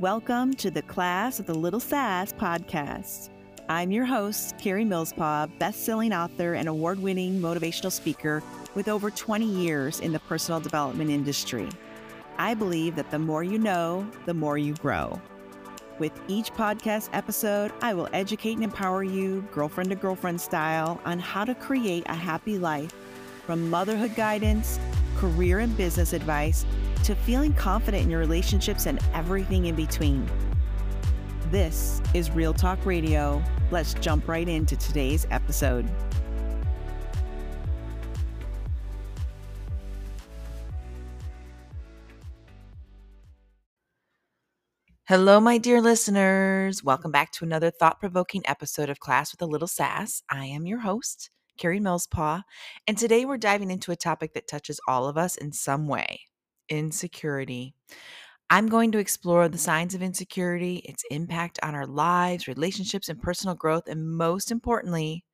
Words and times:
Welcome 0.00 0.54
to 0.54 0.70
the 0.70 0.80
Class 0.80 1.40
of 1.40 1.44
the 1.44 1.52
Little 1.52 1.78
Sass 1.78 2.32
podcast. 2.32 3.28
I'm 3.68 3.90
your 3.90 4.06
host, 4.06 4.56
Karie 4.56 4.82
Millspaugh, 4.82 5.50
best-selling 5.58 6.14
author 6.14 6.54
and 6.54 6.70
award-winning 6.70 7.38
motivational 7.38 7.92
speaker 7.92 8.42
with 8.74 8.88
over 8.88 9.10
20 9.10 9.44
years 9.44 10.00
in 10.00 10.14
the 10.14 10.20
personal 10.20 10.58
development 10.58 11.10
industry. 11.10 11.68
I 12.38 12.54
believe 12.54 12.96
that 12.96 13.10
the 13.10 13.18
more 13.18 13.44
you 13.44 13.58
know, 13.58 14.10
the 14.24 14.32
more 14.32 14.56
you 14.56 14.72
grow. 14.76 15.20
With 15.98 16.18
each 16.28 16.50
podcast 16.54 17.10
episode, 17.12 17.70
I 17.82 17.92
will 17.92 18.08
educate 18.14 18.54
and 18.54 18.64
empower 18.64 19.04
you, 19.04 19.46
girlfriend 19.52 19.90
to 19.90 19.96
girlfriend 19.96 20.40
style, 20.40 20.98
on 21.04 21.18
how 21.18 21.44
to 21.44 21.54
create 21.54 22.04
a 22.06 22.14
happy 22.14 22.58
life 22.58 22.94
from 23.44 23.68
motherhood 23.68 24.14
guidance, 24.14 24.80
career 25.18 25.58
and 25.58 25.76
business 25.76 26.14
advice, 26.14 26.64
to 27.04 27.14
feeling 27.14 27.52
confident 27.52 28.04
in 28.04 28.10
your 28.10 28.20
relationships 28.20 28.86
and 28.86 28.98
everything 29.14 29.66
in 29.66 29.74
between. 29.74 30.28
This 31.50 32.00
is 32.14 32.30
Real 32.30 32.54
Talk 32.54 32.84
Radio. 32.86 33.42
Let's 33.70 33.94
jump 33.94 34.28
right 34.28 34.48
into 34.48 34.76
today's 34.76 35.26
episode. 35.30 35.90
Hello, 45.08 45.40
my 45.40 45.58
dear 45.58 45.80
listeners. 45.80 46.84
Welcome 46.84 47.10
back 47.10 47.32
to 47.32 47.44
another 47.44 47.72
thought 47.72 47.98
provoking 47.98 48.42
episode 48.46 48.88
of 48.88 49.00
Class 49.00 49.32
with 49.32 49.42
a 49.42 49.46
Little 49.46 49.66
Sass. 49.66 50.22
I 50.30 50.44
am 50.46 50.66
your 50.66 50.78
host, 50.78 51.30
Karie 51.58 51.80
Millspaugh, 51.80 52.42
and 52.86 52.96
today 52.96 53.24
we're 53.24 53.36
diving 53.36 53.72
into 53.72 53.90
a 53.90 53.96
topic 53.96 54.34
that 54.34 54.46
touches 54.46 54.78
all 54.86 55.08
of 55.08 55.18
us 55.18 55.36
in 55.36 55.52
some 55.52 55.88
way 55.88 56.20
insecurity. 56.70 57.74
I'm 58.50 58.68
going 58.68 58.92
to 58.92 58.98
explore 58.98 59.48
the 59.48 59.58
signs 59.58 59.94
of 59.94 60.02
insecurity, 60.02 60.76
its 60.78 61.04
impact 61.10 61.58
on 61.62 61.74
our 61.74 61.86
lives, 61.86 62.48
relationships, 62.48 63.08
and 63.08 63.20
personal 63.22 63.54
growth, 63.54 63.88
and 63.88 64.10
most 64.10 64.50
importantly, 64.50 65.24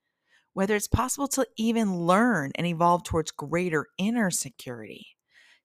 whether 0.55 0.77
it's 0.77 0.89
possible 0.89 1.29
to 1.29 1.47
even 1.57 1.97
learn 2.07 2.53
and 2.57 2.67
evolve 2.67 3.05
towards 3.05 3.31
greater 3.31 3.87
inner 3.99 4.31
security. 4.31 5.07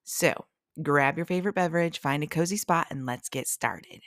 So, 0.04 0.46
grab 0.82 1.16
your 1.16 1.26
favorite 1.26 1.54
beverage, 1.54 2.00
find 2.00 2.22
a 2.22 2.26
cozy 2.26 2.56
spot, 2.56 2.88
and 2.90 3.06
let's 3.06 3.28
get 3.28 3.48
started. 3.48 4.02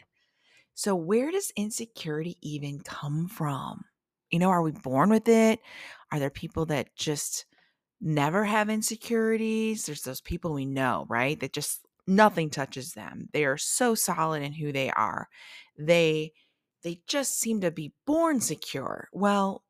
So, 0.75 0.95
where 0.95 1.31
does 1.31 1.51
insecurity 1.55 2.37
even 2.41 2.81
come 2.81 3.27
from? 3.27 3.85
You 4.31 4.39
know, 4.39 4.49
are 4.49 4.61
we 4.61 4.71
born 4.71 5.09
with 5.09 5.27
it? 5.27 5.59
Are 6.11 6.19
there 6.19 6.29
people 6.29 6.65
that 6.67 6.95
just 6.95 7.45
never 8.01 8.45
have 8.45 8.69
insecurities. 8.69 9.85
There's 9.85 10.01
those 10.01 10.21
people 10.21 10.53
we 10.53 10.65
know, 10.65 11.05
right? 11.09 11.39
That 11.39 11.53
just 11.53 11.85
nothing 12.07 12.49
touches 12.49 12.93
them. 12.93 13.29
They 13.33 13.45
are 13.45 13.57
so 13.57 13.95
solid 13.95 14.43
in 14.43 14.53
who 14.53 14.71
they 14.71 14.89
are. 14.91 15.27
They 15.77 16.33
they 16.83 17.01
just 17.07 17.39
seem 17.39 17.61
to 17.61 17.71
be 17.71 17.93
born 18.05 18.39
secure. 18.39 19.09
Well, 19.11 19.63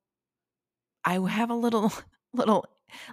I 1.05 1.13
have 1.29 1.49
a 1.49 1.55
little 1.55 1.93
little 2.33 2.65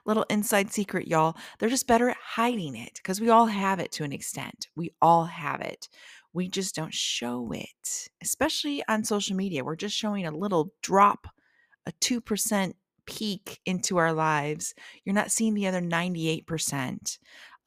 little 0.04 0.24
inside 0.28 0.72
secret, 0.72 1.08
y'all. 1.08 1.36
They're 1.58 1.68
just 1.68 1.86
better 1.86 2.10
at 2.10 2.16
hiding 2.16 2.76
it 2.76 2.94
because 2.96 3.20
we 3.20 3.30
all 3.30 3.46
have 3.46 3.78
it 3.78 3.92
to 3.92 4.04
an 4.04 4.12
extent. 4.12 4.68
We 4.76 4.90
all 5.00 5.24
have 5.24 5.60
it. 5.60 5.88
We 6.32 6.48
just 6.48 6.74
don't 6.74 6.94
show 6.94 7.52
it, 7.52 8.08
especially 8.22 8.82
on 8.88 9.04
social 9.04 9.36
media. 9.36 9.64
We're 9.64 9.76
just 9.76 9.96
showing 9.96 10.26
a 10.26 10.30
little 10.30 10.72
drop, 10.82 11.26
a 11.86 11.92
2% 11.92 12.72
peek 13.06 13.60
into 13.66 13.96
our 13.96 14.12
lives, 14.12 14.74
you're 15.04 15.14
not 15.14 15.30
seeing 15.30 15.54
the 15.54 15.66
other 15.66 15.80
98% 15.80 17.18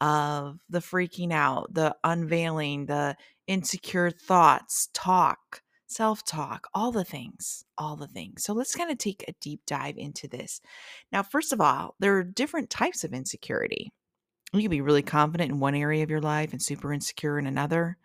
of 0.02 0.60
the 0.70 0.80
freaking 0.80 1.32
out, 1.32 1.74
the 1.74 1.96
unveiling, 2.04 2.86
the 2.86 3.16
insecure 3.48 4.12
thoughts, 4.12 4.90
talk, 4.94 5.62
self 5.88 6.26
talk, 6.26 6.68
all 6.74 6.92
the 6.92 7.04
things, 7.04 7.64
all 7.78 7.96
the 7.96 8.08
things. 8.08 8.44
So 8.44 8.54
let's 8.54 8.76
kind 8.76 8.92
of 8.92 8.98
take 8.98 9.24
a 9.28 9.36
deep 9.42 9.62
dive 9.66 9.98
into 9.98 10.28
this. 10.28 10.62
Now, 11.12 11.24
first 11.24 11.54
of 11.54 11.62
all, 11.62 11.96
there 12.00 12.18
are 12.18 12.24
different 12.24 12.70
types 12.70 13.04
of 13.04 13.14
insecurity. 13.14 13.92
You 14.54 14.62
can 14.62 14.72
be 14.72 14.82
really 14.82 15.02
confident 15.02 15.52
in 15.52 15.60
one 15.60 15.76
area 15.76 16.04
of 16.04 16.10
your 16.10 16.22
life 16.22 16.52
and 16.52 16.62
super 16.62 16.94
insecure 16.94 17.38
in 17.40 17.48
another 17.48 17.98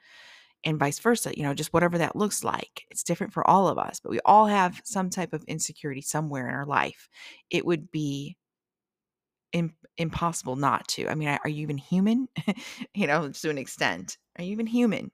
and 0.65 0.79
vice 0.79 0.99
versa, 0.99 1.33
you 1.37 1.43
know, 1.43 1.55
just 1.55 1.73
whatever 1.73 1.99
that 1.99 2.17
looks 2.17 2.45
like. 2.45 2.85
It's 2.91 3.03
different 3.03 3.33
for 3.33 3.47
all 3.47 3.69
of 3.69 3.79
us, 3.79 4.01
but 4.01 4.11
we 4.11 4.21
all 4.25 4.47
have 4.47 4.81
some 4.85 5.11
type 5.11 5.33
of 5.33 5.45
insecurity 5.45 6.03
somewhere 6.03 6.49
in 6.49 6.55
our 6.55 6.67
life. 6.67 7.09
It 7.51 7.65
would 7.65 7.91
be 7.91 8.37
impossible 9.99 10.57
not 10.57 10.87
to. 10.89 11.09
I 11.09 11.15
mean, 11.15 11.29
are 11.29 11.49
you 11.49 11.63
even 11.63 11.79
human? 11.79 12.29
you 12.95 13.07
know, 13.07 13.31
to 13.31 13.51
an 13.51 13.59
extent. 13.59 14.17
Are 14.39 14.45
you 14.45 14.53
even 14.53 14.67
human? 14.67 15.11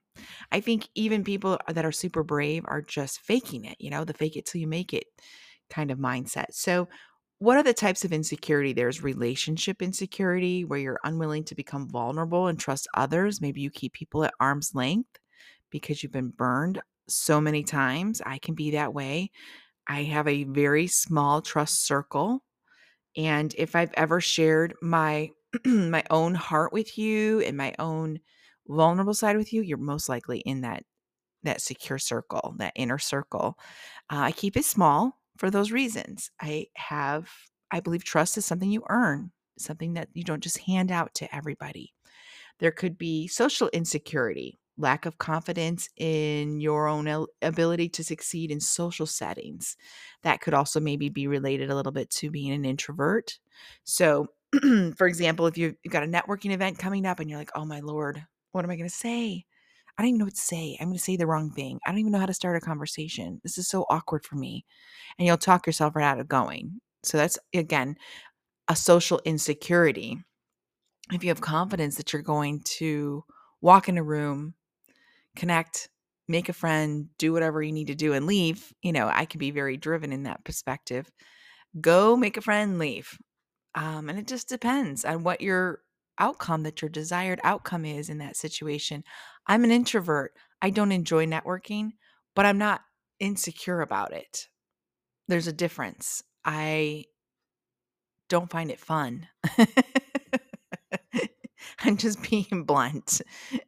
I 0.51 0.59
think 0.59 0.87
even 0.95 1.23
people 1.23 1.59
that 1.67 1.85
are 1.85 1.91
super 1.91 2.23
brave 2.23 2.63
are 2.67 2.81
just 2.81 3.19
faking 3.21 3.65
it, 3.65 3.77
you 3.79 3.89
know, 3.89 4.03
the 4.03 4.13
fake 4.13 4.37
it 4.37 4.45
till 4.45 4.61
you 4.61 4.67
make 4.67 4.93
it 4.93 5.05
kind 5.69 5.91
of 5.91 5.97
mindset. 5.97 6.47
So, 6.51 6.87
what 7.39 7.57
are 7.57 7.63
the 7.63 7.73
types 7.73 8.03
of 8.03 8.13
insecurity? 8.13 8.73
There's 8.73 9.03
relationship 9.03 9.83
insecurity 9.83 10.65
where 10.65 10.79
you're 10.79 10.99
unwilling 11.03 11.43
to 11.45 11.55
become 11.55 11.87
vulnerable 11.87 12.47
and 12.47 12.59
trust 12.59 12.87
others. 12.95 13.41
Maybe 13.41 13.61
you 13.61 13.69
keep 13.69 13.93
people 13.93 14.23
at 14.23 14.33
arm's 14.39 14.73
length 14.73 15.19
because 15.69 16.01
you've 16.01 16.11
been 16.11 16.29
burned 16.29 16.81
so 17.07 17.39
many 17.39 17.63
times. 17.63 18.21
I 18.25 18.37
can 18.37 18.55
be 18.55 18.71
that 18.71 18.93
way. 18.93 19.31
I 19.87 20.03
have 20.03 20.27
a 20.27 20.43
very 20.45 20.87
small 20.87 21.41
trust 21.41 21.85
circle. 21.85 22.43
And 23.15 23.53
if 23.57 23.75
I've 23.75 23.93
ever 23.95 24.21
shared 24.21 24.75
my 24.81 25.31
my 25.65 26.03
own 26.09 26.35
heart 26.35 26.73
with 26.73 26.97
you 26.97 27.39
and 27.41 27.55
my 27.57 27.73
own 27.79 28.19
vulnerable 28.67 29.13
side 29.13 29.37
with 29.37 29.53
you, 29.53 29.61
you're 29.61 29.77
most 29.77 30.09
likely 30.09 30.39
in 30.39 30.61
that 30.61 30.83
that 31.43 31.61
secure 31.61 31.99
circle, 31.99 32.55
that 32.57 32.73
inner 32.75 32.97
circle. 32.97 33.57
Uh, 34.11 34.19
I 34.19 34.31
keep 34.31 34.57
it 34.57 34.65
small 34.65 35.19
for 35.37 35.49
those 35.49 35.71
reasons. 35.71 36.31
I 36.41 36.67
have 36.75 37.29
I 37.71 37.79
believe 37.79 38.03
trust 38.03 38.37
is 38.37 38.45
something 38.45 38.71
you 38.71 38.83
earn, 38.89 39.31
something 39.57 39.93
that 39.93 40.09
you 40.13 40.23
don't 40.23 40.43
just 40.43 40.59
hand 40.59 40.91
out 40.91 41.13
to 41.15 41.35
everybody. 41.35 41.93
There 42.59 42.71
could 42.71 42.97
be 42.97 43.27
social 43.27 43.69
insecurity 43.69 44.57
lack 44.77 45.05
of 45.05 45.17
confidence 45.17 45.89
in 45.97 46.59
your 46.59 46.87
own 46.87 47.25
ability 47.41 47.89
to 47.89 48.03
succeed 48.03 48.51
in 48.51 48.59
social 48.59 49.05
settings. 49.05 49.75
That 50.23 50.41
could 50.41 50.53
also 50.53 50.79
maybe 50.79 51.09
be 51.09 51.27
related 51.27 51.69
a 51.69 51.75
little 51.75 51.91
bit 51.91 52.09
to 52.11 52.29
being 52.31 52.51
an 52.51 52.65
introvert. 52.65 53.39
So, 53.83 54.27
for 54.95 55.07
example, 55.07 55.47
if 55.47 55.57
you've 55.57 55.75
got 55.89 56.03
a 56.03 56.07
networking 56.07 56.51
event 56.51 56.79
coming 56.79 57.05
up 57.05 57.19
and 57.19 57.29
you're 57.29 57.39
like, 57.39 57.51
oh 57.55 57.65
my 57.65 57.79
Lord, 57.79 58.23
what 58.51 58.63
am 58.63 58.71
I 58.71 58.75
going 58.75 58.89
to 58.89 58.95
say? 58.95 59.45
I 59.97 60.03
don't 60.03 60.09
even 60.09 60.19
know 60.19 60.25
what 60.25 60.35
to 60.35 60.41
say. 60.41 60.77
I'm 60.79 60.87
going 60.87 60.97
to 60.97 61.03
say 61.03 61.17
the 61.17 61.25
wrong 61.25 61.49
thing. 61.51 61.79
I 61.85 61.89
don't 61.89 61.99
even 61.99 62.11
know 62.11 62.19
how 62.19 62.27
to 62.27 62.33
start 62.33 62.55
a 62.55 62.61
conversation. 62.61 63.41
This 63.43 63.57
is 63.57 63.67
so 63.67 63.85
awkward 63.89 64.25
for 64.25 64.35
me. 64.35 64.63
And 65.17 65.25
you'll 65.25 65.37
talk 65.37 65.65
yourself 65.65 65.95
right 65.95 66.05
out 66.05 66.19
of 66.19 66.27
going. 66.27 66.79
So, 67.03 67.17
that's 67.17 67.39
again 67.53 67.95
a 68.67 68.75
social 68.75 69.19
insecurity. 69.25 70.19
If 71.11 71.23
you 71.23 71.29
have 71.29 71.41
confidence 71.41 71.95
that 71.95 72.11
you're 72.11 72.21
going 72.21 72.61
to 72.77 73.23
walk 73.61 73.89
in 73.89 73.97
a 73.97 74.03
room 74.03 74.53
connect, 75.37 75.89
make 76.27 76.49
a 76.49 76.53
friend, 76.53 77.07
do 77.17 77.31
whatever 77.31 77.61
you 77.61 77.71
need 77.71 77.87
to 77.87 77.95
do 77.95 78.13
and 78.13 78.25
leave, 78.25 78.73
you 78.81 78.91
know, 78.91 79.09
I 79.11 79.25
can 79.25 79.39
be 79.39 79.51
very 79.51 79.77
driven 79.77 80.11
in 80.11 80.23
that 80.23 80.43
perspective. 80.43 81.09
Go 81.79 82.17
make 82.17 82.37
a 82.37 82.41
friend, 82.41 82.77
leave. 82.79 83.17
Um, 83.75 84.09
and 84.09 84.17
it 84.19 84.27
just 84.27 84.49
depends 84.49 85.05
on 85.05 85.23
what 85.23 85.41
your 85.41 85.79
outcome 86.19 86.63
that 86.63 86.81
your 86.81 86.89
desired 86.89 87.39
outcome 87.43 87.85
is 87.85 88.09
in 88.09 88.17
that 88.17 88.35
situation. 88.35 89.03
I'm 89.45 89.63
an 89.63 89.71
introvert. 89.71 90.33
I 90.61 90.71
don't 90.71 90.91
enjoy 90.91 91.27
networking, 91.27 91.91
but 92.35 92.45
I'm 92.45 92.57
not 92.57 92.81
insecure 93.19 93.81
about 93.81 94.13
it. 94.13 94.47
There's 95.27 95.47
a 95.47 95.53
difference. 95.53 96.23
I 96.43 97.05
don't 98.29 98.49
find 98.49 98.71
it 98.71 98.79
fun. 98.79 99.27
I'm 101.83 101.97
just 101.97 102.21
being 102.29 102.63
blunt. 102.63 103.21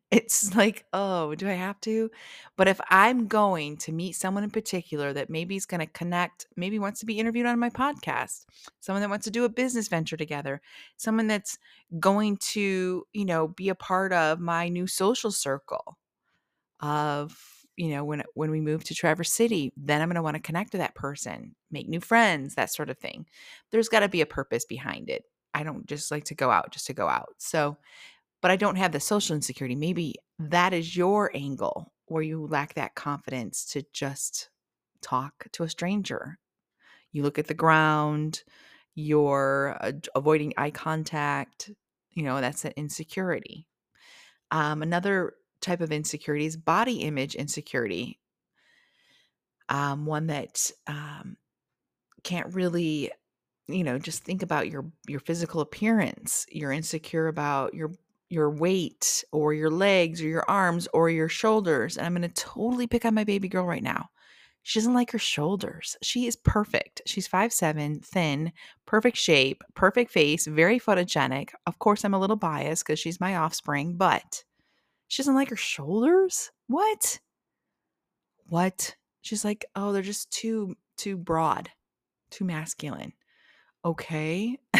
It's 0.10 0.56
like, 0.56 0.86
oh, 0.94 1.36
do 1.36 1.48
I 1.48 1.54
have 1.54 1.80
to? 1.82 2.10
But 2.58 2.68
if 2.68 2.82
I'm 2.90 3.28
going 3.28 3.78
to 3.78 3.92
meet 3.92 4.16
someone 4.16 4.44
in 4.44 4.50
particular 4.50 5.14
that 5.14 5.30
maybe 5.30 5.56
is 5.56 5.68
going 5.68 5.82
to 5.82 5.86
connect, 5.86 6.48
maybe 6.56 6.80
wants 6.80 7.00
to 7.02 7.06
be 7.06 7.20
interviewed 7.20 7.46
on 7.46 7.60
my 7.60 7.70
podcast, 7.70 8.46
someone 8.80 9.02
that 9.02 9.10
wants 9.10 9.26
to 9.26 9.32
do 9.32 9.46
a 9.46 9.50
business 9.50 9.88
venture 9.88 10.18
together, 10.18 10.62
someone 10.98 11.28
that's 11.28 11.60
going 12.00 12.38
to, 12.38 13.06
you 13.14 13.26
know, 13.26 13.50
be 13.50 13.70
a 13.70 13.76
part 13.76 14.12
of 14.12 14.40
my 14.40 14.70
new 14.70 14.88
social 14.88 15.32
circle 15.32 15.98
of 16.80 17.38
you 17.76 17.90
know 17.90 18.04
when 18.04 18.24
when 18.36 18.52
we 18.52 18.62
move 18.62 18.84
to 18.86 18.96
Traverse 18.96 19.32
City 19.32 19.74
then 19.76 20.02
I'm 20.02 20.10
going 20.10 20.16
to 20.16 20.22
want 20.22 20.36
to 20.36 20.42
connect 20.42 20.72
to 20.72 20.78
that 20.80 20.96
person 20.96 21.56
make 21.72 21.88
new 21.90 22.00
friends 22.00 22.56
that 22.56 22.74
sort 22.74 22.90
of 22.90 22.98
thing 22.98 23.26
there's 23.72 23.90
got 23.90 24.02
to 24.02 24.10
be 24.10 24.22
a 24.22 24.26
purpose 24.26 24.66
behind 24.66 25.10
it 25.10 25.24
I 25.54 25.64
don't 25.64 25.86
just 25.86 26.12
like 26.12 26.26
to 26.26 26.36
go 26.36 26.52
out 26.52 26.72
just 26.72 26.88
to 26.88 26.94
go 26.94 27.08
out. 27.08 27.36
So, 27.38 27.78
but 28.42 28.52
I 28.52 28.56
don't 28.56 28.78
have 28.78 28.92
the 28.92 29.00
social 29.00 29.36
insecurity. 29.36 29.76
Maybe 29.76 30.16
that 30.40 30.74
is 30.74 30.96
your 30.96 31.32
angle 31.34 31.92
where 32.06 32.24
you 32.24 32.48
lack 32.48 32.74
that 32.76 32.96
confidence 32.96 33.66
to 33.66 33.84
just 33.94 34.50
talk 35.02 35.48
to 35.54 35.64
a 35.64 35.70
stranger. 35.70 36.38
You 37.12 37.24
look 37.24 37.40
at 37.40 37.48
the 37.48 37.54
ground, 37.54 38.44
you're 38.96 39.78
uh, 39.82 39.92
avoiding 40.16 40.54
eye 40.58 40.72
contact, 40.72 41.72
you 42.12 42.24
know, 42.24 42.42
that's 42.42 42.66
an 42.66 42.74
insecurity. 42.76 43.68
Um, 44.52 44.82
another 44.82 45.34
type 45.62 45.82
of 45.82 45.92
insecurity 45.92 46.46
is 46.46 46.58
body 46.58 47.02
image 47.02 47.36
insecurity. 47.36 48.20
Um, 49.70 50.06
one 50.06 50.28
that 50.28 50.72
um, 50.88 51.38
can't 52.24 52.54
really, 52.56 53.12
you 53.74 53.84
know, 53.84 54.00
just 54.00 54.24
think 54.24 54.44
about 54.44 54.70
your 54.70 54.86
your 55.08 55.20
physical 55.20 55.62
appearance. 55.62 56.46
You're 56.52 56.72
insecure 56.72 57.28
about 57.28 57.74
your 57.74 57.92
your 58.30 58.50
weight 58.52 59.24
or 59.32 59.54
your 59.54 59.70
legs 59.72 60.22
or 60.22 60.28
your 60.28 60.46
arms 60.48 60.88
or 60.94 61.10
your 61.10 61.30
shoulders. 61.30 61.98
And 61.98 62.06
I'm 62.06 62.14
going 62.14 62.22
to 62.22 62.30
totally 62.30 62.88
pick 62.88 63.06
on 63.06 63.16
my 63.16 63.24
baby 63.24 63.48
girl 63.48 63.66
right 63.66 63.84
now. 63.84 64.10
She 64.62 64.80
doesn't 64.80 64.94
like 64.94 65.12
her 65.12 65.20
shoulders. 65.20 65.98
She 66.04 66.28
is 66.28 66.36
perfect. 66.36 67.02
She's 67.06 67.28
five 67.28 67.52
seven, 67.54 68.02
thin, 68.02 68.52
perfect 68.86 69.18
shape, 69.18 69.64
perfect 69.74 70.12
face, 70.12 70.46
very 70.46 70.80
photogenic. 70.80 71.52
Of 71.66 71.80
course, 71.80 72.04
I'm 72.04 72.14
a 72.14 72.20
little 72.20 72.36
biased 72.36 72.86
because 72.86 73.00
she's 73.00 73.20
my 73.20 73.38
offspring, 73.38 73.96
but 73.96 74.44
she 75.08 75.22
doesn't 75.24 75.36
like 75.36 75.50
her 75.50 75.56
shoulders? 75.56 76.52
What? 76.68 77.20
What? 78.48 78.96
She's 79.22 79.44
like, 79.46 79.66
"Oh, 79.76 79.92
they're 79.92 80.02
just 80.02 80.32
too 80.32 80.76
too 80.98 81.18
broad, 81.18 81.72
too 82.30 82.46
masculine." 82.46 83.14
Okay. 83.86 84.58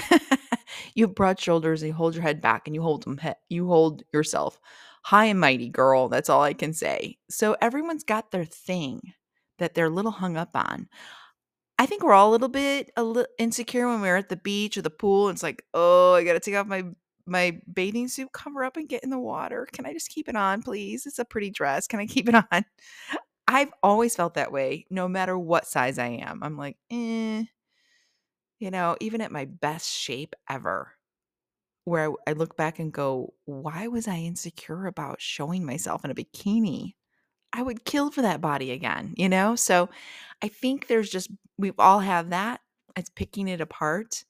you 0.96 1.06
have 1.06 1.16
broad 1.16 1.40
shoulders 1.40 1.82
you 1.84 1.94
hold 1.94 2.14
your 2.16 2.24
head 2.24 2.42
back 2.42 2.68
and 2.68 2.76
you 2.76 2.82
hold 2.82 3.04
them 3.04 3.18
he- 3.18 3.32
you 3.50 3.68
hold 3.68 4.04
yourself 4.14 4.60
high 5.04 5.26
and 5.26 5.40
mighty, 5.40 5.70
girl. 5.70 6.10
That's 6.10 6.30
all 6.30 6.42
I 6.44 6.54
can 6.54 6.74
say. 6.74 7.18
So 7.30 7.56
everyone's 7.62 8.04
got 8.04 8.32
their 8.32 8.44
thing 8.46 9.02
that 9.58 9.74
they're 9.74 9.86
a 9.86 9.90
little 9.90 10.12
hung 10.12 10.36
up 10.38 10.50
on. 10.56 10.90
I 11.80 11.86
think 11.86 12.04
we're 12.04 12.14
all 12.14 12.30
a 12.30 12.34
little 12.34 12.50
bit 12.50 12.92
a 12.98 13.04
little 13.04 13.28
insecure 13.40 13.88
when 13.88 14.02
we're 14.02 14.18
at 14.18 14.30
the 14.30 14.38
beach 14.38 14.78
or 14.78 14.82
the 14.84 14.90
pool. 14.90 15.30
It's 15.30 15.44
like, 15.44 15.64
oh, 15.74 16.14
I 16.16 16.24
got 16.24 16.34
to 16.34 16.40
take 16.42 16.56
off 16.56 16.68
my 16.68 16.84
my 17.28 17.60
bathing 17.74 18.08
suit, 18.10 18.32
cover 18.34 18.64
up, 18.64 18.78
and 18.78 18.90
get 18.90 19.04
in 19.04 19.12
the 19.12 19.20
water. 19.20 19.68
Can 19.74 19.86
I 19.86 19.94
just 19.94 20.10
keep 20.10 20.30
it 20.30 20.36
on, 20.36 20.64
please? 20.64 21.06
It's 21.06 21.20
a 21.20 21.26
pretty 21.26 21.52
dress. 21.52 21.88
Can 21.88 22.00
I 22.00 22.08
keep 22.08 22.30
it 22.30 22.36
on? 22.52 22.66
I've 23.48 23.74
always 23.84 24.16
felt 24.16 24.36
that 24.36 24.52
way, 24.52 24.86
no 24.90 25.08
matter 25.08 25.38
what 25.38 25.66
size 25.68 25.98
I 25.98 26.08
am. 26.08 26.44
I'm 26.44 26.58
like, 26.58 26.78
eh, 26.92 27.44
you 28.60 28.72
know, 28.72 28.96
even 29.00 29.22
at 29.22 29.32
my 29.32 29.46
best 29.46 29.90
shape 29.92 30.36
ever, 30.50 30.94
where 31.86 32.12
I, 32.12 32.32
I 32.32 32.34
look 32.34 32.56
back 32.58 32.80
and 32.80 32.92
go, 32.92 33.34
why 33.46 33.88
was 33.88 34.08
I 34.08 34.18
insecure 34.18 34.86
about 34.86 35.22
showing 35.22 35.66
myself 35.66 36.06
in 36.06 36.12
a 36.12 36.16
bikini? 36.16 36.94
I 37.52 37.64
would 37.64 37.86
kill 37.86 38.12
for 38.12 38.22
that 38.22 38.42
body 38.42 38.72
again, 38.72 39.14
you 39.18 39.28
know? 39.28 39.56
So 39.56 39.90
I 40.44 40.50
think 40.50 40.88
there's 40.88 41.10
just, 41.10 41.30
we've 41.58 41.80
all 41.80 42.00
have 42.00 42.30
that. 42.30 42.62
It's 42.96 43.10
picking 43.10 43.48
it 43.48 43.62
apart. 43.62 44.24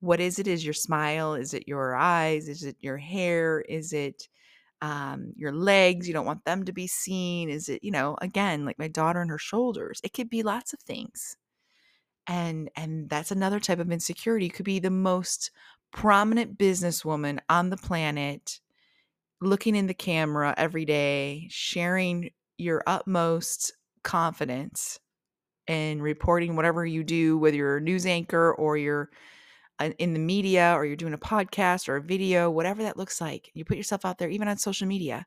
What 0.00 0.20
is 0.20 0.38
it? 0.38 0.46
Is 0.46 0.64
your 0.64 0.74
smile? 0.74 1.34
Is 1.34 1.54
it 1.54 1.66
your 1.66 1.96
eyes? 1.96 2.48
Is 2.48 2.64
it 2.64 2.76
your 2.80 2.98
hair? 2.98 3.60
Is 3.62 3.92
it 3.92 4.28
um, 4.82 5.32
your 5.36 5.52
legs? 5.52 6.06
You 6.06 6.14
don't 6.14 6.26
want 6.26 6.44
them 6.44 6.64
to 6.64 6.72
be 6.72 6.86
seen. 6.86 7.48
Is 7.48 7.68
it, 7.68 7.82
you 7.82 7.90
know, 7.90 8.16
again, 8.20 8.64
like 8.64 8.78
my 8.78 8.88
daughter 8.88 9.20
and 9.20 9.30
her 9.30 9.38
shoulders? 9.38 10.00
It 10.04 10.12
could 10.12 10.28
be 10.28 10.42
lots 10.42 10.72
of 10.72 10.80
things. 10.80 11.36
And 12.28 12.70
and 12.76 13.08
that's 13.08 13.30
another 13.30 13.58
type 13.58 13.78
of 13.78 13.90
insecurity. 13.90 14.50
Could 14.50 14.66
be 14.66 14.78
the 14.78 14.90
most 14.90 15.50
prominent 15.92 16.58
businesswoman 16.58 17.38
on 17.48 17.70
the 17.70 17.76
planet, 17.78 18.60
looking 19.40 19.74
in 19.74 19.86
the 19.86 19.94
camera 19.94 20.54
every 20.56 20.84
day, 20.84 21.48
sharing 21.50 22.30
your 22.58 22.82
utmost 22.86 23.72
confidence 24.02 25.00
and 25.66 26.02
reporting 26.02 26.56
whatever 26.56 26.84
you 26.84 27.02
do, 27.02 27.38
whether 27.38 27.56
you're 27.56 27.78
a 27.78 27.80
news 27.80 28.04
anchor 28.04 28.52
or 28.54 28.76
you're 28.76 29.10
uh, 29.78 29.90
in 29.98 30.12
the 30.12 30.18
media 30.18 30.72
or 30.74 30.84
you're 30.84 30.96
doing 30.96 31.14
a 31.14 31.18
podcast 31.18 31.88
or 31.88 31.96
a 31.96 32.02
video, 32.02 32.50
whatever 32.50 32.82
that 32.82 32.96
looks 32.96 33.20
like. 33.20 33.50
You 33.54 33.64
put 33.64 33.76
yourself 33.76 34.04
out 34.04 34.18
there, 34.18 34.28
even 34.28 34.48
on 34.48 34.58
social 34.58 34.86
media. 34.86 35.26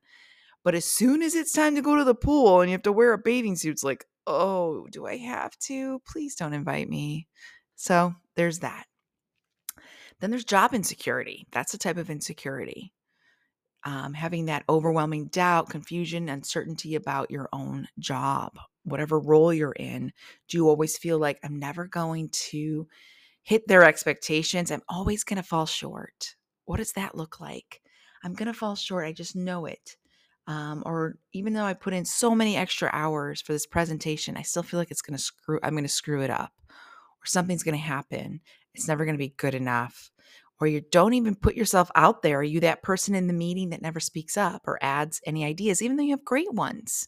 But 0.63 0.75
as 0.75 0.86
soon 0.86 1.21
as 1.24 1.33
it's 1.33 1.53
time 1.53 1.75
to 1.75 1.81
go 1.81 1.95
to 1.95 2.03
the 2.03 2.13
pool 2.13 2.62
and 2.62 2.69
you 2.69 2.74
have 2.74 2.83
to 2.83 2.92
wear 2.92 3.13
a 3.13 3.18
bathing 3.18 3.56
suit, 3.56 3.71
it's 3.71 3.83
like, 3.83 4.06
oh, 4.27 4.88
do 4.91 5.06
I 5.06 5.18
have 5.18 5.57
to? 5.59 6.01
Please 6.07 6.35
don't 6.35 6.53
invite 6.53 6.89
me. 6.89 7.27
So 7.75 8.13
there's 8.35 8.59
that. 8.59 8.85
Then 10.19 10.29
there's 10.29 10.45
job 10.45 10.73
insecurity. 10.73 11.47
That's 11.51 11.73
a 11.73 11.77
type 11.77 11.97
of 11.97 12.09
insecurity 12.09 12.94
um, 13.83 14.13
having 14.13 14.45
that 14.45 14.63
overwhelming 14.69 15.27
doubt, 15.27 15.69
confusion, 15.69 16.29
uncertainty 16.29 16.95
about 16.95 17.31
your 17.31 17.50
own 17.51 17.88
job, 18.00 18.57
whatever 18.83 19.19
role 19.19 19.53
you're 19.53 19.71
in. 19.73 20.12
Do 20.47 20.57
you 20.57 20.69
always 20.69 20.97
feel 20.97 21.17
like 21.17 21.39
I'm 21.44 21.57
never 21.57 21.88
going 21.88 22.29
to 22.29 22.88
hit 23.44 23.67
their 23.67 23.83
expectations? 23.83 24.71
I'm 24.71 24.83
always 24.88 25.24
going 25.24 25.41
to 25.41 25.47
fall 25.47 25.65
short. 25.65 26.35
What 26.65 26.77
does 26.77 26.94
that 26.94 27.15
look 27.15 27.39
like? 27.39 27.81
I'm 28.24 28.33
going 28.33 28.47
to 28.47 28.53
fall 28.53 28.75
short. 28.75 29.06
I 29.06 29.13
just 29.13 29.35
know 29.35 29.65
it. 29.65 29.97
Um, 30.47 30.83
or 30.85 31.17
even 31.33 31.53
though 31.53 31.63
I 31.63 31.73
put 31.73 31.93
in 31.93 32.03
so 32.03 32.33
many 32.33 32.57
extra 32.57 32.89
hours 32.91 33.41
for 33.41 33.53
this 33.53 33.67
presentation, 33.67 34.35
I 34.35 34.41
still 34.41 34.63
feel 34.63 34.79
like 34.79 34.91
it's 34.91 35.01
going 35.01 35.15
to 35.15 35.23
screw, 35.23 35.59
I'm 35.63 35.71
going 35.71 35.83
to 35.83 35.89
screw 35.89 36.21
it 36.23 36.29
up 36.29 36.51
or 36.69 37.25
something's 37.25 37.63
going 37.63 37.77
to 37.77 37.81
happen. 37.81 38.41
It's 38.73 38.88
never 38.88 39.05
going 39.05 39.15
to 39.15 39.19
be 39.23 39.35
good 39.38 39.53
enough 39.53 40.11
or 40.61 40.67
you 40.67 40.81
don't 40.91 41.15
even 41.15 41.35
put 41.35 41.55
yourself 41.55 41.89
out 41.95 42.21
there. 42.21 42.39
Are 42.39 42.43
you 42.43 42.59
that 42.59 42.83
person 42.83 43.15
in 43.15 43.25
the 43.25 43.33
meeting 43.33 43.71
that 43.71 43.81
never 43.81 43.99
speaks 43.99 44.38
up 44.38 44.61
or 44.67 44.77
adds 44.81 45.19
any 45.25 45.43
ideas, 45.43 45.81
even 45.81 45.97
though 45.97 46.03
you 46.03 46.11
have 46.11 46.23
great 46.23 46.53
ones? 46.53 47.07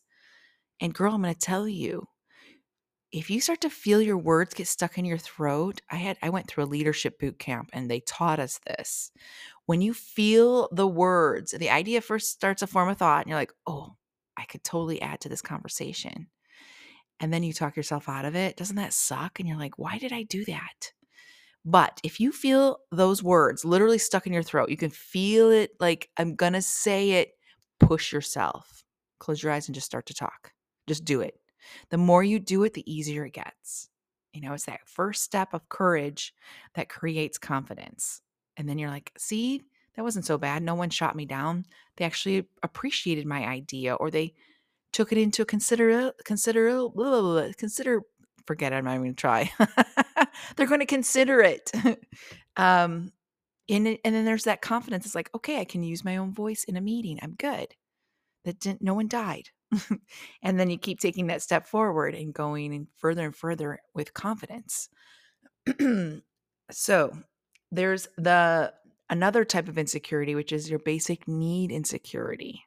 And 0.81 0.93
girl, 0.93 1.13
I'm 1.13 1.21
going 1.21 1.33
to 1.33 1.39
tell 1.39 1.67
you, 1.67 2.07
if 3.13 3.29
you 3.29 3.41
start 3.41 3.61
to 3.61 3.71
feel 3.71 4.01
your 4.01 4.17
words 4.17 4.55
get 4.55 4.67
stuck 4.67 4.97
in 4.97 5.05
your 5.05 5.19
throat, 5.19 5.81
I 5.91 5.97
had 5.97 6.17
I 6.23 6.31
went 6.31 6.47
through 6.47 6.65
a 6.65 6.67
leadership 6.67 7.19
boot 7.19 7.39
camp 7.39 7.69
and 7.73 7.89
they 7.89 8.01
taught 8.01 8.39
us 8.39 8.59
this. 8.67 9.11
When 9.67 9.81
you 9.81 9.93
feel 9.93 10.69
the 10.73 10.87
words, 10.87 11.51
the 11.51 11.69
idea 11.71 12.01
first 12.01 12.31
starts 12.31 12.61
to 12.61 12.67
form 12.67 12.89
a 12.89 12.95
thought 12.95 13.21
and 13.21 13.29
you're 13.29 13.39
like, 13.39 13.53
"Oh, 13.67 13.95
I 14.37 14.45
could 14.45 14.63
totally 14.63 15.01
add 15.01 15.21
to 15.21 15.29
this 15.29 15.41
conversation." 15.43 16.27
And 17.19 17.33
then 17.33 17.43
you 17.43 17.53
talk 17.53 17.77
yourself 17.77 18.09
out 18.09 18.25
of 18.25 18.35
it. 18.35 18.57
Doesn't 18.57 18.75
that 18.77 18.93
suck? 18.93 19.39
And 19.39 19.47
you're 19.49 19.57
like, 19.57 19.79
"Why 19.79 19.97
did 19.99 20.13
I 20.13 20.23
do 20.23 20.45
that?" 20.45 20.93
But 21.65 21.99
if 22.03 22.19
you 22.19 22.31
feel 22.31 22.79
those 22.91 23.23
words 23.23 23.65
literally 23.65 23.97
stuck 23.99 24.27
in 24.27 24.33
your 24.33 24.43
throat, 24.43 24.69
you 24.69 24.77
can 24.77 24.89
feel 24.91 25.51
it 25.51 25.71
like, 25.79 26.09
I'm 26.17 26.35
going 26.35 26.53
to 26.53 26.61
say 26.61 27.11
it, 27.13 27.31
push 27.79 28.13
yourself. 28.13 28.83
Close 29.19 29.43
your 29.43 29.51
eyes 29.53 29.67
and 29.67 29.75
just 29.75 29.87
start 29.87 30.07
to 30.07 30.13
talk. 30.13 30.53
Just 30.87 31.05
do 31.05 31.21
it. 31.21 31.39
The 31.89 31.97
more 31.97 32.23
you 32.23 32.39
do 32.39 32.63
it, 32.63 32.73
the 32.73 32.91
easier 32.91 33.25
it 33.25 33.33
gets. 33.33 33.89
You 34.33 34.41
know, 34.41 34.53
it's 34.53 34.65
that 34.65 34.87
first 34.87 35.23
step 35.23 35.53
of 35.53 35.69
courage 35.69 36.33
that 36.73 36.89
creates 36.89 37.37
confidence. 37.37 38.21
And 38.57 38.67
then 38.67 38.79
you're 38.79 38.89
like, 38.89 39.11
see, 39.17 39.61
that 39.95 40.03
wasn't 40.03 40.25
so 40.25 40.37
bad. 40.37 40.63
No 40.63 40.75
one 40.75 40.89
shot 40.89 41.15
me 41.15 41.25
down. 41.25 41.65
They 41.97 42.05
actually 42.05 42.47
appreciated 42.63 43.25
my 43.27 43.45
idea 43.45 43.93
or 43.93 44.09
they 44.09 44.33
took 44.91 45.11
it 45.11 45.17
into 45.17 45.45
consider 45.45 46.13
consider 46.23 46.89
consider 47.57 48.01
forget 48.45 48.73
it, 48.73 48.77
I'm 48.77 48.85
not 48.85 48.91
even 48.91 49.03
going 49.03 49.15
to 49.15 49.21
try. 49.21 49.51
They're 50.55 50.67
going 50.67 50.79
to 50.79 50.85
consider 50.85 51.41
it. 51.41 51.71
um, 52.57 53.11
and, 53.69 53.87
and 53.87 54.15
then 54.15 54.25
there's 54.25 54.43
that 54.43 54.61
confidence. 54.61 55.05
It's 55.05 55.15
like, 55.15 55.29
okay, 55.33 55.59
I 55.59 55.65
can 55.65 55.83
use 55.83 56.03
my 56.03 56.17
own 56.17 56.33
voice 56.33 56.63
in 56.65 56.75
a 56.75 56.81
meeting. 56.81 57.19
I'm 57.21 57.35
good. 57.35 57.73
That 58.45 58.59
didn't, 58.59 58.81
no 58.81 58.93
one 58.93 59.07
died. 59.07 59.49
and 60.43 60.59
then 60.59 60.69
you 60.69 60.77
keep 60.77 60.99
taking 60.99 61.27
that 61.27 61.41
step 61.41 61.67
forward 61.67 62.15
and 62.15 62.33
going 62.33 62.73
and 62.73 62.87
further 62.97 63.25
and 63.25 63.35
further 63.35 63.79
with 63.93 64.13
confidence. 64.13 64.89
so 66.71 67.17
there's 67.71 68.07
the 68.17 68.73
another 69.09 69.45
type 69.45 69.67
of 69.67 69.77
insecurity, 69.77 70.35
which 70.35 70.51
is 70.51 70.69
your 70.69 70.79
basic 70.79 71.27
need 71.27 71.71
insecurity. 71.71 72.63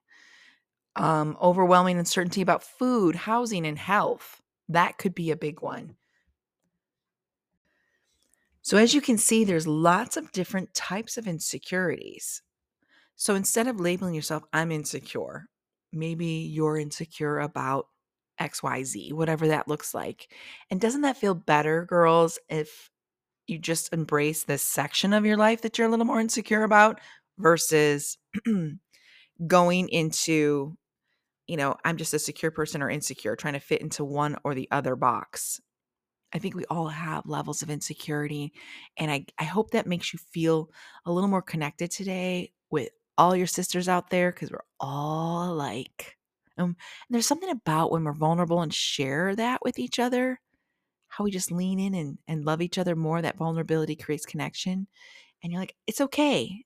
Um, 0.95 1.37
overwhelming 1.43 1.99
uncertainty 1.99 2.41
about 2.41 2.63
food, 2.63 3.17
housing, 3.17 3.67
and 3.67 3.79
health. 3.79 4.41
That 4.69 4.97
could 4.97 5.15
be 5.15 5.31
a 5.31 5.37
big 5.37 5.61
one. 5.61 5.97
So, 8.63 8.77
as 8.79 8.95
you 8.95 9.01
can 9.01 9.19
see, 9.19 9.45
there's 9.45 9.67
lots 9.67 10.17
of 10.17 10.33
different 10.33 10.75
types 10.75 11.17
of 11.17 11.27
insecurities. 11.27 12.43
So, 13.15 13.35
instead 13.35 13.69
of 13.69 13.79
labeling 13.79 14.15
yourself, 14.15 14.43
I'm 14.53 14.73
insecure, 14.73 15.49
maybe 15.97 16.27
you're 16.27 16.79
insecure 16.79 17.39
about 17.39 17.87
XYZ, 18.41 19.13
whatever 19.13 19.49
that 19.49 19.69
looks 19.69 19.95
like. 19.95 20.33
And 20.71 20.81
doesn't 20.81 21.03
that 21.03 21.17
feel 21.17 21.35
better, 21.35 21.85
girls, 21.85 22.39
if 22.49 22.91
you 23.47 23.59
just 23.59 23.93
embrace 23.93 24.45
this 24.45 24.63
section 24.63 25.13
of 25.13 25.25
your 25.25 25.37
life 25.37 25.63
that 25.63 25.79
you're 25.79 25.87
a 25.87 25.91
little 25.91 26.05
more 26.05 26.21
insecure 26.21 26.65
about 26.65 27.01
versus 27.39 28.19
going 29.47 29.89
into 29.89 30.77
you 31.47 31.57
know, 31.57 31.77
I'm 31.85 31.97
just 31.97 32.15
a 32.15 32.19
secure 32.19 32.51
person 32.51 32.83
or 32.83 32.91
insecure, 32.91 33.37
trying 33.37 33.55
to 33.55 33.61
fit 33.61 33.81
into 33.81 34.05
one 34.05 34.37
or 34.45 34.55
the 34.55 34.69
other 34.71 34.97
box. 34.97 35.61
I 36.33 36.39
think 36.39 36.55
we 36.55 36.65
all 36.67 36.89
have 36.89 37.27
levels 37.27 37.63
of 37.63 37.71
insecurity. 37.71 38.53
And 38.97 39.11
I, 39.11 39.27
I 39.39 39.45
hope 39.45 39.71
that 39.71 39.87
makes 39.87 40.13
you 40.13 40.19
feel 40.19 40.71
a 41.05 41.13
little 41.13 41.31
more 41.31 41.43
connected 41.43 41.91
today 41.91 42.53
with 42.71 42.89
all 43.19 43.37
your 43.37 43.47
sisters 43.47 43.89
out 43.89 44.11
there 44.11 44.33
because 44.33 44.51
we're 44.51 44.59
all 44.81 45.53
alike. 45.53 46.17
Um, 46.59 46.65
and 46.69 46.77
there's 47.11 47.27
something 47.27 47.51
about 47.51 47.91
when 47.93 48.05
we're 48.05 48.13
vulnerable 48.13 48.63
and 48.63 48.73
share 48.73 49.35
that 49.37 49.61
with 49.63 49.79
each 49.79 49.99
other, 49.99 50.41
how 51.09 51.25
we 51.25 51.31
just 51.31 51.53
lean 51.53 51.79
in 51.79 51.95
and, 51.95 52.19
and 52.29 52.45
love 52.45 52.63
each 52.63 52.79
other 52.79 52.97
more. 52.97 53.21
That 53.21 53.39
vulnerability 53.39 53.97
creates 53.97 54.27
connection. 54.27 54.87
And 55.43 55.53
you're 55.53 55.61
like, 55.61 55.77
it's 55.87 56.01
okay. 56.01 56.65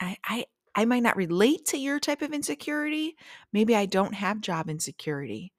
I, 0.00 0.16
I, 0.24 0.44
I 0.74 0.84
might 0.84 1.02
not 1.02 1.16
relate 1.16 1.66
to 1.66 1.78
your 1.78 1.98
type 1.98 2.22
of 2.22 2.32
insecurity. 2.32 3.16
Maybe 3.52 3.74
I 3.74 3.86
don't 3.86 4.14
have 4.14 4.40
job 4.40 4.68
insecurity, 4.68 5.52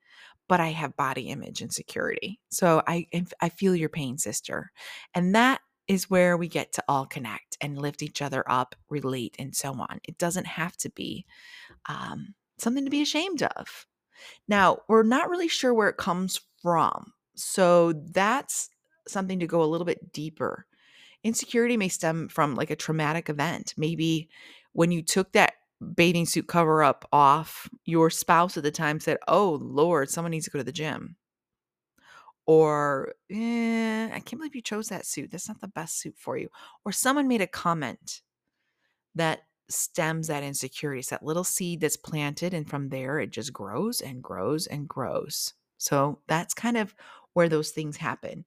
but 0.48 0.60
I 0.60 0.69
have 0.69 0.96
body 0.96 1.29
image 1.29 1.62
insecurity. 1.62 2.39
So 2.50 2.81
I 2.88 3.08
I 3.41 3.50
feel 3.50 3.75
your 3.75 3.89
pain, 3.89 4.17
sister. 4.17 4.72
And 5.13 5.36
that 5.36 5.62
is 5.89 6.10
where 6.10 6.38
we 6.38 6.48
get 6.48 6.72
to 6.72 6.84
all 6.88 7.08
connect 7.08 7.58
and 7.60 7.81
lift 7.81 8.03
each 8.03 8.22
other 8.22 8.43
up, 8.48 8.75
relate, 8.89 9.36
and 9.39 9.55
so 9.55 9.74
on. 9.74 10.00
It 10.03 10.19
doesn't 10.19 10.46
have 10.46 10.77
to 10.77 10.89
be 10.91 11.25
um, 11.88 12.36
something 12.60 12.86
to 12.86 12.91
be 12.91 13.01
ashamed 13.01 13.41
of. 13.41 13.88
Now, 14.48 14.77
we're 14.88 15.03
not 15.03 15.29
really 15.29 15.48
sure 15.48 15.74
where 15.74 15.89
it 15.89 15.98
comes 15.98 16.39
from. 16.62 17.13
So 17.36 17.93
that's 17.93 18.69
something 19.08 19.39
to 19.39 19.48
go 19.48 19.63
a 19.63 19.65
little 19.65 19.86
bit 19.86 20.13
deeper. 20.13 20.67
Insecurity 21.24 21.75
may 21.75 21.89
stem 21.89 22.29
from 22.29 22.53
like 22.53 22.69
a 22.69 22.75
traumatic 22.75 23.27
event. 23.27 23.74
Maybe 23.75 24.29
when 24.74 24.91
you 24.91 25.01
took 25.01 25.31
that 25.31 25.53
bathing 25.96 26.27
suit 26.27 26.48
cover 26.48 26.84
up 26.84 27.08
off, 27.12 27.67
your 27.86 28.12
spouse 28.12 28.58
at 28.58 28.63
the 28.63 28.72
time 28.72 29.00
said, 29.00 29.17
Oh, 29.27 29.58
Lord, 29.60 30.12
someone 30.12 30.31
needs 30.31 30.46
to 30.46 30.51
go 30.51 30.60
to 30.60 30.63
the 30.63 30.72
gym. 30.72 31.15
Or, 32.50 33.13
eh, 33.29 34.08
I 34.08 34.20
can't 34.22 34.39
believe 34.39 34.56
you 34.56 34.62
chose 34.63 34.89
that 34.89 35.06
suit. 35.06 35.32
That's 35.32 35.48
not 35.48 35.62
the 35.62 35.68
best 35.68 36.00
suit 36.00 36.18
for 36.18 36.38
you. 36.38 36.50
Or 36.84 36.91
someone 36.91 37.27
made 37.27 37.41
a 37.41 37.48
comment 37.48 38.22
that 39.15 39.41
stems 39.70 40.27
that 40.27 40.44
insecurity. 40.44 41.00
It's 41.00 41.10
that 41.10 41.24
little 41.24 41.44
seed 41.44 41.82
that's 41.82 41.98
planted, 41.98 42.53
and 42.53 42.70
from 42.70 42.89
there 42.89 43.20
it 43.20 43.32
just 43.32 43.53
grows 43.53 44.01
and 44.01 44.24
grows 44.24 44.68
and 44.68 44.88
grows. 44.88 45.53
So 45.77 46.22
that's 46.27 46.53
kind 46.53 46.77
of 46.77 46.96
where 47.34 47.50
those 47.50 47.72
things 47.72 47.98
happen. 47.98 48.46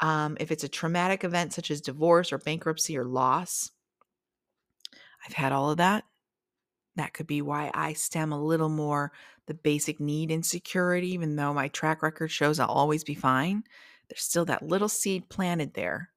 Um, 0.00 0.36
if 0.40 0.50
it's 0.52 0.64
a 0.64 0.68
traumatic 0.68 1.24
event 1.24 1.52
such 1.52 1.70
as 1.70 1.80
divorce 1.80 2.32
or 2.32 2.38
bankruptcy 2.38 2.98
or 2.98 3.04
loss, 3.04 3.70
I've 5.26 5.32
had 5.34 5.52
all 5.52 5.70
of 5.70 5.76
that. 5.78 6.04
That 6.96 7.14
could 7.14 7.26
be 7.26 7.42
why 7.42 7.70
I 7.74 7.94
stem 7.94 8.32
a 8.32 8.42
little 8.42 8.68
more 8.68 9.12
the 9.46 9.54
basic 9.54 9.98
need 10.00 10.30
insecurity, 10.30 11.10
even 11.12 11.36
though 11.36 11.54
my 11.54 11.68
track 11.68 12.02
record 12.02 12.28
shows 12.30 12.58
I'll 12.58 12.68
always 12.68 13.04
be 13.04 13.14
fine. 13.14 13.64
There's 14.08 14.22
still 14.22 14.44
that 14.46 14.62
little 14.66 14.88
seed 14.88 15.28
planted 15.30 15.74
there 15.74 16.12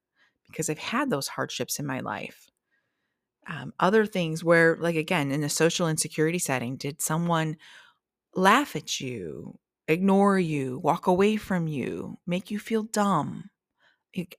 because 0.46 0.68
I've 0.70 0.78
had 0.78 1.10
those 1.10 1.28
hardships 1.28 1.78
in 1.78 1.86
my 1.86 2.00
life 2.00 2.50
um, 3.46 3.72
other 3.78 4.06
things 4.06 4.42
where, 4.42 4.76
like, 4.76 4.96
again, 4.96 5.30
in 5.30 5.44
a 5.44 5.48
social 5.48 5.88
insecurity 5.88 6.38
setting, 6.38 6.76
did 6.76 7.00
someone 7.00 7.56
laugh 8.34 8.76
at 8.76 9.00
you, 9.00 9.58
ignore 9.88 10.38
you, 10.38 10.78
walk 10.80 11.06
away 11.06 11.36
from 11.36 11.68
you, 11.68 12.18
make 12.26 12.50
you 12.50 12.58
feel 12.60 12.84
dumb? 12.84 13.50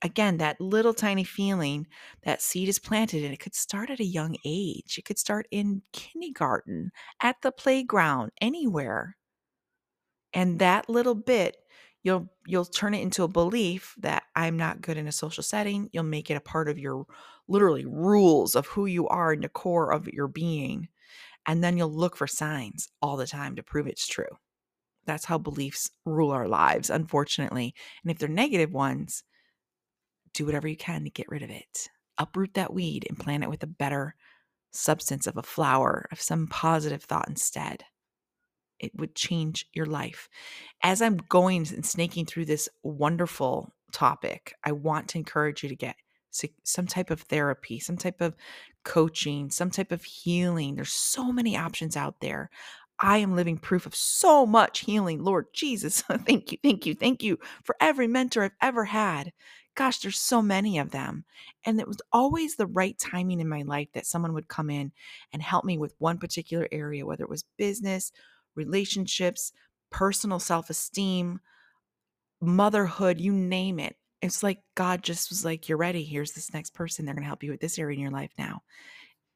Again, 0.02 0.38
that 0.38 0.60
little 0.60 0.94
tiny 0.94 1.24
feeling, 1.24 1.86
that 2.24 2.42
seed 2.42 2.68
is 2.68 2.78
planted, 2.78 3.24
and 3.24 3.32
it 3.32 3.40
could 3.40 3.54
start 3.54 3.90
at 3.90 4.00
a 4.00 4.04
young 4.04 4.36
age. 4.44 4.98
It 4.98 5.04
could 5.04 5.18
start 5.18 5.46
in 5.50 5.82
kindergarten, 5.92 6.90
at 7.20 7.36
the 7.42 7.52
playground, 7.52 8.32
anywhere. 8.40 9.16
And 10.32 10.58
that 10.58 10.88
little 10.88 11.14
bit 11.14 11.56
you'll 12.04 12.28
you'll 12.46 12.64
turn 12.64 12.94
it 12.94 13.02
into 13.02 13.24
a 13.24 13.28
belief 13.28 13.94
that 13.98 14.22
I'm 14.36 14.56
not 14.56 14.80
good 14.80 14.96
in 14.96 15.08
a 15.08 15.12
social 15.12 15.42
setting. 15.42 15.90
You'll 15.92 16.04
make 16.04 16.30
it 16.30 16.36
a 16.36 16.40
part 16.40 16.68
of 16.68 16.78
your 16.78 17.06
literally 17.48 17.84
rules 17.86 18.54
of 18.54 18.66
who 18.68 18.86
you 18.86 19.08
are 19.08 19.32
and 19.32 19.42
the 19.42 19.48
core 19.48 19.92
of 19.92 20.06
your 20.08 20.28
being. 20.28 20.88
And 21.46 21.64
then 21.64 21.78
you'll 21.78 21.92
look 21.94 22.16
for 22.16 22.26
signs 22.28 22.88
all 23.02 23.16
the 23.16 23.26
time 23.26 23.56
to 23.56 23.62
prove 23.64 23.86
it's 23.88 24.06
true. 24.08 24.38
That's 25.06 25.24
how 25.26 25.38
beliefs 25.38 25.90
rule 26.04 26.30
our 26.32 26.48
lives, 26.48 26.90
unfortunately. 26.90 27.74
And 28.02 28.10
if 28.12 28.18
they're 28.18 28.28
negative 28.28 28.72
ones, 28.72 29.24
do 30.38 30.46
whatever 30.46 30.68
you 30.68 30.76
can 30.76 31.04
to 31.04 31.10
get 31.10 31.28
rid 31.28 31.42
of 31.42 31.50
it. 31.50 31.88
Uproot 32.18 32.54
that 32.54 32.72
weed 32.72 33.06
and 33.08 33.18
plant 33.18 33.44
it 33.44 33.50
with 33.50 33.62
a 33.62 33.68
better 33.68 34.14
substance 34.70 35.26
of 35.26 35.36
a 35.36 35.42
flower, 35.42 36.08
of 36.12 36.20
some 36.20 36.46
positive 36.46 37.02
thought 37.02 37.28
instead 37.28 37.84
it 38.78 38.92
would 38.96 39.14
change 39.14 39.66
your 39.72 39.86
life. 39.86 40.28
As 40.82 41.02
I'm 41.02 41.16
going 41.16 41.66
and 41.74 41.84
snaking 41.84 42.26
through 42.26 42.46
this 42.46 42.68
wonderful 42.82 43.74
topic, 43.92 44.54
I 44.64 44.72
want 44.72 45.08
to 45.08 45.18
encourage 45.18 45.62
you 45.62 45.68
to 45.68 45.76
get 45.76 45.96
some 46.62 46.86
type 46.86 47.10
of 47.10 47.22
therapy, 47.22 47.80
some 47.80 47.96
type 47.96 48.20
of 48.20 48.36
coaching, 48.84 49.50
some 49.50 49.70
type 49.70 49.90
of 49.90 50.04
healing. 50.04 50.76
There's 50.76 50.92
so 50.92 51.32
many 51.32 51.56
options 51.56 51.96
out 51.96 52.20
there. 52.20 52.50
I 53.00 53.18
am 53.18 53.34
living 53.34 53.58
proof 53.58 53.86
of 53.86 53.94
so 53.94 54.44
much 54.44 54.80
healing. 54.80 55.22
Lord 55.22 55.46
Jesus, 55.52 56.02
thank 56.26 56.52
you, 56.52 56.58
thank 56.62 56.86
you, 56.86 56.94
thank 56.94 57.22
you 57.22 57.38
for 57.64 57.76
every 57.80 58.06
mentor 58.06 58.44
I've 58.44 58.52
ever 58.60 58.84
had. 58.84 59.32
Gosh, 59.78 59.98
there's 59.98 60.18
so 60.18 60.42
many 60.42 60.78
of 60.78 60.90
them. 60.90 61.24
And 61.64 61.78
it 61.78 61.86
was 61.86 62.02
always 62.10 62.56
the 62.56 62.66
right 62.66 62.98
timing 62.98 63.38
in 63.38 63.48
my 63.48 63.62
life 63.62 63.86
that 63.94 64.06
someone 64.06 64.34
would 64.34 64.48
come 64.48 64.70
in 64.70 64.90
and 65.32 65.40
help 65.40 65.64
me 65.64 65.78
with 65.78 65.94
one 65.98 66.18
particular 66.18 66.66
area, 66.72 67.06
whether 67.06 67.22
it 67.22 67.30
was 67.30 67.44
business 67.56 68.10
relationships, 68.56 69.52
personal 69.92 70.40
self 70.40 70.68
esteem, 70.68 71.38
motherhood, 72.40 73.20
you 73.20 73.32
name 73.32 73.78
it. 73.78 73.94
It's 74.20 74.42
like 74.42 74.62
God 74.74 75.04
just 75.04 75.30
was 75.30 75.44
like, 75.44 75.68
You're 75.68 75.78
ready. 75.78 76.02
Here's 76.02 76.32
this 76.32 76.52
next 76.52 76.74
person. 76.74 77.04
They're 77.04 77.14
going 77.14 77.22
to 77.22 77.28
help 77.28 77.44
you 77.44 77.52
with 77.52 77.60
this 77.60 77.78
area 77.78 77.94
in 77.94 78.02
your 78.02 78.10
life 78.10 78.32
now. 78.36 78.62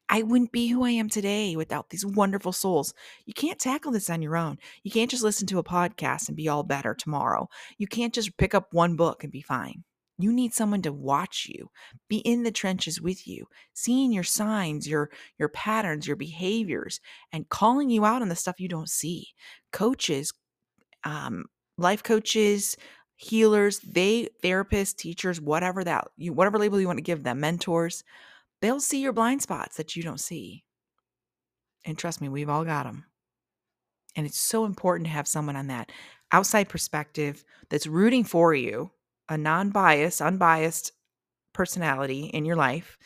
I 0.09 0.23
wouldn't 0.23 0.51
be 0.51 0.67
who 0.67 0.83
I 0.83 0.89
am 0.89 1.07
today 1.07 1.55
without 1.55 1.89
these 1.89 2.05
wonderful 2.05 2.51
souls. 2.51 2.93
You 3.25 3.33
can't 3.33 3.59
tackle 3.59 3.93
this 3.93 4.09
on 4.09 4.21
your 4.21 4.35
own. 4.35 4.57
You 4.83 4.91
can't 4.91 5.09
just 5.09 5.23
listen 5.23 5.47
to 5.47 5.59
a 5.59 5.63
podcast 5.63 6.27
and 6.27 6.35
be 6.35 6.49
all 6.49 6.63
better 6.63 6.93
tomorrow. 6.93 7.47
You 7.77 7.87
can't 7.87 8.13
just 8.13 8.35
pick 8.35 8.53
up 8.53 8.73
one 8.73 8.97
book 8.97 9.23
and 9.23 9.31
be 9.31 9.41
fine. 9.41 9.85
You 10.17 10.31
need 10.31 10.53
someone 10.53 10.83
to 10.83 10.93
watch 10.93 11.47
you, 11.49 11.69
be 12.07 12.17
in 12.17 12.43
the 12.43 12.51
trenches 12.51 13.01
with 13.01 13.27
you, 13.27 13.47
seeing 13.73 14.11
your 14.11 14.23
signs, 14.23 14.87
your 14.87 15.09
your 15.39 15.49
patterns, 15.49 16.05
your 16.05 16.15
behaviors, 16.15 16.99
and 17.31 17.49
calling 17.49 17.89
you 17.89 18.05
out 18.05 18.21
on 18.21 18.29
the 18.29 18.35
stuff 18.35 18.59
you 18.59 18.67
don't 18.67 18.89
see. 18.89 19.29
Coaches, 19.71 20.31
um, 21.03 21.45
life 21.77 22.03
coaches, 22.03 22.77
healers, 23.15 23.79
they 23.79 24.29
therapists, 24.43 24.95
teachers, 24.95 25.41
whatever 25.41 25.83
that 25.83 26.07
you 26.15 26.31
whatever 26.33 26.59
label 26.59 26.79
you 26.79 26.87
want 26.87 26.97
to 26.97 27.03
give 27.03 27.23
them, 27.23 27.39
mentors, 27.39 28.03
they'll 28.61 28.79
see 28.79 29.01
your 29.01 29.13
blind 29.13 29.41
spots 29.41 29.77
that 29.77 29.95
you 29.95 30.03
don't 30.03 30.19
see. 30.19 30.63
And 31.85 31.97
trust 31.97 32.21
me, 32.21 32.29
we've 32.29 32.49
all 32.49 32.63
got 32.65 32.85
them. 32.85 33.05
And 34.15 34.27
it's 34.27 34.39
so 34.39 34.65
important 34.65 35.07
to 35.07 35.13
have 35.13 35.27
someone 35.27 35.55
on 35.55 35.67
that 35.67 35.91
outside 36.31 36.69
perspective 36.69 37.43
that's 37.69 37.87
rooting 37.87 38.23
for 38.23 38.53
you 38.53 38.91
a 39.29 39.37
non-biased, 39.37 40.21
unbiased 40.21 40.91
personality 41.53 42.25
in 42.25 42.45
your 42.45 42.55
life 42.55 42.97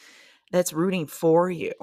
that's 0.51 0.73
rooting 0.73 1.07
for 1.07 1.49
you. 1.49 1.73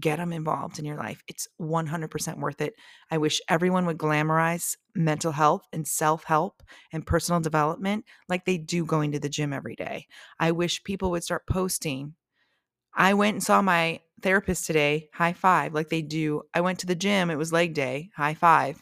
Get 0.00 0.16
them 0.16 0.32
involved 0.32 0.78
in 0.78 0.86
your 0.86 0.96
life. 0.96 1.22
It's 1.28 1.48
100% 1.60 2.38
worth 2.38 2.62
it. 2.62 2.74
I 3.10 3.18
wish 3.18 3.42
everyone 3.48 3.84
would 3.84 3.98
glamorize 3.98 4.76
mental 4.94 5.32
health 5.32 5.64
and 5.70 5.86
self 5.86 6.24
help 6.24 6.62
and 6.92 7.06
personal 7.06 7.40
development 7.40 8.06
like 8.26 8.46
they 8.46 8.56
do 8.56 8.86
going 8.86 9.12
to 9.12 9.20
the 9.20 9.28
gym 9.28 9.52
every 9.52 9.76
day. 9.76 10.06
I 10.40 10.52
wish 10.52 10.82
people 10.84 11.10
would 11.10 11.24
start 11.24 11.46
posting. 11.46 12.14
I 12.94 13.12
went 13.12 13.34
and 13.34 13.42
saw 13.42 13.60
my 13.60 14.00
therapist 14.22 14.66
today, 14.66 15.10
high 15.12 15.34
five, 15.34 15.74
like 15.74 15.90
they 15.90 16.02
do. 16.02 16.42
I 16.54 16.62
went 16.62 16.78
to 16.80 16.86
the 16.86 16.94
gym, 16.94 17.30
it 17.30 17.36
was 17.36 17.52
leg 17.52 17.74
day, 17.74 18.10
high 18.16 18.34
five. 18.34 18.80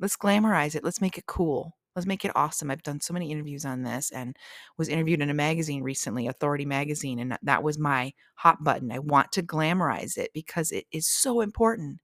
Let's 0.00 0.16
glamorize 0.16 0.74
it. 0.74 0.82
Let's 0.82 1.00
make 1.00 1.18
it 1.18 1.26
cool. 1.26 1.76
Let's 1.94 2.06
make 2.06 2.24
it 2.24 2.32
awesome. 2.34 2.70
I've 2.70 2.82
done 2.82 3.00
so 3.00 3.14
many 3.14 3.30
interviews 3.30 3.64
on 3.64 3.82
this 3.82 4.10
and 4.10 4.36
was 4.76 4.88
interviewed 4.88 5.22
in 5.22 5.30
a 5.30 5.34
magazine 5.34 5.82
recently, 5.82 6.26
Authority 6.26 6.64
Magazine, 6.64 7.20
and 7.20 7.38
that 7.42 7.62
was 7.62 7.78
my 7.78 8.12
hot 8.34 8.64
button. 8.64 8.90
I 8.90 8.98
want 8.98 9.30
to 9.32 9.42
glamorize 9.42 10.18
it 10.18 10.32
because 10.34 10.72
it 10.72 10.86
is 10.90 11.08
so 11.08 11.40
important. 11.40 12.00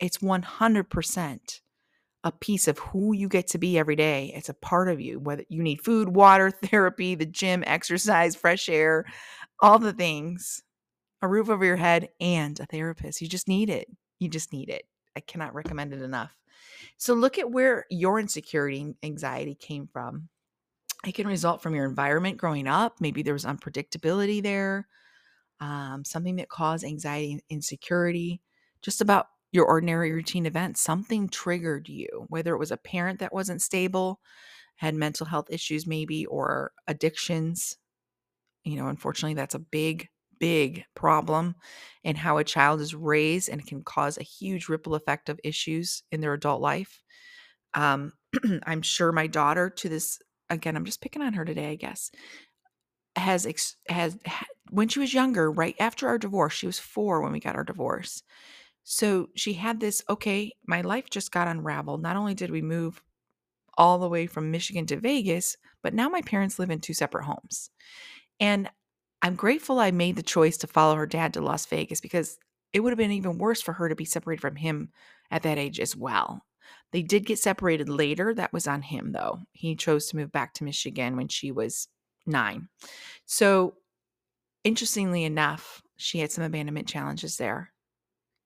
It's 0.00 0.18
100% 0.22 1.60
a 2.24 2.32
piece 2.32 2.68
of 2.68 2.78
who 2.78 3.14
you 3.14 3.28
get 3.28 3.46
to 3.48 3.58
be 3.58 3.78
every 3.78 3.96
day. 3.96 4.32
It's 4.34 4.48
a 4.48 4.54
part 4.54 4.88
of 4.88 5.00
you, 5.00 5.20
whether 5.20 5.44
you 5.48 5.62
need 5.62 5.82
food, 5.82 6.08
water, 6.08 6.50
therapy, 6.64 7.14
the 7.14 7.26
gym, 7.26 7.62
exercise, 7.66 8.34
fresh 8.36 8.68
air, 8.68 9.04
all 9.60 9.78
the 9.78 9.92
things, 9.92 10.62
a 11.22 11.28
roof 11.28 11.50
over 11.50 11.64
your 11.64 11.76
head, 11.76 12.08
and 12.20 12.58
a 12.60 12.66
therapist. 12.66 13.20
You 13.20 13.28
just 13.28 13.48
need 13.48 13.70
it. 13.70 13.88
You 14.20 14.28
just 14.28 14.52
need 14.52 14.68
it. 14.70 14.84
I 15.16 15.20
cannot 15.20 15.54
recommend 15.54 15.92
it 15.92 16.02
enough. 16.02 16.34
So 16.96 17.14
look 17.14 17.38
at 17.38 17.50
where 17.50 17.86
your 17.90 18.18
insecurity 18.18 18.80
and 18.80 18.94
anxiety 19.02 19.54
came 19.54 19.86
from. 19.86 20.28
It 21.06 21.14
can 21.14 21.26
result 21.28 21.62
from 21.62 21.74
your 21.74 21.86
environment 21.86 22.38
growing 22.38 22.66
up. 22.66 23.00
Maybe 23.00 23.22
there 23.22 23.34
was 23.34 23.44
unpredictability 23.44 24.42
there, 24.42 24.88
um, 25.60 26.04
something 26.04 26.36
that 26.36 26.48
caused 26.48 26.84
anxiety 26.84 27.32
and 27.32 27.42
insecurity, 27.48 28.42
just 28.82 29.00
about 29.00 29.28
your 29.52 29.66
ordinary 29.66 30.12
routine 30.12 30.46
events. 30.46 30.80
Something 30.80 31.28
triggered 31.28 31.88
you, 31.88 32.26
whether 32.28 32.54
it 32.54 32.58
was 32.58 32.72
a 32.72 32.76
parent 32.76 33.20
that 33.20 33.32
wasn't 33.32 33.62
stable, 33.62 34.20
had 34.76 34.94
mental 34.94 35.26
health 35.26 35.46
issues, 35.50 35.86
maybe, 35.86 36.26
or 36.26 36.72
addictions. 36.86 37.76
You 38.64 38.76
know, 38.76 38.88
unfortunately, 38.88 39.34
that's 39.34 39.54
a 39.54 39.60
big 39.60 40.08
big 40.38 40.84
problem 40.94 41.54
in 42.04 42.16
how 42.16 42.38
a 42.38 42.44
child 42.44 42.80
is 42.80 42.94
raised 42.94 43.48
and 43.48 43.66
can 43.66 43.82
cause 43.82 44.18
a 44.18 44.22
huge 44.22 44.68
ripple 44.68 44.94
effect 44.94 45.28
of 45.28 45.40
issues 45.44 46.02
in 46.12 46.20
their 46.20 46.34
adult 46.34 46.60
life. 46.60 47.02
Um, 47.74 48.12
I'm 48.66 48.82
sure 48.82 49.12
my 49.12 49.26
daughter, 49.26 49.70
to 49.70 49.88
this 49.88 50.18
again, 50.50 50.76
I'm 50.76 50.84
just 50.84 51.00
picking 51.00 51.22
on 51.22 51.34
her 51.34 51.44
today, 51.44 51.70
I 51.70 51.74
guess, 51.76 52.10
has 53.16 53.46
ex- 53.46 53.76
has 53.88 54.16
when 54.70 54.88
she 54.88 55.00
was 55.00 55.14
younger, 55.14 55.50
right 55.50 55.74
after 55.80 56.08
our 56.08 56.18
divorce, 56.18 56.52
she 56.52 56.66
was 56.66 56.78
four 56.78 57.22
when 57.22 57.32
we 57.32 57.40
got 57.40 57.56
our 57.56 57.64
divorce. 57.64 58.22
So 58.84 59.28
she 59.36 59.54
had 59.54 59.80
this 59.80 60.02
okay, 60.08 60.52
my 60.66 60.82
life 60.82 61.10
just 61.10 61.32
got 61.32 61.48
unraveled. 61.48 62.02
Not 62.02 62.16
only 62.16 62.34
did 62.34 62.50
we 62.50 62.62
move 62.62 63.02
all 63.78 63.98
the 63.98 64.08
way 64.08 64.26
from 64.26 64.50
Michigan 64.50 64.86
to 64.86 65.00
Vegas, 65.00 65.56
but 65.82 65.94
now 65.94 66.08
my 66.08 66.22
parents 66.22 66.58
live 66.58 66.70
in 66.70 66.80
two 66.80 66.94
separate 66.94 67.24
homes. 67.24 67.70
And 68.40 68.70
I'm 69.22 69.34
grateful 69.34 69.78
I 69.78 69.90
made 69.90 70.16
the 70.16 70.22
choice 70.22 70.56
to 70.58 70.66
follow 70.66 70.94
her 70.94 71.06
dad 71.06 71.34
to 71.34 71.40
Las 71.40 71.66
Vegas 71.66 72.00
because 72.00 72.38
it 72.72 72.80
would 72.80 72.90
have 72.90 72.98
been 72.98 73.10
even 73.10 73.38
worse 73.38 73.60
for 73.60 73.72
her 73.72 73.88
to 73.88 73.96
be 73.96 74.04
separated 74.04 74.40
from 74.40 74.56
him 74.56 74.90
at 75.30 75.42
that 75.42 75.58
age 75.58 75.80
as 75.80 75.96
well. 75.96 76.42
They 76.92 77.02
did 77.02 77.26
get 77.26 77.38
separated 77.38 77.88
later. 77.88 78.32
That 78.32 78.52
was 78.52 78.66
on 78.66 78.82
him, 78.82 79.12
though. 79.12 79.40
He 79.52 79.74
chose 79.74 80.06
to 80.08 80.16
move 80.16 80.32
back 80.32 80.54
to 80.54 80.64
Michigan 80.64 81.16
when 81.16 81.28
she 81.28 81.50
was 81.50 81.88
nine. 82.26 82.68
So, 83.26 83.74
interestingly 84.64 85.24
enough, 85.24 85.82
she 85.96 86.18
had 86.18 86.30
some 86.30 86.44
abandonment 86.44 86.86
challenges 86.86 87.36
there. 87.36 87.72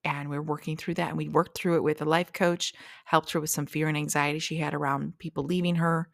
And 0.05 0.29
we 0.29 0.37
are 0.37 0.43
working 0.43 0.77
through 0.77 0.95
that. 0.95 1.11
And 1.11 1.19
we 1.19 1.29
worked 1.29 1.57
through 1.57 1.77
it 1.77 1.85
with 1.85 2.03
a 2.03 2.07
life 2.07 2.33
coach, 2.33 2.73
helped 3.05 3.33
her 3.33 3.41
with 3.41 3.51
some 3.51 3.67
fear 3.67 3.89
and 3.89 3.97
anxiety 3.97 4.41
she 4.41 4.57
had 4.57 4.75
around 4.75 5.19
people 5.19 5.45
leaving 5.45 5.77
her. 5.77 6.09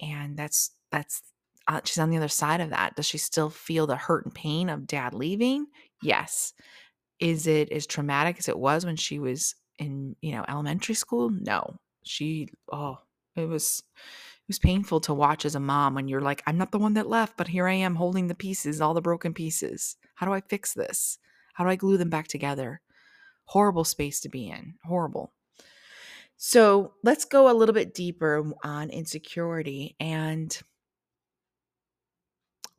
And 0.00 0.36
that's, 0.36 0.70
that's, 0.90 1.22
uh, 1.70 1.80
she's 1.84 1.98
on 1.98 2.10
the 2.10 2.16
other 2.16 2.28
side 2.28 2.60
of 2.60 2.70
that. 2.70 2.96
Does 2.96 3.06
she 3.06 3.16
still 3.16 3.48
feel 3.48 3.86
the 3.86 3.94
hurt 3.94 4.24
and 4.24 4.34
pain 4.34 4.68
of 4.68 4.88
dad 4.88 5.14
leaving? 5.14 5.66
Yes. 6.02 6.52
Is 7.20 7.46
it 7.46 7.70
as 7.70 7.86
traumatic 7.86 8.40
as 8.40 8.48
it 8.48 8.58
was 8.58 8.84
when 8.84 8.96
she 8.96 9.20
was 9.20 9.54
in, 9.78 10.16
you 10.20 10.32
know, 10.32 10.44
elementary 10.48 10.96
school? 10.96 11.30
No. 11.30 11.76
She 12.02 12.48
oh, 12.72 12.98
it 13.36 13.46
was 13.48 13.84
it 13.96 14.48
was 14.48 14.58
painful 14.58 15.00
to 15.02 15.14
watch 15.14 15.44
as 15.44 15.54
a 15.54 15.60
mom 15.60 15.94
when 15.94 16.08
you're 16.08 16.20
like, 16.20 16.42
I'm 16.44 16.58
not 16.58 16.72
the 16.72 16.78
one 16.80 16.94
that 16.94 17.08
left, 17.08 17.36
but 17.36 17.46
here 17.46 17.68
I 17.68 17.74
am 17.74 17.94
holding 17.94 18.26
the 18.26 18.34
pieces, 18.34 18.80
all 18.80 18.94
the 18.94 19.00
broken 19.00 19.32
pieces. 19.32 19.96
How 20.16 20.26
do 20.26 20.32
I 20.32 20.40
fix 20.40 20.74
this? 20.74 21.18
How 21.54 21.62
do 21.62 21.70
I 21.70 21.76
glue 21.76 21.98
them 21.98 22.10
back 22.10 22.26
together? 22.26 22.80
Horrible 23.44 23.84
space 23.84 24.18
to 24.20 24.28
be 24.28 24.48
in. 24.48 24.74
Horrible. 24.84 25.32
So 26.36 26.94
let's 27.04 27.26
go 27.26 27.48
a 27.48 27.54
little 27.54 27.74
bit 27.74 27.94
deeper 27.94 28.50
on 28.64 28.90
insecurity 28.90 29.94
and 30.00 30.58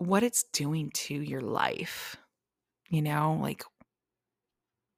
what 0.01 0.24
it's 0.24 0.43
doing 0.43 0.89
to 0.93 1.13
your 1.13 1.41
life. 1.41 2.17
You 2.89 3.01
know, 3.01 3.38
like 3.41 3.63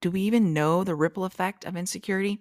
do 0.01 0.11
we 0.11 0.21
even 0.21 0.53
know 0.53 0.83
the 0.83 0.95
ripple 0.95 1.25
effect 1.25 1.65
of 1.65 1.75
insecurity? 1.75 2.39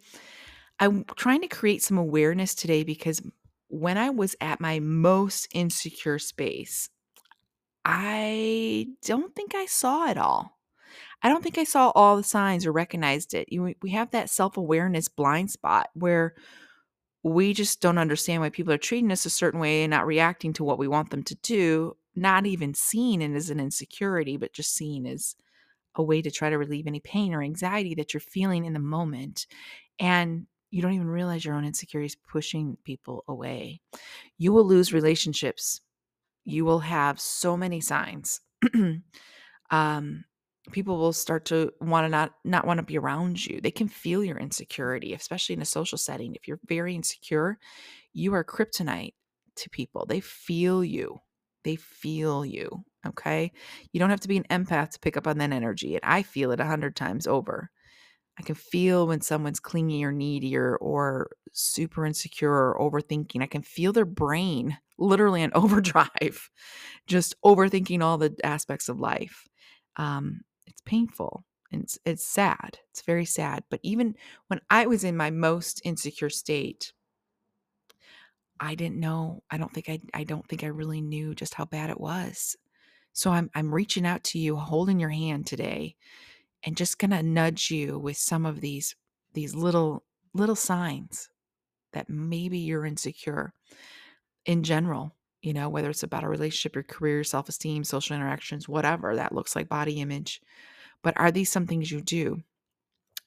I'm 0.81 1.05
trying 1.17 1.43
to 1.43 1.49
create 1.49 1.83
some 1.83 1.99
awareness 1.99 2.55
today 2.55 2.83
because 2.83 3.21
when 3.69 3.99
I 3.99 4.11
was 4.11 4.35
at 4.41 4.61
my 4.61 4.81
most 4.81 5.49
insecure 5.53 6.19
space, 6.19 6.89
I 7.85 8.87
don't 9.05 9.35
think 9.35 9.55
I 9.55 9.67
saw 9.67 10.09
it 10.09 10.19
all. 10.19 10.59
I 11.23 11.29
don't 11.29 11.43
think 11.43 11.59
I 11.59 11.65
saw 11.65 11.91
all 11.95 12.17
the 12.17 12.25
signs 12.25 12.67
or 12.67 12.73
recognized 12.73 13.35
it. 13.35 13.49
We 13.81 13.91
have 13.91 14.11
that 14.11 14.31
self 14.31 14.57
awareness 14.57 15.09
blind 15.09 15.51
spot 15.51 15.89
where 15.95 16.35
we 17.23 17.55
just 17.55 17.81
don't 17.81 17.99
understand 17.99 18.43
why 18.43 18.51
people 18.51 18.73
are 18.73 18.79
treating 18.79 19.13
us 19.13 19.27
a 19.27 19.31
certain 19.31 19.61
way 19.61 19.85
and 19.85 19.91
not 19.91 20.07
reacting 20.07 20.53
to 20.55 20.65
what 20.65 20.79
we 20.79 20.89
want 20.89 21.11
them 21.11 21.23
to 21.25 21.35
do, 21.37 21.97
not 22.15 22.47
even 22.47 22.75
seeing 22.75 23.23
it 23.23 23.33
as 23.33 23.51
an 23.51 23.61
insecurity, 23.61 24.37
but 24.37 24.53
just 24.53 24.75
seeing 24.75 25.07
as 25.07 25.35
a 25.95 26.03
way 26.03 26.23
to 26.23 26.31
try 26.31 26.51
to 26.51 26.59
relieve 26.59 26.87
any 26.87 27.01
pain 27.01 27.35
or 27.35 27.43
anxiety 27.43 27.95
that 27.95 28.15
you're 28.15 28.21
feeling 28.21 28.65
in 28.65 28.73
the 28.73 28.79
moment. 28.79 29.47
And 29.99 30.47
you 30.71 30.81
don't 30.81 30.95
even 30.95 31.09
realize 31.09 31.45
your 31.45 31.55
own 31.55 31.65
insecurities 31.65 32.17
pushing 32.17 32.79
people 32.85 33.25
away. 33.29 33.81
You 34.39 34.53
will 34.53 34.65
lose 34.65 34.93
relationships. 34.93 35.81
You 36.45 36.65
will 36.65 36.81
have 36.81 37.21
so 37.21 37.57
many 37.57 37.81
signs. 37.81 38.41
um, 39.71 40.25
people 40.71 40.97
will 40.99 41.13
start 41.13 41.45
to 41.47 41.73
want 41.81 42.07
to 42.07 42.09
not 42.09 42.33
not 42.45 42.67
want 42.67 42.79
to 42.79 42.85
be 42.85 42.97
around 42.97 43.45
you. 43.45 43.61
They 43.61 43.71
can 43.71 43.89
feel 43.89 44.25
your 44.25 44.39
insecurity, 44.39 45.13
especially 45.13 45.55
in 45.55 45.63
a 45.63 45.67
social 45.67 45.99
setting. 45.99 46.35
If 46.35 46.49
you're 46.49 46.61
very 46.67 46.95
insecure, 46.95 47.59
you 48.13 48.35
are 48.35 48.45
kryptonite 48.45 49.15
to 49.57 49.71
people. 49.71 50.07
They 50.07 50.21
feel 50.21 50.83
you. 50.83 51.21
They 51.65 51.77
feel 51.77 52.45
you. 52.45 52.85
Okay. 53.07 53.53
You 53.93 54.01
don't 54.01 54.11
have 54.11 54.21
to 54.21 54.29
be 54.29 54.37
an 54.37 54.47
empath 54.51 54.91
to 54.93 55.01
pick 55.01 55.17
up 55.17 55.27
on 55.27 55.39
that 55.39 55.53
energy. 55.53 55.95
And 55.95 56.05
I 56.05 56.23
feel 56.23 56.53
it 56.53 56.61
a 56.61 56.65
hundred 56.67 56.97
times 56.97 57.27
over. 57.27 57.71
I 58.39 58.43
can 58.43 58.55
feel 58.55 59.07
when 59.07 59.21
someone's 59.21 59.61
clingy 59.61 60.05
or 60.05 60.13
needy 60.13 60.57
or, 60.57 60.77
or 60.77 61.31
super 61.53 62.07
insecure 62.07 62.51
or 62.51 62.79
overthinking. 62.81 63.43
I 63.43 63.47
can 63.47 63.63
feel 63.63 63.93
their 63.93 64.05
brain 64.07 64.79
literally 64.99 65.43
in 65.43 65.53
overdrive, 65.57 66.51
just 67.07 67.35
overthinking 67.45 68.03
all 68.03 68.19
the 68.19 68.35
aspects 68.45 68.89
of 68.89 69.01
life. 69.01 69.47
Um, 69.97 70.43
it's 70.67 70.81
painful 70.83 71.45
and 71.71 71.83
it's, 71.83 71.99
it's 72.05 72.25
sad. 72.25 72.79
It's 72.91 73.03
very 73.03 73.25
sad. 73.27 73.65
But 73.71 73.81
even 73.83 74.15
when 74.49 74.61
I 74.71 74.87
was 74.87 75.05
in 75.05 75.17
my 75.17 75.31
most 75.31 75.83
insecure 75.85 76.31
state, 76.31 76.93
I 78.63 78.77
didn't 78.77 79.01
know. 79.01 79.43
I 79.51 79.59
don't 79.59 79.75
think 79.75 79.89
I 79.89 79.99
I 80.15 80.23
don't 80.23 80.47
think 80.49 80.63
I 80.63 80.69
really 80.69 81.01
knew 81.01 81.35
just 81.35 81.55
how 81.55 81.65
bad 81.65 81.91
it 81.91 82.01
was. 82.01 82.57
So 83.13 83.33
I'm 83.33 83.51
I'm 83.57 83.75
reaching 83.75 84.07
out 84.07 84.23
to 84.25 84.39
you, 84.39 84.57
holding 84.57 85.01
your 85.01 85.11
hand 85.11 85.47
today, 85.47 85.97
and 86.63 86.77
just 86.77 86.99
gonna 86.99 87.25
nudge 87.25 87.73
you 87.73 87.99
with 87.99 88.17
some 88.17 88.47
of 88.47 88.61
these 88.61 88.95
these 89.35 89.57
little 89.57 90.05
little 90.33 90.55
signs 90.55 91.29
that 91.93 92.09
maybe 92.09 92.59
you're 92.59 92.87
insecure 92.87 93.53
in 94.47 94.63
general, 94.63 95.17
you 95.43 95.53
know, 95.53 95.69
whether 95.69 95.91
it's 95.91 96.05
about 96.05 96.25
a 96.25 96.29
relationship, 96.29 96.77
your 96.77 96.85
career, 96.85 97.25
self-esteem, 97.25 97.83
social 97.85 98.15
interactions, 98.17 98.69
whatever 98.69 99.17
that 99.17 99.35
looks 99.35 99.57
like 99.57 99.69
body 99.69 100.01
image. 100.01 100.41
But 101.03 101.19
are 101.19 101.33
these 101.33 101.51
some 101.51 101.67
things 101.67 101.91
you 101.91 102.01
do? 102.01 102.43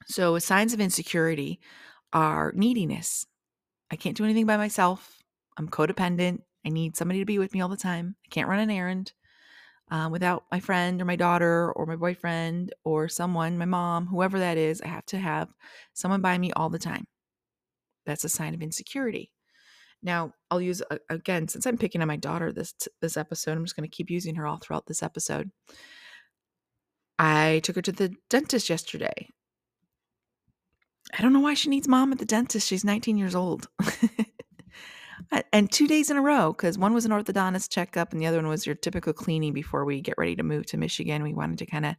So 0.08 0.40
signs 0.40 0.74
of 0.74 0.80
insecurity 0.80 1.60
are 2.14 2.54
neediness. 2.56 3.28
I 3.92 3.98
can't 3.98 4.18
do 4.18 4.24
anything 4.24 4.46
by 4.46 4.58
myself. 4.58 5.25
I'm 5.58 5.70
codependent. 5.70 6.42
I 6.66 6.70
need 6.70 6.98
somebody 6.98 7.20
to 7.20 7.26
be 7.26 7.40
with 7.40 7.54
me 7.54 7.62
all 7.62 7.70
the 7.70 7.78
time. 7.78 8.16
I 8.26 8.30
can't 8.30 8.48
run 8.48 8.60
an 8.60 8.72
errand 8.72 9.14
um, 9.92 10.12
without 10.12 10.44
my 10.52 10.60
friend 10.60 11.02
or 11.02 11.06
my 11.06 11.16
daughter 11.16 11.72
or 11.74 11.86
my 11.86 11.96
boyfriend 11.96 12.74
or 12.84 13.08
someone, 13.08 13.58
my 13.58 13.66
mom, 13.66 14.08
whoever 14.08 14.40
that 14.40 14.58
is. 14.58 14.82
I 14.82 14.88
have 14.88 15.06
to 15.08 15.20
have 15.20 15.50
someone 15.94 16.22
by 16.22 16.38
me 16.38 16.52
all 16.54 16.70
the 16.70 16.80
time. 16.80 17.08
That's 18.06 18.24
a 18.24 18.30
sign 18.30 18.54
of 18.54 18.62
insecurity. 18.62 19.32
Now, 20.02 20.34
I'll 20.52 20.62
use 20.62 20.84
again 21.10 21.48
since 21.48 21.66
I'm 21.66 21.78
picking 21.78 22.02
on 22.02 22.08
my 22.08 22.18
daughter 22.18 22.52
this 22.52 22.76
this 23.02 23.18
episode. 23.18 23.58
I'm 23.58 23.66
just 23.66 23.76
going 23.76 23.90
to 23.90 23.96
keep 23.96 24.10
using 24.10 24.36
her 24.36 24.46
all 24.46 24.58
throughout 24.58 24.86
this 24.86 25.02
episode. 25.02 25.52
I 27.18 27.62
took 27.64 27.78
her 27.78 27.82
to 27.82 27.92
the 27.92 28.14
dentist 28.30 28.70
yesterday. 28.70 29.30
I 31.18 31.22
don't 31.22 31.34
know 31.34 31.40
why 31.40 31.54
she 31.54 31.70
needs 31.70 31.88
mom 31.88 32.12
at 32.12 32.20
the 32.20 32.26
dentist. 32.26 32.68
She's 32.68 32.84
19 32.84 33.18
years 33.18 33.36
old. 33.36 33.68
and 35.52 35.72
two 35.72 35.88
days 35.88 36.10
in 36.10 36.18
a 36.18 36.22
row 36.22 36.52
because 36.52 36.78
one 36.78 36.94
was 36.94 37.06
an 37.06 37.12
orthodontist 37.12 37.70
checkup 37.70 38.12
and 38.12 38.22
the 38.22 38.26
other 38.26 38.38
one 38.38 38.48
was 38.48 38.66
your 38.66 38.76
typical 38.76 39.14
cleaning 39.14 39.54
before 39.54 39.86
we 39.86 40.02
get 40.02 40.18
ready 40.18 40.36
to 40.36 40.44
move 40.44 40.66
to 40.68 40.78
Michigan. 40.78 41.24
We 41.24 41.34
wanted 41.34 41.60
to 41.60 41.66
kind 41.66 41.86
of, 41.86 41.96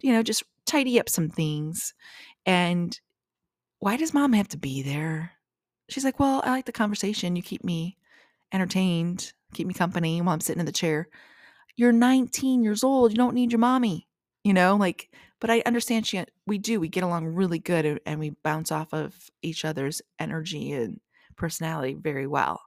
you 0.00 0.12
know, 0.12 0.22
just 0.22 0.44
tidy 0.66 0.98
up 1.00 1.08
some 1.08 1.28
things. 1.28 1.94
And 2.46 2.98
why 3.78 3.96
does 3.96 4.14
mom 4.14 4.32
have 4.32 4.48
to 4.48 4.58
be 4.58 4.82
there? 4.82 5.32
She's 5.88 6.04
like, 6.04 6.20
well, 6.20 6.40
I 6.44 6.50
like 6.50 6.66
the 6.66 6.72
conversation. 6.72 7.36
You 7.36 7.42
keep 7.42 7.64
me 7.64 7.96
entertained, 8.52 9.32
keep 9.54 9.66
me 9.66 9.74
company 9.74 10.20
while 10.20 10.34
I'm 10.34 10.40
sitting 10.40 10.60
in 10.60 10.66
the 10.66 10.72
chair. 10.72 11.08
You're 11.76 11.92
19 11.92 12.62
years 12.62 12.84
old. 12.84 13.12
You 13.12 13.16
don't 13.16 13.34
need 13.34 13.50
your 13.50 13.58
mommy, 13.58 14.08
you 14.44 14.52
know, 14.52 14.76
like, 14.76 15.08
but 15.40 15.50
I 15.50 15.62
understand 15.66 16.06
she, 16.06 16.18
uh, 16.18 16.26
we 16.46 16.58
do, 16.58 16.78
we 16.78 16.88
get 16.88 17.02
along 17.02 17.26
really 17.26 17.58
good 17.58 18.00
and 18.06 18.20
we 18.20 18.30
bounce 18.44 18.70
off 18.70 18.92
of 18.92 19.14
each 19.42 19.64
other's 19.64 20.02
energy 20.18 20.72
and 20.72 21.00
personality 21.42 21.94
very 21.94 22.28
well. 22.28 22.62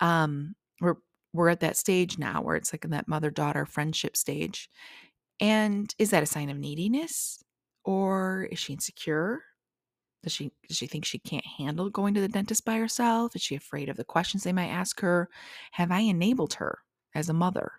Um, 0.00 0.54
we're 0.80 0.96
we're 1.32 1.48
at 1.48 1.60
that 1.60 1.76
stage 1.76 2.18
now 2.18 2.40
where 2.40 2.56
it's 2.56 2.72
like 2.72 2.84
in 2.84 2.92
that 2.92 3.08
mother 3.08 3.30
daughter 3.30 3.66
friendship 3.66 4.16
stage. 4.16 4.70
And 5.40 5.92
is 5.98 6.10
that 6.10 6.22
a 6.22 6.26
sign 6.26 6.48
of 6.48 6.56
neediness, 6.56 7.42
or 7.84 8.48
is 8.52 8.60
she 8.60 8.72
insecure? 8.74 9.42
Does 10.22 10.32
she 10.32 10.52
does 10.68 10.76
she 10.76 10.86
think 10.86 11.04
she 11.04 11.18
can't 11.18 11.44
handle 11.58 11.90
going 11.90 12.14
to 12.14 12.20
the 12.20 12.28
dentist 12.28 12.64
by 12.64 12.76
herself? 12.76 13.34
Is 13.34 13.42
she 13.42 13.56
afraid 13.56 13.88
of 13.88 13.96
the 13.96 14.04
questions 14.04 14.44
they 14.44 14.52
might 14.52 14.68
ask 14.68 15.00
her? 15.00 15.28
Have 15.72 15.90
I 15.90 16.00
enabled 16.00 16.54
her 16.54 16.78
as 17.14 17.28
a 17.28 17.34
mother 17.34 17.72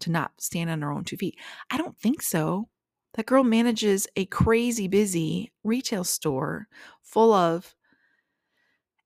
to 0.00 0.10
not 0.10 0.32
stand 0.40 0.68
on 0.68 0.82
her 0.82 0.90
own 0.90 1.04
two 1.04 1.16
feet? 1.16 1.38
I 1.70 1.78
don't 1.78 1.98
think 1.98 2.20
so. 2.20 2.68
That 3.14 3.26
girl 3.26 3.44
manages 3.44 4.08
a 4.16 4.26
crazy 4.26 4.88
busy 4.88 5.52
retail 5.64 6.04
store 6.04 6.66
full 7.00 7.32
of 7.32 7.74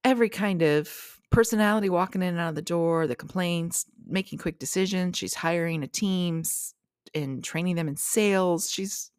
every 0.04 0.28
kind 0.28 0.62
of 0.62 1.18
personality 1.30 1.88
walking 1.88 2.22
in 2.22 2.28
and 2.28 2.38
out 2.38 2.50
of 2.50 2.54
the 2.54 2.62
door, 2.62 3.06
the 3.06 3.16
complaints, 3.16 3.86
making 4.06 4.38
quick 4.38 4.58
decisions. 4.58 5.16
She's 5.16 5.34
hiring 5.34 5.82
a 5.82 5.88
team 5.88 6.42
and 7.14 7.42
training 7.42 7.76
them 7.76 7.88
in 7.88 7.96
sales. 7.96 8.70
She's 8.70 9.10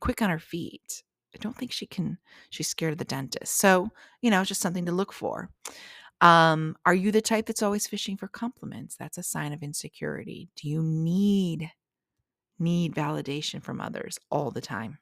quick 0.00 0.22
on 0.22 0.30
her 0.30 0.38
feet. 0.38 1.02
I 1.34 1.38
don't 1.38 1.56
think 1.56 1.72
she 1.72 1.86
can, 1.86 2.18
she's 2.50 2.68
scared 2.68 2.92
of 2.92 2.98
the 2.98 3.04
dentist. 3.04 3.58
So, 3.58 3.90
you 4.22 4.30
know, 4.30 4.40
it's 4.40 4.48
just 4.48 4.62
something 4.62 4.86
to 4.86 4.92
look 4.92 5.12
for. 5.12 5.50
Um, 6.22 6.76
are 6.86 6.94
you 6.94 7.12
the 7.12 7.20
type 7.20 7.44
that's 7.44 7.62
always 7.62 7.86
fishing 7.86 8.16
for 8.16 8.28
compliments? 8.28 8.96
That's 8.96 9.18
a 9.18 9.22
sign 9.22 9.52
of 9.52 9.62
insecurity. 9.62 10.48
Do 10.56 10.68
you 10.68 10.82
need 10.82 11.70
need 12.58 12.94
validation 12.94 13.62
from 13.62 13.80
others 13.80 14.18
all 14.30 14.50
the 14.50 14.60
time. 14.60 14.98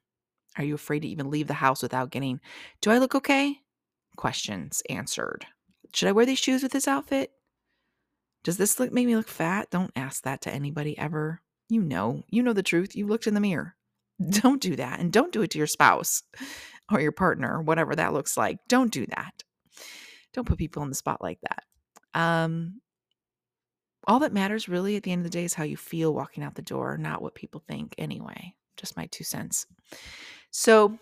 Are 0.56 0.64
you 0.64 0.74
afraid 0.74 1.00
to 1.00 1.08
even 1.08 1.30
leave 1.30 1.48
the 1.48 1.54
house 1.54 1.82
without 1.82 2.10
getting, 2.10 2.40
do 2.80 2.90
I 2.90 2.98
look 2.98 3.14
okay? 3.14 3.60
Questions 4.16 4.82
answered. 4.88 5.46
Should 5.92 6.08
I 6.08 6.12
wear 6.12 6.26
these 6.26 6.38
shoes 6.38 6.62
with 6.62 6.72
this 6.72 6.88
outfit? 6.88 7.32
Does 8.42 8.56
this 8.58 8.78
look 8.78 8.92
make 8.92 9.06
me 9.06 9.16
look 9.16 9.28
fat? 9.28 9.70
Don't 9.70 9.92
ask 9.96 10.22
that 10.22 10.42
to 10.42 10.52
anybody 10.52 10.96
ever. 10.98 11.40
You 11.68 11.82
know, 11.82 12.22
you 12.28 12.42
know 12.42 12.52
the 12.52 12.62
truth. 12.62 12.94
You 12.94 13.06
looked 13.06 13.26
in 13.26 13.34
the 13.34 13.40
mirror. 13.40 13.74
Don't 14.30 14.60
do 14.60 14.76
that. 14.76 15.00
And 15.00 15.12
don't 15.12 15.32
do 15.32 15.42
it 15.42 15.50
to 15.50 15.58
your 15.58 15.66
spouse 15.66 16.22
or 16.92 17.00
your 17.00 17.12
partner, 17.12 17.60
whatever 17.60 17.96
that 17.96 18.12
looks 18.12 18.36
like. 18.36 18.58
Don't 18.68 18.92
do 18.92 19.06
that. 19.06 19.42
Don't 20.32 20.46
put 20.46 20.58
people 20.58 20.82
on 20.82 20.88
the 20.88 20.94
spot 20.94 21.22
like 21.22 21.38
that. 21.42 21.64
Um, 22.20 22.80
all 24.06 24.20
that 24.20 24.32
matters 24.32 24.68
really 24.68 24.96
at 24.96 25.02
the 25.02 25.12
end 25.12 25.20
of 25.20 25.24
the 25.24 25.36
day 25.36 25.44
is 25.44 25.54
how 25.54 25.64
you 25.64 25.76
feel 25.76 26.12
walking 26.12 26.44
out 26.44 26.54
the 26.54 26.62
door, 26.62 26.98
not 26.98 27.22
what 27.22 27.34
people 27.34 27.62
think 27.66 27.94
anyway. 27.98 28.54
Just 28.76 28.96
my 28.96 29.06
two 29.06 29.24
cents. 29.24 29.66
So, 30.50 30.98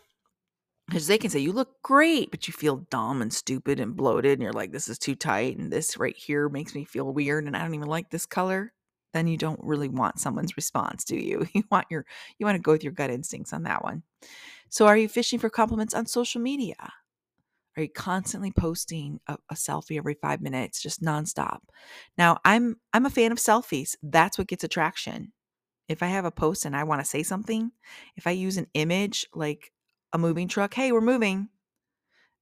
because 0.93 1.07
they 1.07 1.17
can 1.17 1.31
say 1.31 1.39
you 1.39 1.53
look 1.53 1.81
great, 1.83 2.31
but 2.31 2.47
you 2.47 2.53
feel 2.53 2.77
dumb 2.91 3.23
and 3.23 3.33
stupid 3.33 3.81
and 3.81 3.97
bloated, 3.97 4.33
and 4.33 4.43
you're 4.43 4.53
like, 4.53 4.73
this 4.73 4.89
is 4.89 4.99
too 4.99 5.15
tight, 5.15 5.57
and 5.57 5.73
this 5.73 5.97
right 5.97 6.15
here 6.15 6.51
makes 6.51 6.75
me 6.75 6.85
feel 6.85 7.11
weird, 7.11 7.47
and 7.47 7.57
I 7.57 7.63
don't 7.63 7.75
even 7.75 7.89
like 7.89 8.11
this 8.11 8.27
color. 8.27 8.75
Then 9.15 9.27
you 9.27 9.39
don't 9.39 9.61
really 9.63 9.89
want 9.89 10.21
someone's 10.21 10.55
response, 10.55 11.05
do 11.05 11.17
you? 11.17 11.47
You 11.55 11.65
want 11.71 11.87
your 11.91 12.05
you 12.39 12.45
want 12.45 12.57
to 12.57 12.63
go 12.63 12.73
with 12.73 12.85
your 12.85 12.93
gut 12.93 13.09
instincts 13.09 13.55
on 13.55 13.63
that 13.63 13.83
one. 13.83 14.03
So, 14.69 14.87
are 14.87 14.97
you 14.99 15.09
fishing 15.09 15.39
for 15.39 15.49
compliments 15.49 15.95
on 15.95 16.05
social 16.05 16.43
media? 16.43 16.77
Are 17.79 17.83
you 17.83 17.89
constantly 17.89 18.53
posting 18.53 19.19
a, 19.27 19.39
a, 19.49 19.55
selfie 19.55 19.97
every 19.97 20.15
five 20.21 20.43
minutes, 20.43 20.83
just 20.83 21.03
nonstop? 21.03 21.61
Now, 22.19 22.39
I'm 22.45 22.77
I'm 22.93 23.07
a 23.07 23.11
fan 23.11 23.33
of 23.33 23.39
selfies. 23.39 23.97
That's 24.03 24.37
what 24.37 24.49
gets 24.49 24.63
attraction. 24.63 25.33
If 25.89 26.03
I 26.03 26.09
have 26.09 26.27
a 26.27 26.31
post 26.31 26.67
and 26.67 26.77
I 26.77 26.85
want 26.85 27.01
to 27.01 27.09
say 27.09 27.23
something, 27.23 27.73
if 28.17 28.27
I 28.27 28.33
use 28.33 28.59
an 28.59 28.67
image 28.75 29.27
like 29.35 29.73
a 30.13 30.19
moving 30.19 30.49
truck, 30.49 30.75
hey, 30.75 30.93
we're 30.93 31.01
moving, 31.01 31.49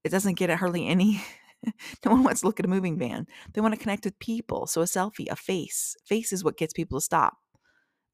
it 0.04 0.11
doesn't 0.11 0.38
get 0.38 0.50
hardly 0.50 0.87
any. 0.87 1.22
no 2.04 2.12
one 2.12 2.24
wants 2.24 2.40
to 2.40 2.46
look 2.46 2.59
at 2.59 2.66
a 2.66 2.70
moving 2.70 2.98
van. 2.98 3.26
They 3.52 3.61
want 3.61 3.74
to 3.74 3.80
connect 3.80 4.04
with 4.04 4.18
people. 4.18 4.66
So 4.66 4.80
a 4.80 4.87
selfie, 4.87 5.30
a 5.30 5.37
face, 5.37 5.96
face 6.04 6.33
is 6.33 6.42
what 6.42 6.56
gets 6.56 6.72
people 6.72 6.98
to 6.98 7.04
stop. 7.04 7.37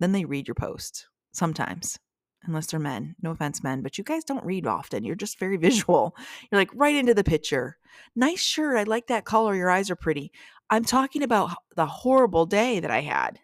Then 0.00 0.12
they 0.12 0.24
read 0.24 0.48
your 0.48 0.54
post 0.54 1.06
sometimes 1.32 1.98
unless 2.44 2.66
they're 2.66 2.80
men. 2.80 3.14
No 3.22 3.30
offense, 3.30 3.62
men, 3.62 3.82
but 3.82 3.98
you 3.98 4.04
guys 4.04 4.24
don't 4.24 4.44
read 4.44 4.66
often. 4.66 5.04
You're 5.04 5.14
just 5.16 5.38
very 5.38 5.56
visual. 5.56 6.16
You're 6.50 6.60
like 6.60 6.70
right 6.74 6.94
into 6.94 7.14
the 7.14 7.24
picture. 7.24 7.78
Nice 8.14 8.40
shirt. 8.40 8.76
I 8.76 8.84
like 8.84 9.06
that 9.08 9.24
color. 9.24 9.54
Your 9.54 9.70
eyes 9.70 9.90
are 9.90 9.96
pretty. 9.96 10.32
I'm 10.70 10.84
talking 10.84 11.22
about 11.22 11.56
the 11.76 11.86
horrible 11.86 12.46
day 12.46 12.80
that 12.80 12.90
I 12.90 13.00
had. 13.00 13.38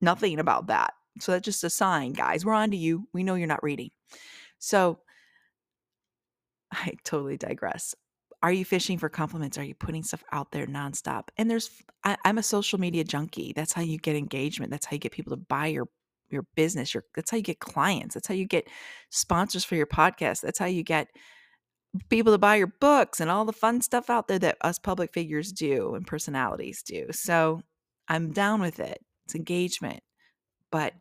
Nothing 0.00 0.38
about 0.38 0.66
that. 0.68 0.92
So 1.20 1.32
that's 1.32 1.44
just 1.44 1.64
a 1.64 1.70
sign, 1.70 2.12
guys. 2.12 2.44
We're 2.44 2.52
on 2.52 2.70
to 2.70 2.76
you. 2.76 3.08
We 3.12 3.24
know 3.24 3.34
you're 3.34 3.48
not 3.48 3.62
reading. 3.62 3.90
So 4.58 5.00
I 6.72 6.92
totally 7.04 7.36
digress. 7.36 7.94
Are 8.42 8.52
you 8.52 8.64
fishing 8.64 8.98
for 8.98 9.08
compliments? 9.08 9.58
Are 9.58 9.64
you 9.64 9.74
putting 9.74 10.04
stuff 10.04 10.22
out 10.30 10.52
there 10.52 10.66
nonstop? 10.66 11.28
And 11.36 11.50
there's, 11.50 11.70
I, 12.04 12.16
I'm 12.24 12.38
a 12.38 12.42
social 12.42 12.78
media 12.78 13.02
junkie. 13.02 13.52
That's 13.54 13.72
how 13.72 13.82
you 13.82 13.98
get 13.98 14.14
engagement. 14.14 14.70
That's 14.70 14.86
how 14.86 14.94
you 14.94 15.00
get 15.00 15.12
people 15.12 15.32
to 15.32 15.36
buy 15.36 15.66
your 15.66 15.88
your 16.30 16.44
business. 16.54 16.94
Your 16.94 17.04
that's 17.14 17.30
how 17.30 17.36
you 17.36 17.42
get 17.42 17.60
clients. 17.60 18.14
That's 18.14 18.28
how 18.28 18.34
you 18.34 18.46
get 18.46 18.68
sponsors 19.10 19.64
for 19.64 19.76
your 19.76 19.86
podcast. 19.86 20.42
That's 20.42 20.58
how 20.58 20.66
you 20.66 20.82
get 20.82 21.08
people 22.10 22.32
to 22.32 22.38
buy 22.38 22.56
your 22.56 22.72
books 22.80 23.20
and 23.20 23.30
all 23.30 23.44
the 23.44 23.52
fun 23.52 23.80
stuff 23.80 24.10
out 24.10 24.28
there 24.28 24.38
that 24.38 24.58
us 24.60 24.78
public 24.78 25.12
figures 25.12 25.52
do 25.52 25.94
and 25.94 26.06
personalities 26.06 26.82
do. 26.82 27.06
So 27.12 27.62
I'm 28.08 28.32
down 28.32 28.60
with 28.60 28.78
it. 28.80 28.98
It's 29.24 29.34
engagement. 29.34 30.00
But 30.70 30.92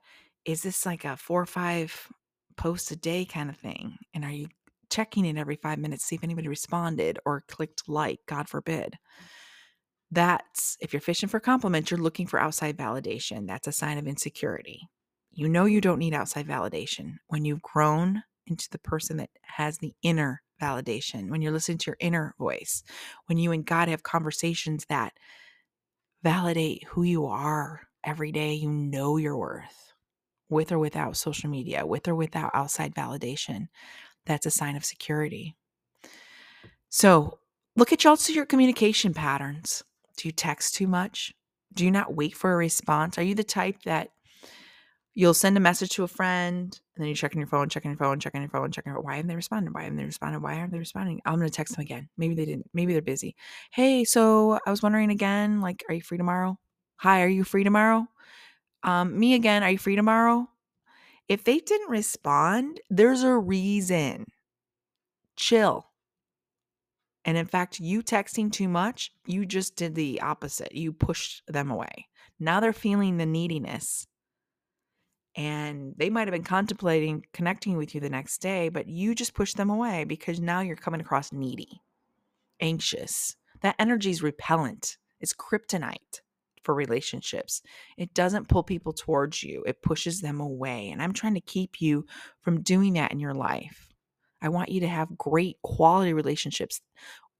is 0.45 0.61
this 0.61 0.85
like 0.85 1.03
a 1.03 1.17
four 1.17 1.41
or 1.41 1.45
five 1.45 2.07
posts 2.55 2.91
a 2.91 2.95
day 2.95 3.25
kind 3.25 3.49
of 3.49 3.57
thing? 3.57 3.97
And 4.13 4.23
are 4.23 4.31
you 4.31 4.47
checking 4.89 5.25
in 5.25 5.37
every 5.37 5.55
five 5.55 5.79
minutes 5.79 6.03
to 6.03 6.07
see 6.07 6.15
if 6.15 6.23
anybody 6.23 6.47
responded 6.47 7.19
or 7.25 7.43
clicked 7.47 7.87
like, 7.87 8.19
God 8.25 8.49
forbid? 8.49 8.95
That's 10.11 10.77
if 10.79 10.93
you're 10.93 11.01
fishing 11.01 11.29
for 11.29 11.39
compliments, 11.39 11.91
you're 11.91 11.99
looking 11.99 12.27
for 12.27 12.39
outside 12.39 12.77
validation. 12.77 13.47
That's 13.47 13.67
a 13.67 13.73
sign 13.73 13.97
of 13.97 14.07
insecurity. 14.07 14.87
You 15.31 15.49
know 15.49 15.65
you 15.65 15.81
don't 15.81 15.99
need 15.99 16.13
outside 16.13 16.47
validation 16.47 17.15
when 17.27 17.45
you've 17.45 17.61
grown 17.61 18.23
into 18.47 18.69
the 18.71 18.79
person 18.79 19.17
that 19.17 19.29
has 19.43 19.77
the 19.77 19.93
inner 20.01 20.41
validation, 20.61 21.29
when 21.29 21.41
you're 21.41 21.51
listening 21.51 21.77
to 21.79 21.91
your 21.91 21.97
inner 21.99 22.33
voice, 22.39 22.83
when 23.27 23.37
you 23.37 23.51
and 23.51 23.65
God 23.65 23.89
have 23.89 24.03
conversations 24.03 24.85
that 24.89 25.13
validate 26.23 26.83
who 26.85 27.03
you 27.03 27.25
are 27.27 27.81
every 28.03 28.31
day, 28.31 28.53
you 28.53 28.71
know 28.71 29.17
your 29.17 29.37
worth, 29.37 29.93
with 30.49 30.71
or 30.71 30.79
without 30.79 31.17
social 31.17 31.49
media, 31.49 31.85
with 31.85 32.07
or 32.07 32.15
without 32.15 32.51
outside 32.53 32.95
validation. 32.95 33.67
That's 34.27 34.45
a 34.45 34.51
sign 34.51 34.75
of 34.75 34.85
security. 34.85 35.55
So 36.89 37.39
look 37.75 37.91
at 37.91 38.05
also 38.05 38.33
your 38.33 38.45
communication 38.45 39.13
patterns. 39.13 39.83
Do 40.17 40.27
you 40.27 40.31
text 40.31 40.75
too 40.75 40.87
much? 40.87 41.33
Do 41.73 41.85
you 41.85 41.91
not 41.91 42.15
wait 42.15 42.35
for 42.35 42.53
a 42.53 42.57
response? 42.57 43.17
Are 43.17 43.23
you 43.23 43.35
the 43.35 43.43
type 43.43 43.83
that 43.83 44.09
you'll 45.17 45.33
send 45.33 45.57
a 45.57 45.59
message 45.59 45.89
to 45.89 46.03
a 46.03 46.07
friend 46.07 46.79
and 46.95 47.03
then 47.03 47.09
you 47.09 47.15
check 47.15 47.33
on 47.33 47.39
your 47.39 47.47
phone, 47.47 47.69
checking 47.69 47.89
your 47.89 47.97
phone, 47.97 48.19
checking 48.19 48.39
your 48.39 48.51
phone, 48.51 48.71
checking 48.71 48.91
your 48.91 48.97
phone. 48.97 49.05
Why 49.05 49.15
haven't 49.15 49.29
they 49.29 49.35
responded? 49.35 49.73
Why 49.73 49.81
haven't 49.81 49.97
they 49.97 50.05
responded? 50.05 50.43
Why 50.43 50.59
aren't 50.59 50.71
they 50.71 50.77
responding? 50.77 51.21
I'm 51.25 51.39
to 51.41 51.49
text 51.49 51.75
them 51.75 51.81
again. 51.81 52.07
Maybe 52.17 52.35
they 52.35 52.45
didn't. 52.45 52.69
Maybe 52.71 52.93
they're 52.93 53.01
busy. 53.01 53.35
Hey, 53.71 54.03
so 54.03 54.59
I 54.63 54.69
was 54.69 54.83
wondering 54.83 55.09
again, 55.09 55.59
like, 55.59 55.83
are 55.89 55.95
you 55.95 56.01
free 56.01 56.19
tomorrow? 56.19 56.59
Hi, 56.97 57.23
are 57.23 57.27
you 57.27 57.43
free 57.43 57.63
tomorrow? 57.63 58.07
Um, 58.83 59.17
me 59.17 59.33
again, 59.33 59.63
are 59.63 59.71
you 59.71 59.79
free 59.79 59.95
tomorrow? 59.95 60.47
If 61.27 61.43
they 61.43 61.59
didn't 61.59 61.89
respond, 61.89 62.79
there's 62.89 63.23
a 63.23 63.37
reason. 63.37 64.25
Chill. 65.35 65.87
And 67.25 67.37
in 67.37 67.45
fact, 67.45 67.79
you 67.79 68.01
texting 68.01 68.51
too 68.51 68.69
much, 68.69 69.11
you 69.25 69.45
just 69.45 69.75
did 69.75 69.95
the 69.95 70.21
opposite. 70.21 70.73
You 70.73 70.93
pushed 70.93 71.43
them 71.47 71.69
away. 71.69 72.07
Now 72.39 72.59
they're 72.59 72.71
feeling 72.71 73.17
the 73.17 73.25
neediness 73.25 74.07
and 75.37 75.93
they 75.97 76.09
might 76.09 76.27
have 76.27 76.33
been 76.33 76.43
contemplating 76.43 77.23
connecting 77.31 77.77
with 77.77 77.93
you 77.93 78.01
the 78.01 78.09
next 78.09 78.39
day, 78.39 78.69
but 78.69 78.87
you 78.87 79.13
just 79.13 79.35
pushed 79.35 79.55
them 79.55 79.69
away 79.69 80.03
because 80.03 80.39
now 80.39 80.61
you're 80.61 80.75
coming 80.75 80.99
across 80.99 81.31
needy, 81.31 81.81
anxious. 82.59 83.35
That 83.61 83.75
energy 83.77 84.09
is 84.09 84.23
repellent, 84.23 84.97
it's 85.19 85.33
kryptonite 85.33 86.21
for 86.67 86.75
relationships. 86.75 87.61
It 87.97 88.13
doesn't 88.13 88.49
pull 88.49 88.61
people 88.61 88.91
towards 88.91 89.41
you, 89.41 89.63
it 89.65 89.81
pushes 89.81 90.19
them 90.19 90.41
away. 90.41 90.89
And 90.89 91.01
I'm 91.01 91.13
trying 91.13 91.35
to 91.35 91.39
keep 91.39 91.79
you 91.79 92.05
from 92.41 92.61
doing 92.61 92.93
that 92.93 93.13
in 93.13 93.21
your 93.21 93.33
life. 93.33 93.93
I 94.41 94.49
want 94.49 94.67
you 94.67 94.81
to 94.81 94.87
have 94.89 95.17
great 95.17 95.55
quality 95.63 96.11
relationships 96.11 96.81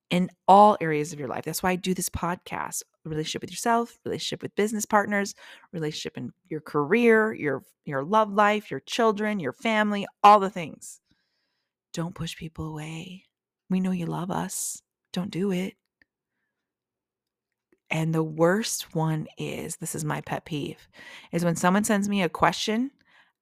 in 0.10 0.30
all 0.48 0.78
areas 0.80 1.12
of 1.12 1.20
your 1.20 1.28
life. 1.28 1.44
That's 1.44 1.62
why 1.62 1.72
I 1.72 1.76
do 1.76 1.94
this 1.94 2.08
podcast 2.08 2.84
relationship 3.04 3.42
with 3.42 3.52
yourself, 3.52 4.00
relationship 4.06 4.42
with 4.42 4.56
business 4.56 4.86
partners, 4.86 5.36
relationship 5.74 6.18
in 6.18 6.32
your 6.48 6.62
career, 6.62 7.34
your 7.34 7.63
your 7.84 8.06
love 8.06 8.32
life, 8.32 8.72
your 8.72 8.80
children, 8.80 9.42
your 9.42 9.52
family, 9.52 10.08
all 10.24 10.40
the 10.40 10.50
things. 10.50 11.02
Don't 11.94 12.16
push 12.16 12.38
people 12.38 12.68
away. 12.70 13.26
We 13.70 13.82
know 13.82 13.92
you 13.92 14.06
love 14.06 14.32
us. 14.32 14.82
Don't 15.12 15.32
do 15.32 15.52
it. 15.52 15.74
And 17.89 18.13
the 18.13 18.23
worst 18.23 18.93
one 18.95 19.28
is 19.38 19.78
this 19.78 19.95
is 19.95 20.04
my 20.04 20.21
pet 20.21 20.45
peeve 20.45 20.88
is 21.32 21.45
when 21.45 21.56
someone 21.56 21.86
sends 21.86 22.10
me 22.10 22.21
a 22.21 22.30
question 22.30 22.91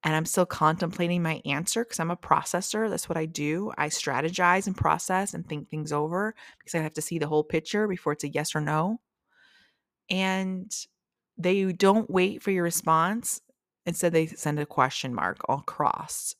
and 0.03 0.15
I'm 0.15 0.25
still 0.25 0.45
contemplating 0.45 1.23
my 1.23 1.41
answer 1.45 1.83
because 1.83 1.99
I'm 1.99 2.11
a 2.11 2.17
processor. 2.17 2.87
That's 2.89 3.09
what 3.09 3.17
I 3.17 3.25
do. 3.25 3.71
I 3.75 3.87
strategize 3.87 4.67
and 4.67 4.77
process 4.77 5.33
and 5.33 5.47
think 5.47 5.69
things 5.69 5.91
over 5.91 6.35
because 6.59 6.75
I 6.75 6.83
have 6.83 6.93
to 6.93 7.01
see 7.01 7.17
the 7.17 7.27
whole 7.27 7.43
picture 7.43 7.87
before 7.87 8.13
it's 8.13 8.23
a 8.23 8.29
yes 8.29 8.55
or 8.55 8.61
no 8.61 8.99
and 10.09 10.71
they 11.37 11.71
don't 11.71 12.09
wait 12.09 12.41
for 12.41 12.51
your 12.51 12.63
response. 12.63 13.41
Instead, 13.85 14.13
they 14.13 14.27
send 14.27 14.59
a 14.59 14.65
question 14.65 15.13
mark 15.13 15.39
all 15.47 15.59
across 15.59 16.35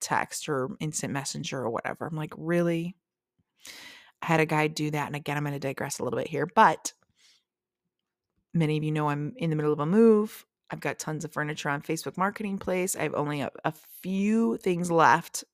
text 0.00 0.48
or 0.48 0.70
instant 0.80 1.12
messenger 1.12 1.60
or 1.60 1.70
whatever. 1.70 2.06
I'm 2.06 2.16
like, 2.16 2.34
really? 2.36 2.96
I 4.22 4.26
had 4.26 4.40
a 4.40 4.46
guy 4.46 4.66
do 4.68 4.90
that. 4.90 5.06
And 5.06 5.16
again, 5.16 5.36
I'm 5.36 5.44
going 5.44 5.54
to 5.54 5.60
digress 5.60 5.98
a 5.98 6.04
little 6.04 6.18
bit 6.18 6.28
here, 6.28 6.46
but 6.46 6.92
many 8.56 8.76
of 8.76 8.84
you 8.84 8.92
know 8.92 9.08
I'm 9.08 9.34
in 9.36 9.50
the 9.50 9.56
middle 9.56 9.72
of 9.72 9.80
a 9.80 9.86
move. 9.86 10.44
I've 10.70 10.80
got 10.80 10.98
tons 10.98 11.24
of 11.24 11.32
furniture 11.32 11.68
on 11.68 11.82
Facebook 11.82 12.16
Marketplace. 12.16 12.96
I 12.96 13.02
have 13.02 13.14
only 13.14 13.40
a, 13.40 13.50
a 13.64 13.72
few 14.02 14.56
things 14.56 14.90
left 14.90 15.44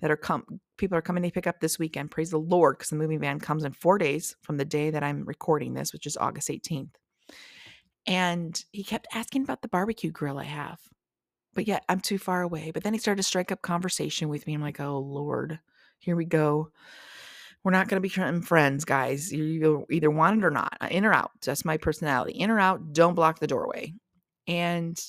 that 0.00 0.10
are 0.10 0.16
come 0.16 0.44
people 0.78 0.98
are 0.98 1.02
coming 1.02 1.22
to 1.22 1.30
pick 1.30 1.46
up 1.46 1.60
this 1.60 1.78
weekend. 1.78 2.10
Praise 2.10 2.30
the 2.30 2.38
Lord, 2.38 2.76
because 2.76 2.90
the 2.90 2.96
moving 2.96 3.20
van 3.20 3.38
comes 3.38 3.62
in 3.62 3.72
four 3.72 3.98
days 3.98 4.34
from 4.42 4.56
the 4.56 4.64
day 4.64 4.90
that 4.90 5.04
I'm 5.04 5.24
recording 5.24 5.74
this, 5.74 5.92
which 5.92 6.06
is 6.06 6.16
August 6.16 6.48
18th. 6.48 6.94
And 8.06 8.60
he 8.72 8.82
kept 8.82 9.06
asking 9.14 9.44
about 9.44 9.62
the 9.62 9.68
barbecue 9.68 10.10
grill 10.10 10.38
I 10.38 10.44
have. 10.44 10.80
But 11.54 11.68
yet 11.68 11.84
I'm 11.88 12.00
too 12.00 12.18
far 12.18 12.42
away. 12.42 12.72
But 12.72 12.82
then 12.82 12.94
he 12.94 12.98
started 12.98 13.22
to 13.22 13.26
strike 13.26 13.52
up 13.52 13.62
conversation 13.62 14.28
with 14.28 14.46
me. 14.46 14.54
I'm 14.54 14.60
like, 14.60 14.80
oh 14.80 14.98
Lord, 14.98 15.60
here 16.00 16.16
we 16.16 16.24
go. 16.24 16.70
We're 17.64 17.72
not 17.72 17.88
going 17.88 18.02
to 18.02 18.08
become 18.08 18.42
friends, 18.42 18.84
guys. 18.84 19.32
You 19.32 19.86
either 19.90 20.10
want 20.10 20.38
it 20.38 20.44
or 20.44 20.50
not. 20.50 20.76
Uh, 20.80 20.88
in 20.90 21.04
or 21.04 21.12
out. 21.12 21.30
That's 21.44 21.64
my 21.64 21.76
personality. 21.76 22.32
In 22.32 22.50
or 22.50 22.58
out. 22.58 22.92
Don't 22.92 23.14
block 23.14 23.38
the 23.38 23.46
doorway. 23.46 23.94
And 24.48 25.00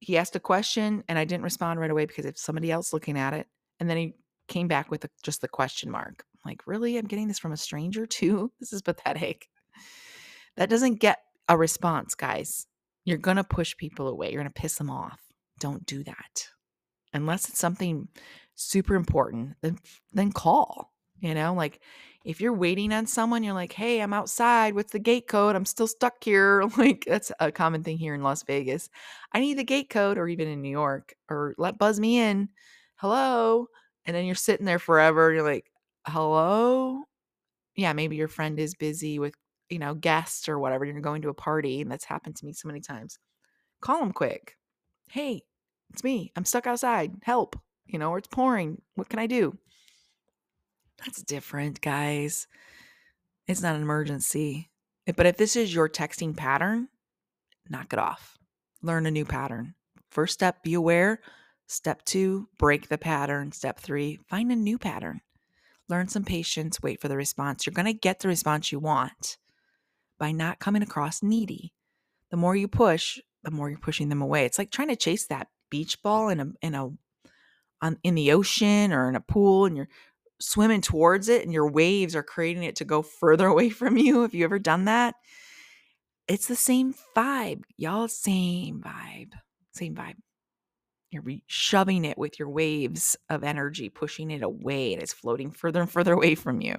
he 0.00 0.18
asked 0.18 0.36
a 0.36 0.40
question 0.40 1.02
and 1.08 1.18
I 1.18 1.24
didn't 1.24 1.44
respond 1.44 1.80
right 1.80 1.90
away 1.90 2.06
because 2.06 2.26
if 2.26 2.38
somebody 2.38 2.70
else 2.70 2.92
looking 2.92 3.18
at 3.18 3.32
it. 3.32 3.46
And 3.80 3.88
then 3.88 3.96
he 3.96 4.14
came 4.48 4.68
back 4.68 4.90
with 4.90 5.06
just 5.22 5.40
the 5.40 5.48
question 5.48 5.90
mark. 5.90 6.24
I'm 6.34 6.50
like, 6.50 6.66
really? 6.66 6.98
I'm 6.98 7.06
getting 7.06 7.28
this 7.28 7.38
from 7.38 7.52
a 7.52 7.56
stranger 7.56 8.06
too? 8.06 8.52
This 8.60 8.72
is 8.72 8.82
pathetic. 8.82 9.48
That 10.56 10.70
doesn't 10.70 10.96
get 10.96 11.18
a 11.48 11.56
response, 11.56 12.14
guys. 12.14 12.66
You're 13.04 13.18
going 13.18 13.36
to 13.36 13.44
push 13.44 13.76
people 13.76 14.08
away. 14.08 14.30
You're 14.30 14.42
going 14.42 14.52
to 14.52 14.60
piss 14.60 14.76
them 14.76 14.90
off. 14.90 15.20
Don't 15.60 15.86
do 15.86 16.04
that. 16.04 16.48
Unless 17.14 17.48
it's 17.48 17.58
something 17.58 18.08
super 18.54 18.94
important, 18.94 19.54
then 19.62 19.78
then 20.12 20.32
call. 20.32 20.92
You 21.20 21.34
know, 21.34 21.54
like 21.54 21.80
if 22.24 22.40
you're 22.40 22.52
waiting 22.52 22.92
on 22.92 23.06
someone, 23.06 23.42
you're 23.42 23.54
like, 23.54 23.72
"Hey, 23.72 24.00
I'm 24.00 24.12
outside. 24.12 24.74
What's 24.74 24.92
the 24.92 24.98
gate 24.98 25.26
code? 25.28 25.56
I'm 25.56 25.64
still 25.64 25.86
stuck 25.88 26.22
here." 26.22 26.62
Like 26.76 27.04
that's 27.06 27.32
a 27.40 27.50
common 27.52 27.82
thing 27.84 27.98
here 27.98 28.14
in 28.14 28.22
Las 28.22 28.42
Vegas. 28.44 28.88
I 29.32 29.40
need 29.40 29.54
the 29.58 29.64
gate 29.64 29.90
code 29.90 30.18
or 30.18 30.28
even 30.28 30.48
in 30.48 30.62
New 30.62 30.70
York 30.70 31.14
or 31.28 31.54
let 31.58 31.78
buzz 31.78 31.98
me 32.00 32.18
in. 32.18 32.48
Hello. 32.96 33.66
And 34.06 34.14
then 34.16 34.24
you're 34.26 34.34
sitting 34.36 34.66
there 34.66 34.78
forever. 34.78 35.32
You're 35.32 35.42
like, 35.42 35.70
"Hello?" 36.06 37.02
Yeah, 37.76 37.92
maybe 37.92 38.16
your 38.16 38.28
friend 38.28 38.58
is 38.60 38.74
busy 38.74 39.18
with, 39.18 39.34
you 39.70 39.78
know, 39.78 39.94
guests 39.94 40.48
or 40.48 40.58
whatever. 40.58 40.84
You're 40.84 41.00
going 41.00 41.22
to 41.22 41.28
a 41.30 41.34
party 41.34 41.80
and 41.82 41.90
that's 41.90 42.04
happened 42.06 42.36
to 42.36 42.46
me 42.46 42.52
so 42.52 42.68
many 42.68 42.80
times. 42.80 43.18
Call 43.82 44.00
them 44.00 44.12
quick. 44.12 44.56
"Hey, 45.10 45.42
it's 45.92 46.04
me. 46.04 46.32
I'm 46.36 46.44
stuck 46.46 46.66
outside. 46.68 47.16
Help." 47.24 47.56
You 47.86 47.98
know, 48.00 48.10
or 48.12 48.18
it's 48.18 48.28
pouring. 48.28 48.82
What 48.96 49.08
can 49.10 49.18
I 49.20 49.26
do? 49.28 49.58
That's 51.04 51.22
different, 51.22 51.80
guys. 51.80 52.46
It's 53.46 53.62
not 53.62 53.76
an 53.76 53.82
emergency. 53.82 54.70
But 55.16 55.26
if 55.26 55.36
this 55.36 55.56
is 55.56 55.74
your 55.74 55.88
texting 55.88 56.36
pattern, 56.36 56.88
knock 57.68 57.92
it 57.92 57.98
off. 57.98 58.36
Learn 58.82 59.06
a 59.06 59.10
new 59.10 59.24
pattern. 59.24 59.74
First 60.10 60.34
step, 60.34 60.62
be 60.62 60.74
aware. 60.74 61.20
Step 61.66 62.04
two, 62.04 62.48
break 62.58 62.88
the 62.88 62.98
pattern. 62.98 63.52
Step 63.52 63.78
three, 63.78 64.18
find 64.28 64.50
a 64.52 64.56
new 64.56 64.78
pattern. 64.78 65.20
Learn 65.88 66.08
some 66.08 66.24
patience, 66.24 66.82
wait 66.82 67.00
for 67.00 67.08
the 67.08 67.16
response. 67.16 67.64
You're 67.64 67.74
going 67.74 67.86
to 67.86 67.94
get 67.94 68.20
the 68.20 68.28
response 68.28 68.70
you 68.70 68.78
want 68.78 69.38
by 70.18 70.32
not 70.32 70.58
coming 70.58 70.82
across 70.82 71.22
needy. 71.22 71.72
The 72.30 72.36
more 72.36 72.54
you 72.54 72.68
push, 72.68 73.18
the 73.42 73.50
more 73.50 73.70
you're 73.70 73.78
pushing 73.78 74.10
them 74.10 74.20
away. 74.20 74.44
It's 74.44 74.58
like 74.58 74.70
trying 74.70 74.88
to 74.88 74.96
chase 74.96 75.26
that 75.26 75.48
beach 75.70 76.02
ball 76.02 76.28
in 76.28 76.40
a 76.40 76.46
in 76.62 76.74
a 76.74 76.90
on 77.80 77.98
in 78.02 78.14
the 78.14 78.32
ocean 78.32 78.92
or 78.92 79.08
in 79.08 79.16
a 79.16 79.20
pool 79.20 79.66
and 79.66 79.76
you're 79.76 79.88
swimming 80.40 80.80
towards 80.80 81.28
it 81.28 81.42
and 81.42 81.52
your 81.52 81.70
waves 81.70 82.14
are 82.14 82.22
creating 82.22 82.62
it 82.62 82.76
to 82.76 82.84
go 82.84 83.02
further 83.02 83.46
away 83.48 83.70
from 83.70 83.96
you. 83.96 84.22
Have 84.22 84.34
you 84.34 84.44
ever 84.44 84.58
done 84.58 84.84
that? 84.86 85.14
It's 86.26 86.46
the 86.46 86.56
same 86.56 86.94
vibe, 87.16 87.62
y'all. 87.76 88.08
Same 88.08 88.82
vibe. 88.82 89.32
Same 89.72 89.94
vibe. 89.94 90.16
You're 91.10 91.22
re- 91.22 91.42
shoving 91.46 92.04
it 92.04 92.18
with 92.18 92.38
your 92.38 92.50
waves 92.50 93.16
of 93.30 93.42
energy, 93.42 93.88
pushing 93.88 94.30
it 94.30 94.42
away, 94.42 94.92
and 94.92 95.02
it's 95.02 95.14
floating 95.14 95.50
further 95.50 95.80
and 95.80 95.90
further 95.90 96.12
away 96.14 96.34
from 96.34 96.60
you. 96.60 96.76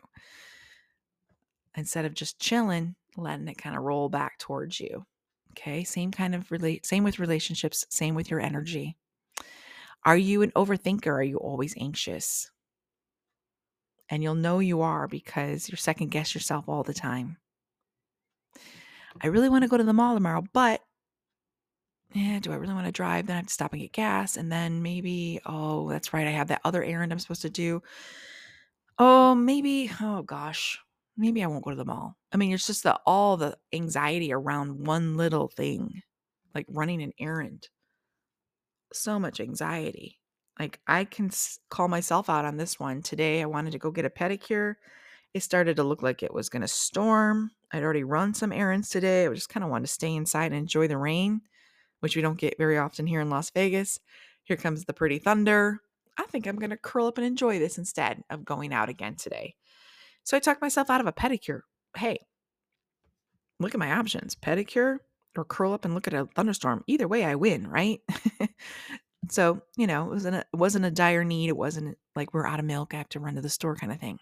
Instead 1.76 2.06
of 2.06 2.14
just 2.14 2.40
chilling, 2.40 2.96
letting 3.18 3.48
it 3.48 3.58
kind 3.58 3.76
of 3.76 3.84
roll 3.84 4.10
back 4.10 4.38
towards 4.38 4.80
you. 4.80 5.06
Okay. 5.52 5.84
Same 5.84 6.12
kind 6.12 6.36
of 6.36 6.52
relate, 6.52 6.86
same 6.86 7.04
with 7.04 7.20
relationships, 7.20 7.86
same 7.90 8.14
with 8.14 8.30
your 8.30 8.40
energy. 8.40 8.98
Are 10.06 10.18
you 10.18 10.44
an 10.44 10.52
overthinker? 10.52 11.08
Are 11.08 11.24
you 11.24 11.38
always 11.38 11.74
anxious? 11.78 12.50
And 14.10 14.24
you'll 14.24 14.36
know 14.36 14.60
you 14.60 14.82
are 14.82 15.08
because 15.08 15.70
you're 15.70 15.78
second 15.78 16.10
guess 16.10 16.34
yourself 16.34 16.68
all 16.68 16.84
the 16.84 16.94
time. 16.94 17.38
I 19.22 19.28
really 19.28 19.50
want 19.50 19.64
to 19.64 19.70
go 19.70 19.78
to 19.78 19.84
the 19.84 19.94
mall 19.94 20.16
tomorrow, 20.16 20.44
but 20.54 20.82
yeah, 22.14 22.40
do 22.40 22.52
I 22.52 22.56
really 22.56 22.74
want 22.74 22.88
to 22.88 22.92
drive? 22.92 23.28
Then 23.28 23.36
I 23.36 23.40
have 23.40 23.48
to 23.48 23.54
stop 23.54 23.72
and 23.74 23.82
get 23.82 23.92
gas. 23.92 24.36
And 24.36 24.52
then 24.52 24.82
maybe, 24.82 25.40
oh, 25.46 25.90
that's 25.90 26.14
right, 26.14 26.28
I 26.28 26.32
have 26.32 26.48
that 26.48 26.62
other 26.64 26.84
errand 26.84 27.12
I'm 27.12 27.20
supposed 27.20 27.44
to 27.44 27.50
do. 27.50 27.84
Oh, 28.98 29.36
maybe, 29.36 29.92
oh 30.02 30.24
gosh, 30.24 30.80
maybe 31.18 31.44
I 31.44 31.48
won't 31.48 31.64
go 31.64 31.70
to 31.70 31.76
the 31.76 31.86
mall. 31.86 32.16
I 32.32 32.38
mean, 32.38 32.52
it's 32.52 32.68
just 32.68 32.84
the 32.84 33.00
all 33.06 33.38
the 33.38 33.58
anxiety 33.74 34.34
around 34.34 34.86
one 34.86 35.18
little 35.18 35.48
thing, 35.48 36.02
like 36.56 36.66
running 36.70 37.02
an 37.02 37.14
errand. 37.20 37.70
So 38.92 39.20
much 39.20 39.40
anxiety. 39.40 40.19
Like 40.60 40.80
I 40.88 41.06
can 41.06 41.32
call 41.70 41.88
myself 41.88 42.30
out 42.30 42.46
on 42.46 42.58
this 42.58 42.80
one. 42.80 43.02
Today 43.02 43.42
I 43.42 43.46
wanted 43.46 43.72
to 43.72 43.80
go 43.80 43.92
get 43.92 44.06
a 44.06 44.10
pedicure. 44.10 44.76
It 45.34 45.42
started 45.42 45.78
to 45.78 45.84
look 45.84 46.04
like 46.04 46.22
it 46.22 46.34
was 46.34 46.50
going 46.50 46.64
to 46.64 46.68
storm. 46.68 47.52
I'd 47.72 47.84
already 47.84 48.04
run 48.04 48.34
some 48.34 48.52
errands 48.52 48.90
today. 48.90 49.26
I 49.26 49.34
just 49.34 49.50
kind 49.50 49.64
of 49.64 49.70
wanted 49.70 49.88
to 49.88 49.94
stay 49.94 50.14
inside 50.14 50.48
and 50.48 50.56
enjoy 50.56 50.88
the 50.88 50.98
rain, 50.98 51.42
which 52.02 52.16
we 52.16 52.22
don't 52.22 52.38
get 52.38 52.58
very 52.58 52.78
often 52.78 53.08
here 53.08 53.22
in 53.22 53.30
Las 53.30 53.52
Vegas. 53.52 54.00
Here 54.44 54.58
comes 54.58 54.84
the 54.84 54.94
pretty 54.94 55.20
thunder. 55.20 55.82
I 56.18 56.24
think 56.24 56.46
I'm 56.46 56.58
going 56.58 56.72
to 56.72 56.78
curl 56.78 57.08
up 57.08 57.18
and 57.18 57.26
enjoy 57.26 57.60
this 57.60 57.78
instead 57.78 58.24
of 58.30 58.44
going 58.44 58.74
out 58.74 58.90
again 58.90 59.16
today. 59.16 59.56
So 60.24 60.36
I 60.36 60.42
talked 60.42 60.62
myself 60.62 60.90
out 60.90 61.00
of 61.00 61.08
a 61.08 61.14
pedicure. 61.14 61.62
Hey, 61.96 62.20
look 63.60 63.74
at 63.74 63.80
my 63.80 63.94
options 63.94 64.36
pedicure 64.36 64.98
or 65.38 65.46
curl 65.46 65.74
up 65.74 65.86
and 65.86 65.94
look 65.94 66.08
at 66.08 66.14
a 66.14 66.28
thunderstorm. 66.36 66.84
Either 66.88 67.08
way, 67.08 67.24
I 67.24 67.36
win, 67.36 67.68
right? 67.68 68.02
So, 69.28 69.62
you 69.76 69.86
know, 69.86 70.06
it 70.06 70.14
wasn't 70.14 70.36
a, 70.38 70.40
it 70.40 70.56
wasn't 70.56 70.86
a 70.86 70.92
dire 70.92 71.24
need. 71.24 71.50
It 71.50 71.58
wasn't 71.58 71.98
like 72.16 72.34
we're 72.34 72.48
out 72.48 72.60
of 72.60 72.66
milk. 72.66 72.94
I 72.94 72.98
have 72.98 73.10
to 73.10 73.20
run 73.20 73.36
to 73.36 73.42
the 73.42 73.50
store 73.50 73.76
kind 73.76 73.92
of 73.92 74.00
thing. 74.00 74.20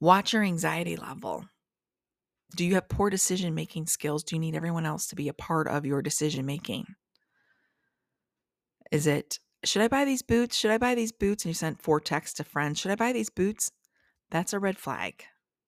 Watch 0.00 0.32
your 0.32 0.42
anxiety 0.42 0.96
level. 0.96 1.44
Do 2.54 2.64
you 2.64 2.74
have 2.74 2.88
poor 2.88 3.10
decision 3.10 3.54
making 3.54 3.86
skills? 3.86 4.22
Do 4.22 4.36
you 4.36 4.40
need 4.40 4.54
everyone 4.54 4.86
else 4.86 5.08
to 5.08 5.16
be 5.16 5.28
a 5.28 5.34
part 5.34 5.66
of 5.66 5.84
your 5.84 6.00
decision 6.00 6.46
making? 6.46 6.94
Is 8.92 9.06
it, 9.06 9.40
should 9.64 9.82
I 9.82 9.88
buy 9.88 10.04
these 10.04 10.22
boots? 10.22 10.56
Should 10.56 10.70
I 10.70 10.78
buy 10.78 10.94
these 10.94 11.12
boots? 11.12 11.44
And 11.44 11.50
you 11.50 11.54
sent 11.54 11.82
four 11.82 12.00
texts 12.00 12.36
to 12.36 12.44
friends. 12.44 12.78
Should 12.78 12.92
I 12.92 12.96
buy 12.96 13.12
these 13.12 13.30
boots? 13.30 13.72
That's 14.30 14.52
a 14.52 14.60
red 14.60 14.78
flag. 14.78 15.24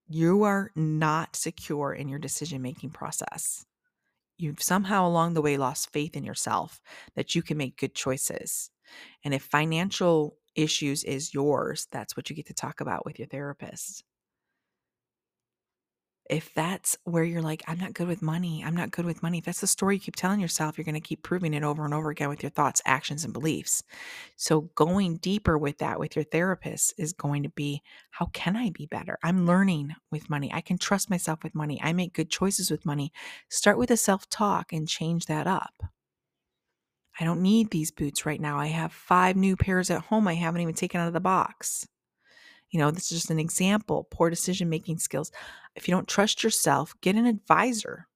You 0.09 0.45
are 0.45 0.71
not 0.77 1.35
secure 1.35 1.93
in 1.93 2.09
your 2.09 2.19
decision 2.19 2.63
making 2.63 2.91
process 2.91 3.67
you've 4.39 4.63
somehow 4.63 5.07
along 5.07 5.35
the 5.35 5.43
way 5.43 5.57
lost 5.57 5.93
faith 5.93 6.17
in 6.17 6.25
yourself 6.25 6.81
that 7.17 7.35
you 7.35 7.43
can 7.43 7.57
make 7.57 7.77
good 7.77 7.95
choices. 7.95 8.71
And 9.25 9.35
if 9.35 9.43
financial 9.43 10.37
issues 10.55 11.05
is 11.05 11.35
yours, 11.35 11.87
that's 11.93 12.17
what 12.17 12.31
you 12.31 12.37
get 12.37 12.47
to 12.47 12.55
talk 12.55 12.81
about 12.81 13.05
with 13.05 13.19
your 13.19 13.29
therapist 13.29 14.05
if 16.29 16.53
that's 16.55 16.97
where 17.05 17.25
you're 17.25 17.43
like, 17.43 17.63
I'm 17.67 17.79
not 17.79 17.95
good 17.95 18.09
with 18.09 18.23
money, 18.23 18.63
I'm 18.65 18.77
not 18.77 18.91
good 18.91 19.05
with 19.05 19.23
money, 19.23 19.39
if 19.39 19.45
that's 19.45 19.61
the 19.61 19.67
story 19.67 19.97
you 19.97 20.01
keep 20.01 20.17
telling 20.17 20.41
yourself, 20.41 20.77
you're 20.77 20.85
going 20.85 20.95
to 20.95 21.01
keep 21.01 21.23
proving 21.23 21.55
it 21.55 21.63
over 21.63 21.85
and 21.85 21.95
over 21.95 22.11
again 22.11 22.29
with 22.29 22.43
your 22.43 22.51
thoughts, 22.51 22.83
actions, 22.85 23.25
and 23.25 23.33
beliefs. 23.33 23.83
So, 24.37 24.63
going 24.75 25.17
deeper 25.17 25.57
with 25.57 25.79
that 25.79 25.99
with 25.99 26.17
your 26.17 26.25
therapist 26.25 26.95
is 26.99 27.13
going 27.13 27.43
to 27.45 27.49
be 27.51 27.83
how 28.11 28.27
can 28.27 28.57
I 28.57 28.71
be 28.71 28.87
better? 28.87 29.19
I'm 29.23 29.47
learning 29.47 29.95
with 30.11 30.31
money. 30.31 30.53
I 30.53 30.61
can 30.61 30.79
trust 30.79 31.11
myself 31.11 31.43
with 31.43 31.55
money. 31.55 31.81
I 31.83 31.93
make 31.93 32.15
good 32.15 32.31
choices 32.31 32.71
with 32.71 32.85
money. 32.85 33.13
Start 33.49 33.79
with 33.79 33.91
a 33.91 33.97
self 33.97 34.29
talk 34.29 34.73
and 34.73 34.89
change 34.89 35.27
that 35.27 35.47
up. 35.47 35.83
I 37.21 37.25
don't 37.25 37.43
need 37.43 37.71
these 37.71 37.91
boots 37.91 38.25
right 38.25 38.41
now. 38.41 38.59
I 38.59 38.67
have 38.67 38.93
five 38.93 39.37
new 39.37 39.57
pairs 39.57 39.91
at 39.91 40.03
home 40.03 40.29
I 40.29 40.35
haven't 40.35 40.61
even 40.61 40.75
taken 40.75 41.01
out 41.01 41.09
of 41.09 41.15
the 41.15 41.21
box. 41.21 41.87
You 42.71 42.79
know, 42.81 42.91
this 42.91 43.11
is 43.11 43.21
just 43.21 43.31
an 43.31 43.39
example 43.39 44.09
poor 44.11 44.31
decision 44.31 44.69
making 44.69 44.99
skills. 44.99 45.33
If 45.75 45.89
you 45.89 45.95
don't 45.95 46.09
trust 46.09 46.43
yourself, 46.45 46.95
get 47.01 47.17
an 47.17 47.27
advisor. 47.27 48.07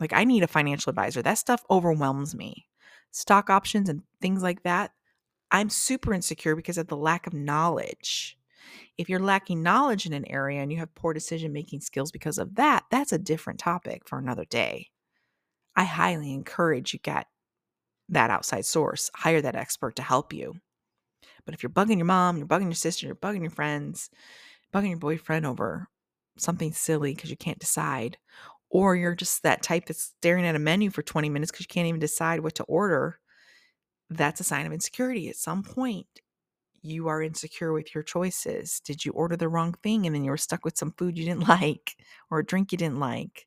Like, 0.00 0.12
I 0.12 0.24
need 0.24 0.42
a 0.42 0.48
financial 0.48 0.90
advisor. 0.90 1.22
That 1.22 1.38
stuff 1.38 1.64
overwhelms 1.70 2.34
me. 2.34 2.68
Stock 3.12 3.50
options 3.50 3.88
and 3.88 4.02
things 4.20 4.42
like 4.42 4.62
that. 4.64 4.92
I'm 5.50 5.70
super 5.70 6.14
insecure 6.14 6.56
because 6.56 6.78
of 6.78 6.88
the 6.88 6.96
lack 6.96 7.26
of 7.26 7.34
knowledge. 7.34 8.38
If 8.98 9.08
you're 9.08 9.20
lacking 9.20 9.62
knowledge 9.62 10.06
in 10.06 10.12
an 10.12 10.26
area 10.30 10.60
and 10.60 10.72
you 10.72 10.78
have 10.78 10.94
poor 10.94 11.14
decision 11.14 11.52
making 11.52 11.82
skills 11.82 12.12
because 12.12 12.38
of 12.38 12.56
that, 12.56 12.84
that's 12.90 13.12
a 13.12 13.18
different 13.18 13.60
topic 13.60 14.08
for 14.08 14.18
another 14.18 14.44
day. 14.46 14.90
I 15.76 15.84
highly 15.84 16.32
encourage 16.32 16.92
you 16.92 16.98
get 17.00 17.26
that 18.10 18.30
outside 18.30 18.66
source, 18.66 19.10
hire 19.14 19.42
that 19.42 19.56
expert 19.56 19.96
to 19.96 20.02
help 20.02 20.32
you. 20.32 20.56
But 21.46 21.54
if 21.54 21.62
you're 21.62 21.70
bugging 21.70 21.96
your 21.96 22.06
mom, 22.06 22.36
you're 22.36 22.46
bugging 22.46 22.64
your 22.64 22.74
sister, 22.74 23.06
you're 23.06 23.14
bugging 23.14 23.40
your 23.40 23.50
friends, 23.50 24.10
bugging 24.74 24.90
your 24.90 24.98
boyfriend 24.98 25.46
over 25.46 25.88
something 26.36 26.72
silly 26.72 27.14
because 27.14 27.30
you 27.30 27.36
can't 27.36 27.58
decide, 27.58 28.18
or 28.68 28.94
you're 28.94 29.14
just 29.14 29.42
that 29.42 29.62
type 29.62 29.86
that's 29.86 30.12
staring 30.18 30.44
at 30.44 30.56
a 30.56 30.58
menu 30.58 30.90
for 30.90 31.02
20 31.02 31.30
minutes 31.30 31.50
because 31.50 31.64
you 31.64 31.68
can't 31.68 31.86
even 31.86 32.00
decide 32.00 32.40
what 32.40 32.56
to 32.56 32.64
order, 32.64 33.18
that's 34.10 34.40
a 34.40 34.44
sign 34.44 34.66
of 34.66 34.72
insecurity. 34.72 35.28
At 35.28 35.36
some 35.36 35.62
point, 35.62 36.06
you 36.82 37.08
are 37.08 37.22
insecure 37.22 37.72
with 37.72 37.94
your 37.94 38.04
choices. 38.04 38.80
Did 38.80 39.04
you 39.04 39.12
order 39.12 39.36
the 39.36 39.48
wrong 39.48 39.74
thing 39.82 40.06
and 40.06 40.14
then 40.14 40.24
you 40.24 40.30
were 40.30 40.36
stuck 40.36 40.64
with 40.64 40.76
some 40.76 40.92
food 40.92 41.16
you 41.16 41.24
didn't 41.24 41.48
like 41.48 41.96
or 42.30 42.40
a 42.40 42.46
drink 42.46 42.72
you 42.72 42.78
didn't 42.78 43.00
like? 43.00 43.46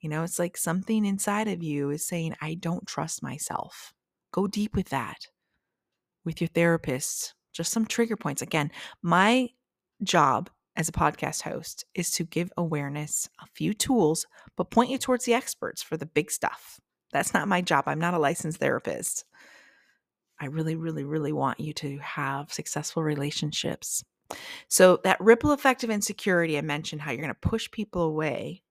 You 0.00 0.08
know, 0.08 0.24
it's 0.24 0.38
like 0.38 0.56
something 0.56 1.04
inside 1.04 1.46
of 1.48 1.62
you 1.62 1.90
is 1.90 2.04
saying, 2.04 2.34
I 2.40 2.54
don't 2.54 2.86
trust 2.86 3.22
myself. 3.22 3.94
Go 4.32 4.48
deep 4.48 4.74
with 4.74 4.88
that 4.88 5.26
with 6.24 6.40
your 6.40 6.48
therapist, 6.48 7.34
just 7.52 7.72
some 7.72 7.86
trigger 7.86 8.16
points. 8.16 8.42
Again, 8.42 8.70
my 9.02 9.48
job 10.02 10.50
as 10.76 10.88
a 10.88 10.92
podcast 10.92 11.42
host 11.42 11.84
is 11.94 12.10
to 12.12 12.24
give 12.24 12.52
awareness, 12.56 13.28
a 13.40 13.46
few 13.54 13.74
tools, 13.74 14.26
but 14.56 14.70
point 14.70 14.90
you 14.90 14.98
towards 14.98 15.24
the 15.24 15.34
experts 15.34 15.82
for 15.82 15.96
the 15.96 16.06
big 16.06 16.30
stuff. 16.30 16.80
That's 17.12 17.34
not 17.34 17.48
my 17.48 17.60
job. 17.60 17.84
I'm 17.86 18.00
not 18.00 18.14
a 18.14 18.18
licensed 18.18 18.58
therapist. 18.58 19.24
I 20.40 20.46
really, 20.46 20.74
really, 20.74 21.04
really 21.04 21.32
want 21.32 21.60
you 21.60 21.72
to 21.74 21.98
have 21.98 22.52
successful 22.52 23.02
relationships. 23.02 24.02
So, 24.68 24.98
that 25.04 25.20
ripple 25.20 25.52
effect 25.52 25.84
of 25.84 25.90
insecurity, 25.90 26.56
I 26.56 26.62
mentioned 26.62 27.02
how 27.02 27.12
you're 27.12 27.20
going 27.20 27.28
to 27.28 27.48
push 27.48 27.70
people 27.70 28.02
away. 28.02 28.62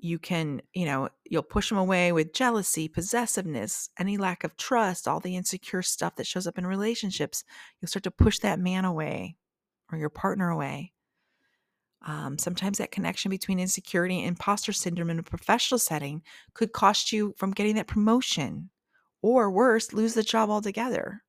You 0.00 0.18
can, 0.18 0.62
you 0.72 0.86
know, 0.86 1.08
you'll 1.24 1.42
push 1.42 1.68
them 1.68 1.78
away 1.78 2.12
with 2.12 2.32
jealousy, 2.32 2.86
possessiveness, 2.86 3.90
any 3.98 4.16
lack 4.16 4.44
of 4.44 4.56
trust, 4.56 5.08
all 5.08 5.18
the 5.18 5.36
insecure 5.36 5.82
stuff 5.82 6.14
that 6.16 6.26
shows 6.26 6.46
up 6.46 6.56
in 6.56 6.66
relationships. 6.66 7.42
You'll 7.80 7.88
start 7.88 8.04
to 8.04 8.12
push 8.12 8.38
that 8.38 8.60
man 8.60 8.84
away 8.84 9.36
or 9.90 9.98
your 9.98 10.10
partner 10.10 10.50
away. 10.50 10.92
Um, 12.06 12.38
sometimes 12.38 12.78
that 12.78 12.92
connection 12.92 13.30
between 13.30 13.58
insecurity 13.58 14.18
and 14.18 14.28
imposter 14.28 14.72
syndrome 14.72 15.10
in 15.10 15.18
a 15.18 15.24
professional 15.24 15.78
setting 15.78 16.22
could 16.54 16.72
cost 16.72 17.12
you 17.12 17.34
from 17.36 17.50
getting 17.50 17.74
that 17.74 17.88
promotion 17.88 18.70
or 19.20 19.50
worse, 19.50 19.92
lose 19.92 20.14
the 20.14 20.22
job 20.22 20.48
altogether. 20.48 21.24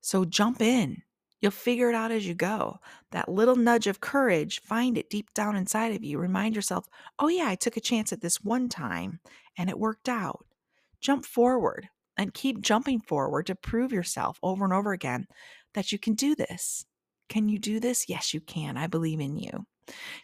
So 0.00 0.24
jump 0.24 0.60
in. 0.60 1.02
You'll 1.42 1.50
figure 1.50 1.90
it 1.90 1.94
out 1.94 2.12
as 2.12 2.26
you 2.26 2.34
go. 2.34 2.78
That 3.10 3.28
little 3.28 3.56
nudge 3.56 3.88
of 3.88 4.00
courage, 4.00 4.62
find 4.62 4.96
it 4.96 5.10
deep 5.10 5.34
down 5.34 5.56
inside 5.56 5.94
of 5.94 6.04
you. 6.04 6.18
Remind 6.18 6.54
yourself, 6.54 6.86
oh, 7.18 7.26
yeah, 7.26 7.48
I 7.48 7.56
took 7.56 7.76
a 7.76 7.80
chance 7.80 8.12
at 8.12 8.20
this 8.20 8.42
one 8.42 8.68
time 8.68 9.18
and 9.58 9.68
it 9.68 9.78
worked 9.78 10.08
out. 10.08 10.46
Jump 11.00 11.26
forward 11.26 11.88
and 12.16 12.32
keep 12.32 12.60
jumping 12.60 13.00
forward 13.00 13.46
to 13.46 13.56
prove 13.56 13.92
yourself 13.92 14.38
over 14.40 14.64
and 14.64 14.72
over 14.72 14.92
again 14.92 15.26
that 15.74 15.90
you 15.90 15.98
can 15.98 16.14
do 16.14 16.36
this. 16.36 16.86
Can 17.28 17.48
you 17.48 17.58
do 17.58 17.80
this? 17.80 18.08
Yes, 18.08 18.32
you 18.32 18.40
can. 18.40 18.76
I 18.76 18.86
believe 18.86 19.18
in 19.18 19.36
you. 19.36 19.66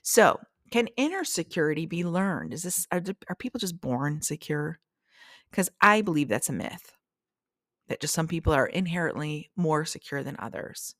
So, 0.02 0.38
can 0.70 0.88
inner 0.96 1.24
security 1.24 1.86
be 1.86 2.04
learned? 2.04 2.52
Is 2.52 2.62
this 2.62 2.86
are, 2.92 3.02
are 3.28 3.34
people 3.34 3.58
just 3.58 3.80
born 3.80 4.22
secure? 4.22 4.78
Because 5.50 5.70
I 5.80 6.02
believe 6.02 6.28
that's 6.28 6.50
a 6.50 6.52
myth. 6.52 6.92
That 7.88 8.00
just 8.00 8.14
some 8.14 8.28
people 8.28 8.52
are 8.52 8.66
inherently 8.66 9.50
more 9.56 9.84
secure 9.84 10.22
than 10.22 10.36
others. 10.38 10.94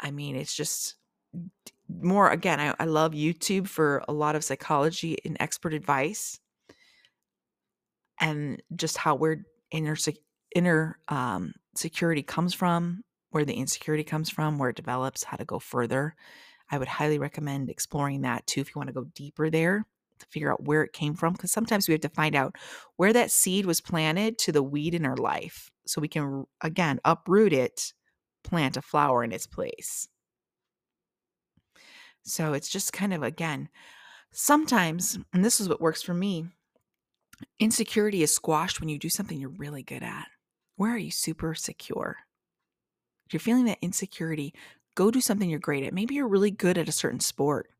I 0.00 0.10
mean, 0.10 0.36
it's 0.36 0.54
just 0.54 0.96
more 1.88 2.30
again, 2.30 2.60
I, 2.60 2.74
I 2.78 2.84
love 2.84 3.12
YouTube 3.12 3.68
for 3.68 4.04
a 4.08 4.12
lot 4.12 4.36
of 4.36 4.44
psychology 4.44 5.18
and 5.24 5.36
expert 5.40 5.74
advice 5.74 6.38
and 8.20 8.62
just 8.74 8.96
how 8.96 9.14
where 9.14 9.44
inner 9.70 9.96
inner 10.54 10.98
um, 11.08 11.52
security 11.74 12.22
comes 12.22 12.54
from, 12.54 13.02
where 13.30 13.44
the 13.44 13.54
insecurity 13.54 14.04
comes 14.04 14.30
from, 14.30 14.58
where 14.58 14.70
it 14.70 14.76
develops, 14.76 15.24
how 15.24 15.36
to 15.36 15.44
go 15.44 15.58
further. 15.58 16.14
I 16.70 16.78
would 16.78 16.88
highly 16.88 17.18
recommend 17.18 17.68
exploring 17.68 18.22
that 18.22 18.46
too 18.46 18.60
if 18.60 18.68
you 18.68 18.78
want 18.78 18.88
to 18.88 18.94
go 18.94 19.04
deeper 19.14 19.50
there 19.50 19.84
to 20.18 20.26
figure 20.26 20.52
out 20.52 20.64
where 20.64 20.82
it 20.82 20.92
came 20.92 21.14
from. 21.14 21.32
Because 21.32 21.50
sometimes 21.50 21.88
we 21.88 21.92
have 21.92 22.00
to 22.02 22.08
find 22.08 22.34
out 22.34 22.56
where 22.96 23.12
that 23.12 23.30
seed 23.30 23.66
was 23.66 23.80
planted 23.80 24.38
to 24.38 24.52
the 24.52 24.62
weed 24.62 24.94
in 24.94 25.04
our 25.04 25.16
life 25.16 25.71
so 25.86 26.00
we 26.00 26.08
can, 26.08 26.44
again, 26.60 27.00
uproot 27.04 27.52
it, 27.52 27.92
plant 28.44 28.76
a 28.76 28.82
flower 28.82 29.24
in 29.24 29.32
its 29.32 29.46
place. 29.46 30.08
So 32.24 32.52
it's 32.52 32.68
just 32.68 32.92
kind 32.92 33.12
of, 33.12 33.22
again, 33.22 33.68
sometimes, 34.32 35.18
and 35.32 35.44
this 35.44 35.60
is 35.60 35.68
what 35.68 35.80
works 35.80 36.02
for 36.02 36.14
me, 36.14 36.46
insecurity 37.58 38.22
is 38.22 38.34
squashed 38.34 38.80
when 38.80 38.88
you 38.88 38.98
do 38.98 39.08
something 39.08 39.38
you're 39.38 39.50
really 39.50 39.82
good 39.82 40.02
at. 40.02 40.28
Where 40.76 40.92
are 40.92 40.98
you 40.98 41.10
super 41.10 41.54
secure? 41.54 42.16
If 43.26 43.32
you're 43.32 43.40
feeling 43.40 43.64
that 43.64 43.78
insecurity, 43.82 44.54
go 44.94 45.10
do 45.10 45.20
something 45.20 45.48
you're 45.48 45.58
great 45.58 45.84
at. 45.84 45.94
Maybe 45.94 46.14
you're 46.14 46.28
really 46.28 46.50
good 46.50 46.78
at 46.78 46.88
a 46.88 46.92
certain 46.92 47.20
sport. 47.20 47.70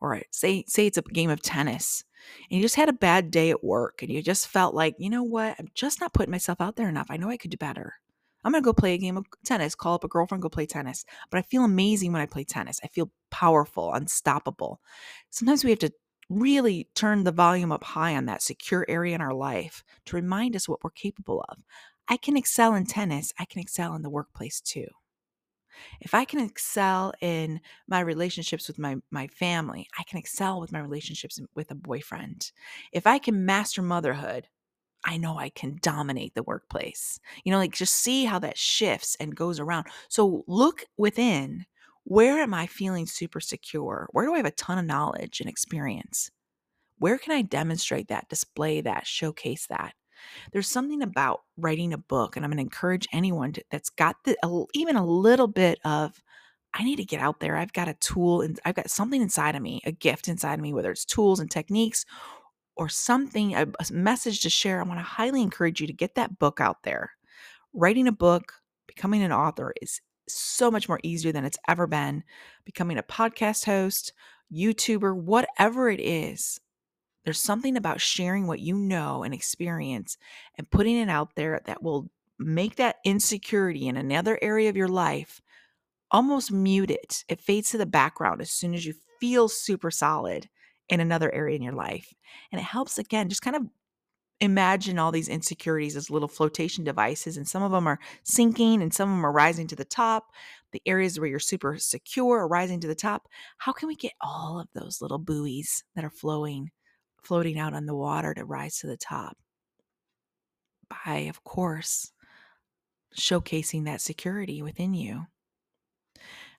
Or 0.00 0.22
say 0.30 0.64
say 0.66 0.86
it's 0.86 0.98
a 0.98 1.02
game 1.02 1.30
of 1.30 1.42
tennis 1.42 2.04
and 2.50 2.56
you 2.56 2.62
just 2.62 2.76
had 2.76 2.88
a 2.88 2.94
bad 2.94 3.30
day 3.30 3.50
at 3.50 3.64
work 3.64 4.02
and 4.02 4.10
you 4.10 4.22
just 4.22 4.48
felt 4.48 4.74
like, 4.74 4.94
you 4.98 5.10
know 5.10 5.22
what, 5.22 5.56
I'm 5.58 5.68
just 5.74 6.00
not 6.00 6.12
putting 6.12 6.30
myself 6.30 6.60
out 6.60 6.76
there 6.76 6.88
enough. 6.88 7.06
I 7.10 7.16
know 7.16 7.30
I 7.30 7.36
could 7.36 7.50
do 7.50 7.56
better. 7.56 7.94
I'm 8.42 8.52
going 8.52 8.62
to 8.62 8.64
go 8.64 8.72
play 8.72 8.94
a 8.94 8.98
game 8.98 9.18
of 9.18 9.26
tennis, 9.44 9.74
call 9.74 9.94
up 9.94 10.04
a 10.04 10.08
girlfriend, 10.08 10.42
go 10.42 10.48
play 10.48 10.64
tennis. 10.66 11.04
But 11.30 11.38
I 11.38 11.42
feel 11.42 11.64
amazing 11.64 12.12
when 12.12 12.22
I 12.22 12.26
play 12.26 12.44
tennis. 12.44 12.80
I 12.82 12.88
feel 12.88 13.10
powerful, 13.30 13.92
unstoppable. 13.92 14.80
Sometimes 15.28 15.62
we 15.62 15.70
have 15.70 15.78
to 15.80 15.92
really 16.30 16.88
turn 16.94 17.24
the 17.24 17.32
volume 17.32 17.72
up 17.72 17.84
high 17.84 18.16
on 18.16 18.26
that 18.26 18.42
secure 18.42 18.86
area 18.88 19.14
in 19.14 19.20
our 19.20 19.34
life 19.34 19.84
to 20.06 20.16
remind 20.16 20.56
us 20.56 20.68
what 20.68 20.82
we're 20.82 20.90
capable 20.90 21.44
of. 21.48 21.58
I 22.08 22.16
can 22.16 22.36
excel 22.36 22.74
in 22.74 22.86
tennis, 22.86 23.32
I 23.38 23.44
can 23.44 23.60
excel 23.60 23.94
in 23.94 24.02
the 24.02 24.10
workplace 24.10 24.60
too. 24.60 24.86
If 26.00 26.14
I 26.14 26.24
can 26.24 26.40
excel 26.40 27.12
in 27.20 27.60
my 27.88 28.00
relationships 28.00 28.68
with 28.68 28.78
my 28.78 28.96
my 29.10 29.26
family, 29.28 29.88
I 29.98 30.02
can 30.04 30.18
excel 30.18 30.60
with 30.60 30.72
my 30.72 30.80
relationships 30.80 31.40
with 31.54 31.70
a 31.70 31.74
boyfriend. 31.74 32.52
If 32.92 33.06
I 33.06 33.18
can 33.18 33.44
master 33.44 33.82
motherhood, 33.82 34.48
I 35.04 35.16
know 35.16 35.38
I 35.38 35.48
can 35.50 35.78
dominate 35.82 36.34
the 36.34 36.42
workplace. 36.42 37.20
You 37.44 37.52
know, 37.52 37.58
like 37.58 37.72
just 37.72 37.94
see 37.94 38.24
how 38.24 38.38
that 38.40 38.58
shifts 38.58 39.16
and 39.20 39.34
goes 39.34 39.58
around. 39.60 39.86
So 40.08 40.44
look 40.46 40.84
within. 40.96 41.66
Where 42.04 42.38
am 42.40 42.54
I 42.54 42.66
feeling 42.66 43.06
super 43.06 43.40
secure? 43.40 44.08
Where 44.12 44.26
do 44.26 44.34
I 44.34 44.38
have 44.38 44.46
a 44.46 44.50
ton 44.52 44.78
of 44.78 44.86
knowledge 44.86 45.40
and 45.40 45.48
experience? 45.48 46.30
Where 46.98 47.18
can 47.18 47.32
I 47.32 47.42
demonstrate 47.42 48.08
that, 48.08 48.28
display 48.28 48.80
that, 48.82 49.06
showcase 49.06 49.66
that? 49.68 49.94
There's 50.52 50.68
something 50.68 51.02
about 51.02 51.42
writing 51.56 51.92
a 51.92 51.98
book, 51.98 52.36
and 52.36 52.44
I'm 52.44 52.50
going 52.50 52.58
to 52.58 52.62
encourage 52.62 53.08
anyone 53.12 53.52
to, 53.52 53.64
that's 53.70 53.90
got 53.90 54.16
the, 54.24 54.36
a, 54.44 54.64
even 54.74 54.96
a 54.96 55.06
little 55.06 55.48
bit 55.48 55.78
of, 55.84 56.22
I 56.72 56.84
need 56.84 56.96
to 56.96 57.04
get 57.04 57.20
out 57.20 57.40
there. 57.40 57.56
I've 57.56 57.72
got 57.72 57.88
a 57.88 57.94
tool 57.94 58.42
and 58.42 58.60
I've 58.64 58.76
got 58.76 58.90
something 58.90 59.20
inside 59.20 59.56
of 59.56 59.62
me, 59.62 59.80
a 59.84 59.92
gift 59.92 60.28
inside 60.28 60.54
of 60.54 60.60
me, 60.60 60.72
whether 60.72 60.92
it's 60.92 61.04
tools 61.04 61.40
and 61.40 61.50
techniques 61.50 62.06
or 62.76 62.88
something, 62.88 63.54
a, 63.54 63.62
a 63.62 63.92
message 63.92 64.40
to 64.40 64.50
share. 64.50 64.80
I 64.80 64.84
want 64.84 65.00
to 65.00 65.04
highly 65.04 65.42
encourage 65.42 65.80
you 65.80 65.86
to 65.88 65.92
get 65.92 66.14
that 66.14 66.38
book 66.38 66.60
out 66.60 66.84
there. 66.84 67.10
Writing 67.74 68.06
a 68.06 68.12
book, 68.12 68.54
becoming 68.86 69.22
an 69.22 69.32
author 69.32 69.74
is 69.82 70.00
so 70.28 70.70
much 70.70 70.88
more 70.88 71.00
easier 71.02 71.32
than 71.32 71.44
it's 71.44 71.58
ever 71.68 71.86
been. 71.86 72.22
Becoming 72.64 72.98
a 72.98 73.02
podcast 73.02 73.64
host, 73.64 74.12
YouTuber, 74.52 75.16
whatever 75.16 75.90
it 75.90 76.00
is, 76.00 76.60
there's 77.24 77.40
something 77.40 77.76
about 77.76 78.00
sharing 78.00 78.46
what 78.46 78.60
you 78.60 78.76
know 78.76 79.22
and 79.22 79.34
experience 79.34 80.16
and 80.56 80.70
putting 80.70 80.96
it 80.96 81.08
out 81.08 81.34
there 81.36 81.60
that 81.66 81.82
will 81.82 82.10
make 82.38 82.76
that 82.76 82.96
insecurity 83.04 83.86
in 83.86 83.96
another 83.96 84.38
area 84.40 84.70
of 84.70 84.76
your 84.76 84.88
life 84.88 85.42
almost 86.10 86.50
mute 86.50 86.90
it. 86.90 87.24
It 87.28 87.40
fades 87.40 87.70
to 87.70 87.78
the 87.78 87.86
background 87.86 88.40
as 88.40 88.50
soon 88.50 88.74
as 88.74 88.84
you 88.84 88.94
feel 89.20 89.48
super 89.48 89.90
solid 89.90 90.48
in 90.88 91.00
another 91.00 91.32
area 91.32 91.56
in 91.56 91.62
your 91.62 91.74
life. 91.74 92.12
And 92.50 92.60
it 92.60 92.64
helps, 92.64 92.98
again, 92.98 93.28
just 93.28 93.42
kind 93.42 93.56
of 93.56 93.62
imagine 94.40 94.98
all 94.98 95.12
these 95.12 95.28
insecurities 95.28 95.96
as 95.96 96.10
little 96.10 96.26
flotation 96.26 96.82
devices, 96.82 97.36
and 97.36 97.46
some 97.46 97.62
of 97.62 97.70
them 97.70 97.86
are 97.86 98.00
sinking 98.24 98.82
and 98.82 98.92
some 98.92 99.10
of 99.10 99.16
them 99.16 99.26
are 99.26 99.32
rising 99.32 99.66
to 99.68 99.76
the 99.76 99.84
top. 99.84 100.32
The 100.72 100.82
areas 100.86 101.20
where 101.20 101.28
you're 101.28 101.38
super 101.38 101.76
secure 101.78 102.38
are 102.38 102.48
rising 102.48 102.80
to 102.80 102.88
the 102.88 102.94
top. 102.94 103.28
How 103.58 103.72
can 103.72 103.86
we 103.86 103.96
get 103.96 104.12
all 104.20 104.58
of 104.58 104.68
those 104.72 105.02
little 105.02 105.18
buoys 105.18 105.84
that 105.94 106.04
are 106.04 106.10
flowing 106.10 106.70
floating 107.22 107.58
out 107.58 107.74
on 107.74 107.86
the 107.86 107.94
water 107.94 108.34
to 108.34 108.44
rise 108.44 108.78
to 108.78 108.86
the 108.86 108.96
top. 108.96 109.36
By, 111.04 111.18
of 111.20 111.44
course, 111.44 112.12
showcasing 113.16 113.84
that 113.84 114.00
security 114.00 114.62
within 114.62 114.94
you. 114.94 115.26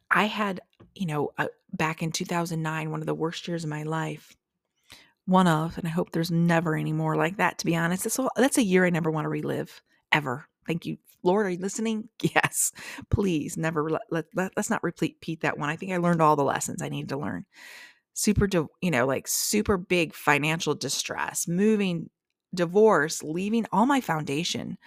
I 0.09 0.25
had, 0.25 0.59
you 0.95 1.05
know, 1.05 1.31
uh, 1.37 1.47
back 1.73 2.03
in 2.03 2.11
2009, 2.11 2.91
one 2.91 2.99
of 2.99 3.05
the 3.05 3.13
worst 3.13 3.47
years 3.47 3.63
of 3.63 3.69
my 3.69 3.83
life. 3.83 4.35
One 5.25 5.47
of, 5.47 5.77
and 5.77 5.87
I 5.87 5.91
hope 5.91 6.11
there's 6.11 6.31
never 6.31 6.75
any 6.75 6.91
more 6.91 7.15
like 7.15 7.37
that, 7.37 7.57
to 7.59 7.65
be 7.65 7.75
honest. 7.75 8.03
That's 8.03 8.19
a, 8.19 8.27
that's 8.35 8.57
a 8.57 8.63
year 8.63 8.85
I 8.85 8.89
never 8.89 9.11
want 9.11 9.25
to 9.25 9.29
relive, 9.29 9.81
ever. 10.11 10.47
Thank 10.67 10.85
you. 10.85 10.97
Lord, 11.23 11.45
are 11.45 11.49
you 11.49 11.59
listening? 11.59 12.09
Yes. 12.35 12.71
Please 13.09 13.57
never 13.57 13.89
let, 13.89 14.01
let, 14.09 14.25
let, 14.35 14.51
us 14.57 14.69
not 14.69 14.83
repeat 14.83 15.41
that 15.41 15.57
one. 15.57 15.69
I 15.69 15.75
think 15.75 15.91
I 15.91 15.97
learned 15.97 16.21
all 16.21 16.35
the 16.35 16.43
lessons 16.43 16.81
I 16.81 16.89
needed 16.89 17.09
to 17.09 17.17
learn 17.17 17.45
super, 18.13 18.47
you 18.81 18.91
know, 18.91 19.05
like 19.05 19.27
super 19.27 19.77
big 19.77 20.13
financial 20.13 20.75
distress, 20.75 21.47
moving, 21.47 22.09
divorce, 22.53 23.23
leaving 23.23 23.65
all 23.71 23.85
my 23.85 24.01
foundation. 24.01 24.77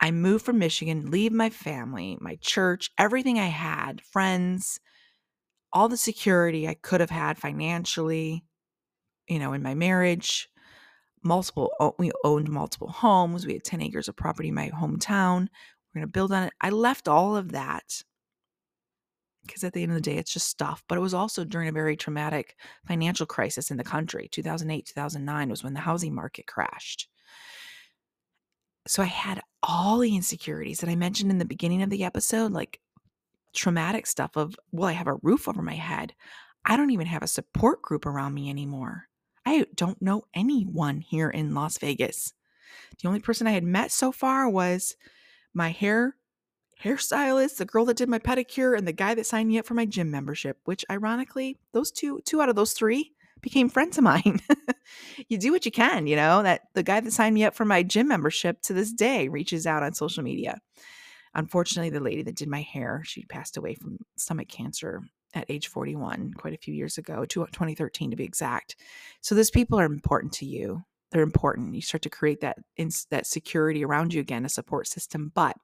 I 0.00 0.10
moved 0.10 0.44
from 0.44 0.58
Michigan, 0.58 1.10
leave 1.10 1.32
my 1.32 1.48
family, 1.48 2.18
my 2.20 2.36
church, 2.40 2.90
everything 2.98 3.38
I 3.38 3.46
had, 3.46 4.00
friends, 4.00 4.80
all 5.72 5.88
the 5.88 5.96
security 5.96 6.68
I 6.68 6.74
could 6.74 7.00
have 7.00 7.10
had 7.10 7.38
financially, 7.38 8.44
you 9.28 9.38
know, 9.38 9.52
in 9.52 9.62
my 9.62 9.74
marriage. 9.74 10.48
Multiple, 11.22 11.72
uh, 11.78 11.92
we 11.98 12.10
owned 12.24 12.50
multiple 12.50 12.88
homes. 12.88 13.46
We 13.46 13.52
had 13.52 13.64
10 13.64 13.80
acres 13.80 14.08
of 14.08 14.16
property 14.16 14.48
in 14.48 14.54
my 14.54 14.70
hometown. 14.70 15.46
We're 15.94 16.00
going 16.00 16.06
to 16.06 16.12
build 16.12 16.32
on 16.32 16.44
it. 16.44 16.52
I 16.60 16.70
left 16.70 17.06
all 17.06 17.36
of 17.36 17.52
that 17.52 18.02
because 19.46 19.64
at 19.64 19.72
the 19.72 19.82
end 19.82 19.92
of 19.92 19.96
the 19.96 20.02
day, 20.02 20.16
it's 20.16 20.32
just 20.32 20.48
stuff. 20.48 20.82
But 20.88 20.98
it 20.98 21.02
was 21.02 21.14
also 21.14 21.44
during 21.44 21.68
a 21.68 21.72
very 21.72 21.96
traumatic 21.96 22.56
financial 22.86 23.26
crisis 23.26 23.70
in 23.70 23.76
the 23.76 23.84
country. 23.84 24.28
2008, 24.30 24.86
2009 24.86 25.48
was 25.50 25.64
when 25.64 25.74
the 25.74 25.80
housing 25.80 26.14
market 26.14 26.46
crashed. 26.46 27.08
So 28.86 29.02
I 29.02 29.06
had 29.06 29.40
all 29.62 29.98
the 29.98 30.14
insecurities 30.14 30.80
that 30.80 30.90
I 30.90 30.96
mentioned 30.96 31.30
in 31.30 31.38
the 31.38 31.44
beginning 31.44 31.82
of 31.82 31.90
the 31.90 32.04
episode, 32.04 32.52
like 32.52 32.80
traumatic 33.54 34.06
stuff 34.06 34.36
of, 34.36 34.56
well, 34.72 34.88
I 34.88 34.92
have 34.92 35.06
a 35.06 35.18
roof 35.22 35.48
over 35.48 35.62
my 35.62 35.74
head. 35.74 36.14
I 36.64 36.76
don't 36.76 36.90
even 36.90 37.06
have 37.06 37.22
a 37.22 37.28
support 37.28 37.82
group 37.82 38.06
around 38.06 38.34
me 38.34 38.48
anymore. 38.50 39.08
I 39.44 39.66
don't 39.74 40.00
know 40.00 40.24
anyone 40.34 41.00
here 41.00 41.28
in 41.28 41.54
Las 41.54 41.78
Vegas. 41.78 42.32
The 43.00 43.08
only 43.08 43.20
person 43.20 43.46
I 43.46 43.52
had 43.52 43.64
met 43.64 43.90
so 43.90 44.12
far 44.12 44.48
was 44.48 44.96
my 45.52 45.70
hair 45.70 46.16
hairstylist, 46.82 47.56
the 47.56 47.64
girl 47.64 47.84
that 47.86 47.96
did 47.96 48.08
my 48.08 48.18
pedicure, 48.18 48.76
and 48.76 48.86
the 48.86 48.92
guy 48.92 49.14
that 49.14 49.26
signed 49.26 49.48
me 49.48 49.58
up 49.58 49.66
for 49.66 49.74
my 49.74 49.86
gym 49.86 50.10
membership, 50.10 50.58
which 50.64 50.84
ironically, 50.90 51.58
those 51.72 51.90
two 51.90 52.20
two 52.24 52.40
out 52.40 52.48
of 52.48 52.56
those 52.56 52.72
three 52.72 53.12
became 53.40 53.68
friends 53.68 53.98
of 53.98 54.04
mine. 54.04 54.40
you 55.28 55.36
do 55.36 55.52
what 55.52 55.66
you 55.66 55.72
can, 55.72 56.06
you 56.06 56.16
know, 56.16 56.42
that 56.42 56.62
the 56.74 56.82
guy 56.82 57.00
that 57.00 57.12
signed 57.12 57.34
me 57.34 57.44
up 57.44 57.54
for 57.54 57.64
my 57.64 57.82
gym 57.82 58.08
membership 58.08 58.62
to 58.62 58.72
this 58.72 58.92
day 58.92 59.28
reaches 59.28 59.66
out 59.66 59.82
on 59.82 59.92
social 59.92 60.22
media. 60.22 60.60
Unfortunately, 61.34 61.90
the 61.90 62.00
lady 62.00 62.22
that 62.22 62.36
did 62.36 62.48
my 62.48 62.60
hair, 62.60 63.02
she 63.04 63.24
passed 63.24 63.56
away 63.56 63.74
from 63.74 63.98
stomach 64.16 64.48
cancer 64.48 65.02
at 65.34 65.46
age 65.48 65.68
41 65.68 66.34
quite 66.34 66.54
a 66.54 66.58
few 66.58 66.74
years 66.74 66.98
ago, 66.98 67.24
2013 67.24 68.10
to 68.10 68.16
be 68.16 68.24
exact. 68.24 68.76
So 69.22 69.34
those 69.34 69.50
people 69.50 69.80
are 69.80 69.86
important 69.86 70.32
to 70.34 70.46
you. 70.46 70.82
They're 71.10 71.22
important. 71.22 71.74
You 71.74 71.82
start 71.82 72.02
to 72.02 72.10
create 72.10 72.40
that 72.40 72.58
that 73.10 73.26
security 73.26 73.84
around 73.84 74.14
you 74.14 74.20
again, 74.20 74.44
a 74.44 74.48
support 74.48 74.86
system. 74.86 75.32
But 75.34 75.56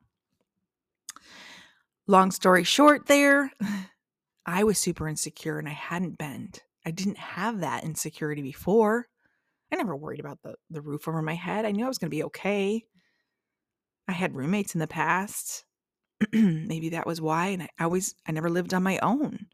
long 2.08 2.32
story 2.32 2.64
short, 2.64 3.06
there, 3.06 3.52
I 4.46 4.64
was 4.64 4.78
super 4.78 5.06
insecure 5.08 5.58
and 5.58 5.68
I 5.68 5.72
hadn't 5.72 6.18
been. 6.18 6.50
I 6.84 6.90
didn't 6.90 7.18
have 7.18 7.60
that 7.60 7.84
insecurity 7.84 8.42
before. 8.42 9.06
I 9.70 9.76
never 9.76 9.94
worried 9.94 10.20
about 10.20 10.38
the, 10.42 10.54
the 10.70 10.80
roof 10.80 11.06
over 11.06 11.20
my 11.20 11.34
head. 11.34 11.66
I 11.66 11.72
knew 11.72 11.84
I 11.84 11.88
was 11.88 11.98
going 11.98 12.10
to 12.10 12.16
be 12.16 12.24
okay. 12.24 12.84
I 14.08 14.12
had 14.12 14.34
roommates 14.34 14.74
in 14.74 14.80
the 14.80 14.86
past. 14.86 15.64
Maybe 16.32 16.88
that 16.90 17.06
was 17.06 17.20
why. 17.20 17.48
And 17.48 17.64
I 17.64 17.68
always, 17.80 18.14
I 18.26 18.32
never 18.32 18.48
lived 18.48 18.72
on 18.72 18.82
my 18.82 18.98
own. 19.00 19.46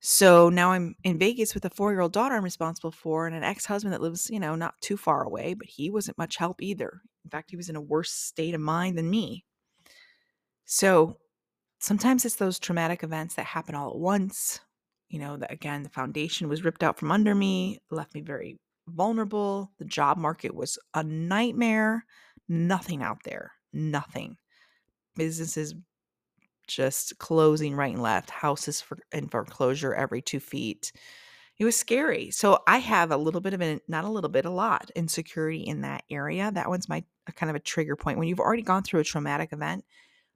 So 0.00 0.48
now 0.48 0.72
I'm 0.72 0.96
in 1.04 1.18
Vegas 1.18 1.54
with 1.54 1.64
a 1.66 1.70
four 1.70 1.92
year 1.92 2.00
old 2.00 2.12
daughter 2.12 2.34
I'm 2.34 2.42
responsible 2.42 2.90
for 2.90 3.26
and 3.26 3.36
an 3.36 3.44
ex 3.44 3.66
husband 3.66 3.92
that 3.92 4.00
lives, 4.00 4.30
you 4.30 4.40
know, 4.40 4.56
not 4.56 4.74
too 4.80 4.96
far 4.96 5.22
away, 5.22 5.54
but 5.54 5.68
he 5.68 5.90
wasn't 5.90 6.18
much 6.18 6.36
help 6.36 6.60
either. 6.62 7.02
In 7.24 7.30
fact, 7.30 7.50
he 7.50 7.56
was 7.56 7.68
in 7.68 7.76
a 7.76 7.80
worse 7.80 8.10
state 8.10 8.54
of 8.54 8.60
mind 8.60 8.98
than 8.98 9.08
me. 9.08 9.44
So 10.64 11.18
sometimes 11.82 12.24
it's 12.24 12.36
those 12.36 12.60
traumatic 12.60 13.02
events 13.02 13.34
that 13.34 13.44
happen 13.44 13.74
all 13.74 13.90
at 13.90 13.98
once. 13.98 14.60
You 15.08 15.18
know, 15.18 15.36
that 15.36 15.52
again, 15.52 15.82
the 15.82 15.90
foundation 15.90 16.48
was 16.48 16.64
ripped 16.64 16.82
out 16.82 16.98
from 16.98 17.12
under 17.12 17.34
me, 17.34 17.80
left 17.90 18.14
me 18.14 18.22
very 18.22 18.58
vulnerable. 18.88 19.70
The 19.78 19.84
job 19.84 20.16
market 20.16 20.54
was 20.54 20.78
a 20.94 21.02
nightmare. 21.02 22.06
Nothing 22.48 23.02
out 23.02 23.18
there, 23.24 23.52
nothing. 23.72 24.36
Businesses 25.16 25.74
just 26.68 27.18
closing 27.18 27.74
right 27.74 27.92
and 27.92 28.02
left, 28.02 28.30
houses 28.30 28.80
for, 28.80 28.96
in 29.12 29.28
foreclosure 29.28 29.92
every 29.92 30.22
two 30.22 30.40
feet. 30.40 30.92
It 31.58 31.64
was 31.64 31.76
scary. 31.76 32.30
So 32.30 32.60
I 32.66 32.78
have 32.78 33.10
a 33.10 33.16
little 33.16 33.40
bit 33.40 33.54
of 33.54 33.60
an, 33.60 33.80
not 33.88 34.04
a 34.04 34.10
little 34.10 34.30
bit, 34.30 34.44
a 34.44 34.50
lot 34.50 34.90
insecurity 34.96 35.62
in 35.62 35.82
that 35.82 36.04
area. 36.10 36.50
That 36.50 36.68
one's 36.68 36.88
my 36.88 37.04
kind 37.34 37.50
of 37.50 37.56
a 37.56 37.60
trigger 37.60 37.96
point. 37.96 38.18
When 38.18 38.28
you've 38.28 38.40
already 38.40 38.62
gone 38.62 38.82
through 38.82 39.00
a 39.00 39.04
traumatic 39.04 39.52
event, 39.52 39.84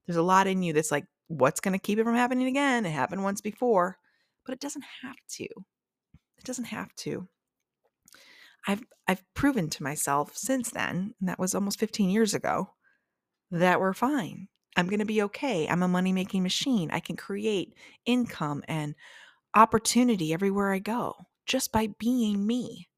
there's 0.07 0.17
a 0.17 0.23
lot 0.23 0.47
in 0.47 0.63
you 0.63 0.73
that's 0.73 0.93
like, 0.93 1.07
what's 1.29 1.61
going 1.61 1.73
to 1.73 1.83
keep 1.83 1.99
it 1.99 2.05
from 2.05 2.15
happening 2.15 2.47
again? 2.47 2.87
It 2.87 2.91
happened 2.91 3.23
once 3.23 3.41
before, 3.41 3.99
but 4.45 4.53
it 4.53 4.61
doesn't 4.61 4.85
have 5.03 5.17
to. 5.37 5.45
It 5.45 6.45
doesn't 6.45 6.67
have 6.67 6.95
to. 6.97 7.29
I've 8.67 8.83
I've 9.07 9.23
proven 9.35 9.71
to 9.71 9.83
myself 9.83 10.37
since 10.37 10.71
then, 10.71 11.15
and 11.21 11.29
that 11.29 11.39
was 11.39 11.55
almost 11.55 11.79
15 11.79 12.11
years 12.11 12.35
ago, 12.35 12.71
that 13.51 13.81
we're 13.81 13.93
fine. 13.93 14.49
I'm 14.77 14.89
going 14.89 15.01
to 15.01 15.07
be 15.07 15.23
okay. 15.23 15.67
I'm 15.69 15.83
a 15.83 15.89
money 15.89 16.13
making 16.13 16.43
machine. 16.43 16.91
I 16.93 17.01
can 17.01 17.17
create 17.17 17.75
income 18.05 18.63
and 18.69 18.95
opportunity 19.55 20.33
everywhere 20.33 20.73
I 20.73 20.81
go 20.81 21.15
just 21.47 21.73
by 21.73 21.89
being 21.99 22.47
me, 22.47 22.89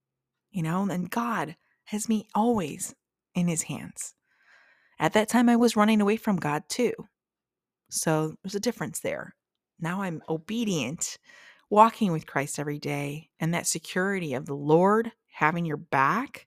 you 0.51 0.63
know, 0.63 0.89
and 0.91 1.11
God 1.11 1.57
has 1.85 2.09
me 2.09 2.27
always 2.35 2.95
in 3.35 3.47
his 3.47 3.63
hands. 3.63 4.15
At 4.99 5.13
that 5.13 5.29
time, 5.29 5.49
I 5.49 5.57
was 5.57 5.77
running 5.77 6.01
away 6.01 6.17
from 6.17 6.37
God 6.37 6.65
too. 6.69 6.93
So 7.91 8.35
there's 8.43 8.55
a 8.55 8.61
difference 8.61 9.01
there. 9.01 9.35
Now 9.81 10.03
I'm 10.03 10.23
obedient, 10.29 11.19
walking 11.71 12.13
with 12.13 12.27
Christ 12.27 12.59
every 12.59 12.79
day, 12.79 13.31
and 13.41 13.55
that 13.55 13.67
security 13.67 14.35
of 14.35 14.47
the 14.47 14.55
Lord 14.55 15.13
having 15.33 15.65
your 15.65 15.77
back 15.77 16.47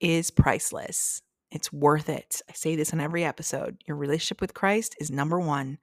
is 0.00 0.30
priceless. 0.30 1.22
It's 1.50 1.72
worth 1.72 2.08
it. 2.08 2.40
I 2.48 2.52
say 2.52 2.76
this 2.76 2.92
in 2.92 3.00
every 3.00 3.24
episode. 3.24 3.76
Your 3.86 3.96
relationship 3.96 4.40
with 4.40 4.54
Christ 4.54 4.96
is 5.00 5.10
number 5.10 5.40
one. 5.40 5.78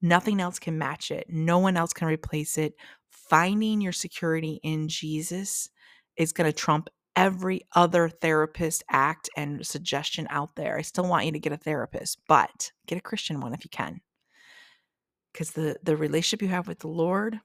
Nothing 0.00 0.40
else 0.40 0.58
can 0.58 0.78
match 0.78 1.10
it, 1.10 1.26
no 1.28 1.58
one 1.58 1.76
else 1.76 1.92
can 1.92 2.08
replace 2.08 2.58
it. 2.58 2.74
Finding 3.10 3.80
your 3.80 3.92
security 3.92 4.58
in 4.62 4.88
Jesus 4.88 5.68
is 6.16 6.32
going 6.32 6.50
to 6.50 6.56
trump 6.56 6.88
every 7.16 7.60
other 7.74 8.08
therapist 8.08 8.82
act 8.90 9.28
and 9.36 9.64
suggestion 9.64 10.26
out 10.30 10.56
there. 10.56 10.76
I 10.78 10.82
still 10.82 11.06
want 11.06 11.26
you 11.26 11.32
to 11.32 11.38
get 11.38 11.52
a 11.52 11.56
therapist, 11.56 12.18
but 12.26 12.72
get 12.86 12.98
a 12.98 13.02
Christian 13.02 13.40
one 13.40 13.54
if 13.54 13.64
you 13.64 13.70
can. 13.70 14.00
Because 15.32 15.52
the, 15.52 15.76
the 15.82 15.96
relationship 15.96 16.42
you 16.42 16.48
have 16.48 16.68
with 16.68 16.80
the 16.80 16.88
Lord 16.88 17.40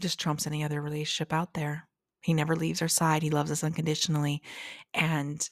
just 0.00 0.20
trumps 0.20 0.46
any 0.46 0.64
other 0.64 0.80
relationship 0.80 1.32
out 1.32 1.54
there. 1.54 1.88
He 2.22 2.34
never 2.34 2.54
leaves 2.54 2.82
our 2.82 2.88
side. 2.88 3.22
He 3.22 3.30
loves 3.30 3.50
us 3.50 3.64
unconditionally. 3.64 4.42
And 4.94 5.48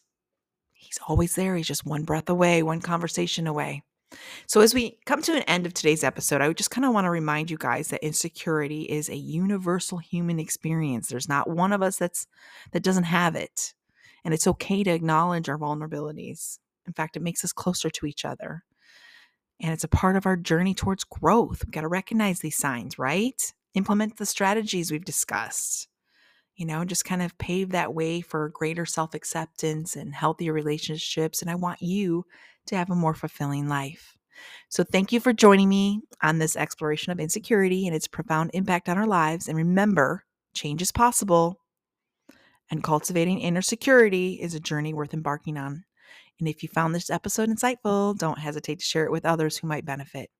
He's 0.81 0.99
always 1.07 1.35
there. 1.35 1.57
He's 1.57 1.67
just 1.67 1.85
one 1.85 2.05
breath 2.05 2.31
away, 2.31 2.63
one 2.63 2.81
conversation 2.81 3.47
away. 3.47 3.83
So, 4.47 4.63
as 4.63 4.73
we 4.73 4.99
come 5.05 5.21
to 5.23 5.37
an 5.37 5.43
end 5.43 5.67
of 5.67 5.75
today's 5.75 6.03
episode, 6.03 6.41
I 6.41 6.49
would 6.49 6.57
just 6.57 6.71
kind 6.71 6.87
of 6.87 6.95
want 6.95 7.05
to 7.05 7.11
remind 7.11 7.51
you 7.51 7.59
guys 7.59 7.89
that 7.89 8.05
insecurity 8.05 8.83
is 8.83 9.11
a 9.11 9.15
universal 9.15 9.99
human 9.99 10.41
experience. 10.41 11.09
There's 11.09 11.29
not 11.29 11.51
one 11.51 11.75
of 11.75 11.83
us 11.83 11.97
that's 11.99 12.27
that 12.73 12.83
doesn't 12.83 13.05
have 13.05 13.37
it, 13.37 13.75
and 14.25 14.33
it's 14.33 14.47
okay 14.47 14.83
to 14.83 14.91
acknowledge 14.91 15.51
our 15.51 15.59
vulnerabilities. 15.59 16.59
In 16.87 16.95
fact, 16.95 17.15
it 17.15 17.23
makes 17.23 17.45
us 17.45 17.53
closer 17.53 17.91
to 17.91 18.07
each 18.07 18.25
other, 18.25 18.65
and 19.61 19.73
it's 19.73 19.85
a 19.85 19.89
part 19.89 20.17
of 20.17 20.27
our 20.27 20.37
journey 20.37 20.75
towards 20.75 21.05
growth. 21.05 21.65
We've 21.65 21.73
got 21.73 21.83
to 21.83 21.89
recognize 21.89 22.41
these 22.41 22.57
signs, 22.57 22.99
right? 22.99 23.53
Implement 23.75 24.17
the 24.17 24.27
strategies 24.27 24.91
we've 24.91 25.05
discussed 25.05 25.89
you 26.61 26.67
know, 26.67 26.85
just 26.85 27.07
kind 27.07 27.23
of 27.23 27.39
pave 27.39 27.71
that 27.71 27.95
way 27.95 28.21
for 28.21 28.51
greater 28.51 28.85
self 28.85 29.15
acceptance 29.15 29.97
and 29.97 30.15
healthier 30.15 30.53
relationships. 30.53 31.41
And 31.41 31.51
I 31.51 31.55
want 31.55 31.81
you 31.81 32.27
to 32.67 32.77
have 32.77 32.91
a 32.91 32.95
more 32.95 33.15
fulfilling 33.15 33.67
life. 33.67 34.19
So, 34.69 34.85
thank 34.85 35.11
you 35.11 35.21
for 35.21 35.33
joining 35.33 35.71
me 35.71 36.03
on 36.23 36.39
this 36.39 36.57
exploration 36.57 37.13
of 37.13 37.19
insecurity 37.19 37.87
and 37.87 37.97
its 37.97 38.07
profound 38.07 38.51
impact 38.53 38.91
on 38.91 38.99
our 38.99 39.07
lives. 39.07 39.49
And 39.49 39.57
remember, 39.57 40.25
change 40.53 40.83
is 40.83 40.93
possible, 40.93 41.61
and 42.71 42.85
cultivating 42.85 43.41
inner 43.41 43.63
security 43.63 44.35
is 44.35 44.55
a 44.55 44.61
journey 44.61 44.93
worth 44.93 45.15
embarking 45.15 45.57
on. 45.57 45.85
And 46.41 46.49
if 46.49 46.63
you 46.63 46.69
found 46.69 46.95
this 46.95 47.11
episode 47.11 47.49
insightful, 47.49 48.17
don't 48.19 48.39
hesitate 48.39 48.81
to 48.81 48.85
share 48.85 49.05
it 49.05 49.13
with 49.13 49.25
others 49.25 49.57
who 49.57 49.69
might 49.69 49.85
benefit. 49.85 50.31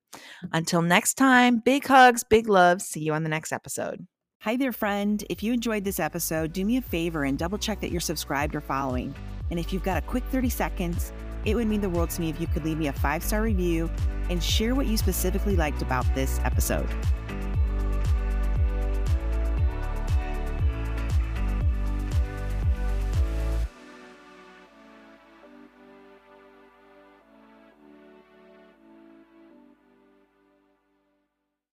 Until 0.51 0.81
next 0.81 1.13
time, 1.13 1.59
big 1.59 1.85
hugs, 1.85 2.23
big 2.23 2.49
love. 2.49 2.81
See 2.81 2.99
you 2.99 3.13
on 3.13 3.23
the 3.23 3.29
next 3.29 3.53
episode. 3.53 4.05
Hi 4.41 4.57
there, 4.57 4.73
friend. 4.73 5.23
If 5.29 5.43
you 5.43 5.53
enjoyed 5.53 5.83
this 5.83 5.99
episode, 5.99 6.51
do 6.51 6.65
me 6.65 6.77
a 6.77 6.81
favor 6.81 7.23
and 7.23 7.37
double 7.37 7.59
check 7.59 7.79
that 7.79 7.91
you're 7.91 8.01
subscribed 8.01 8.55
or 8.55 8.61
following. 8.61 9.13
And 9.51 9.59
if 9.59 9.71
you've 9.71 9.83
got 9.83 9.97
a 9.97 10.05
quick 10.05 10.23
30 10.31 10.49
seconds, 10.49 11.13
it 11.45 11.55
would 11.55 11.67
mean 11.67 11.81
the 11.81 11.89
world 11.89 12.09
to 12.11 12.21
me 12.21 12.29
if 12.29 12.41
you 12.41 12.47
could 12.47 12.65
leave 12.65 12.77
me 12.77 12.87
a 12.87 12.93
five 12.93 13.23
star 13.23 13.43
review 13.43 13.89
and 14.29 14.43
share 14.43 14.75
what 14.75 14.87
you 14.87 14.97
specifically 14.97 15.55
liked 15.55 15.81
about 15.81 16.05
this 16.15 16.39
episode. 16.43 16.89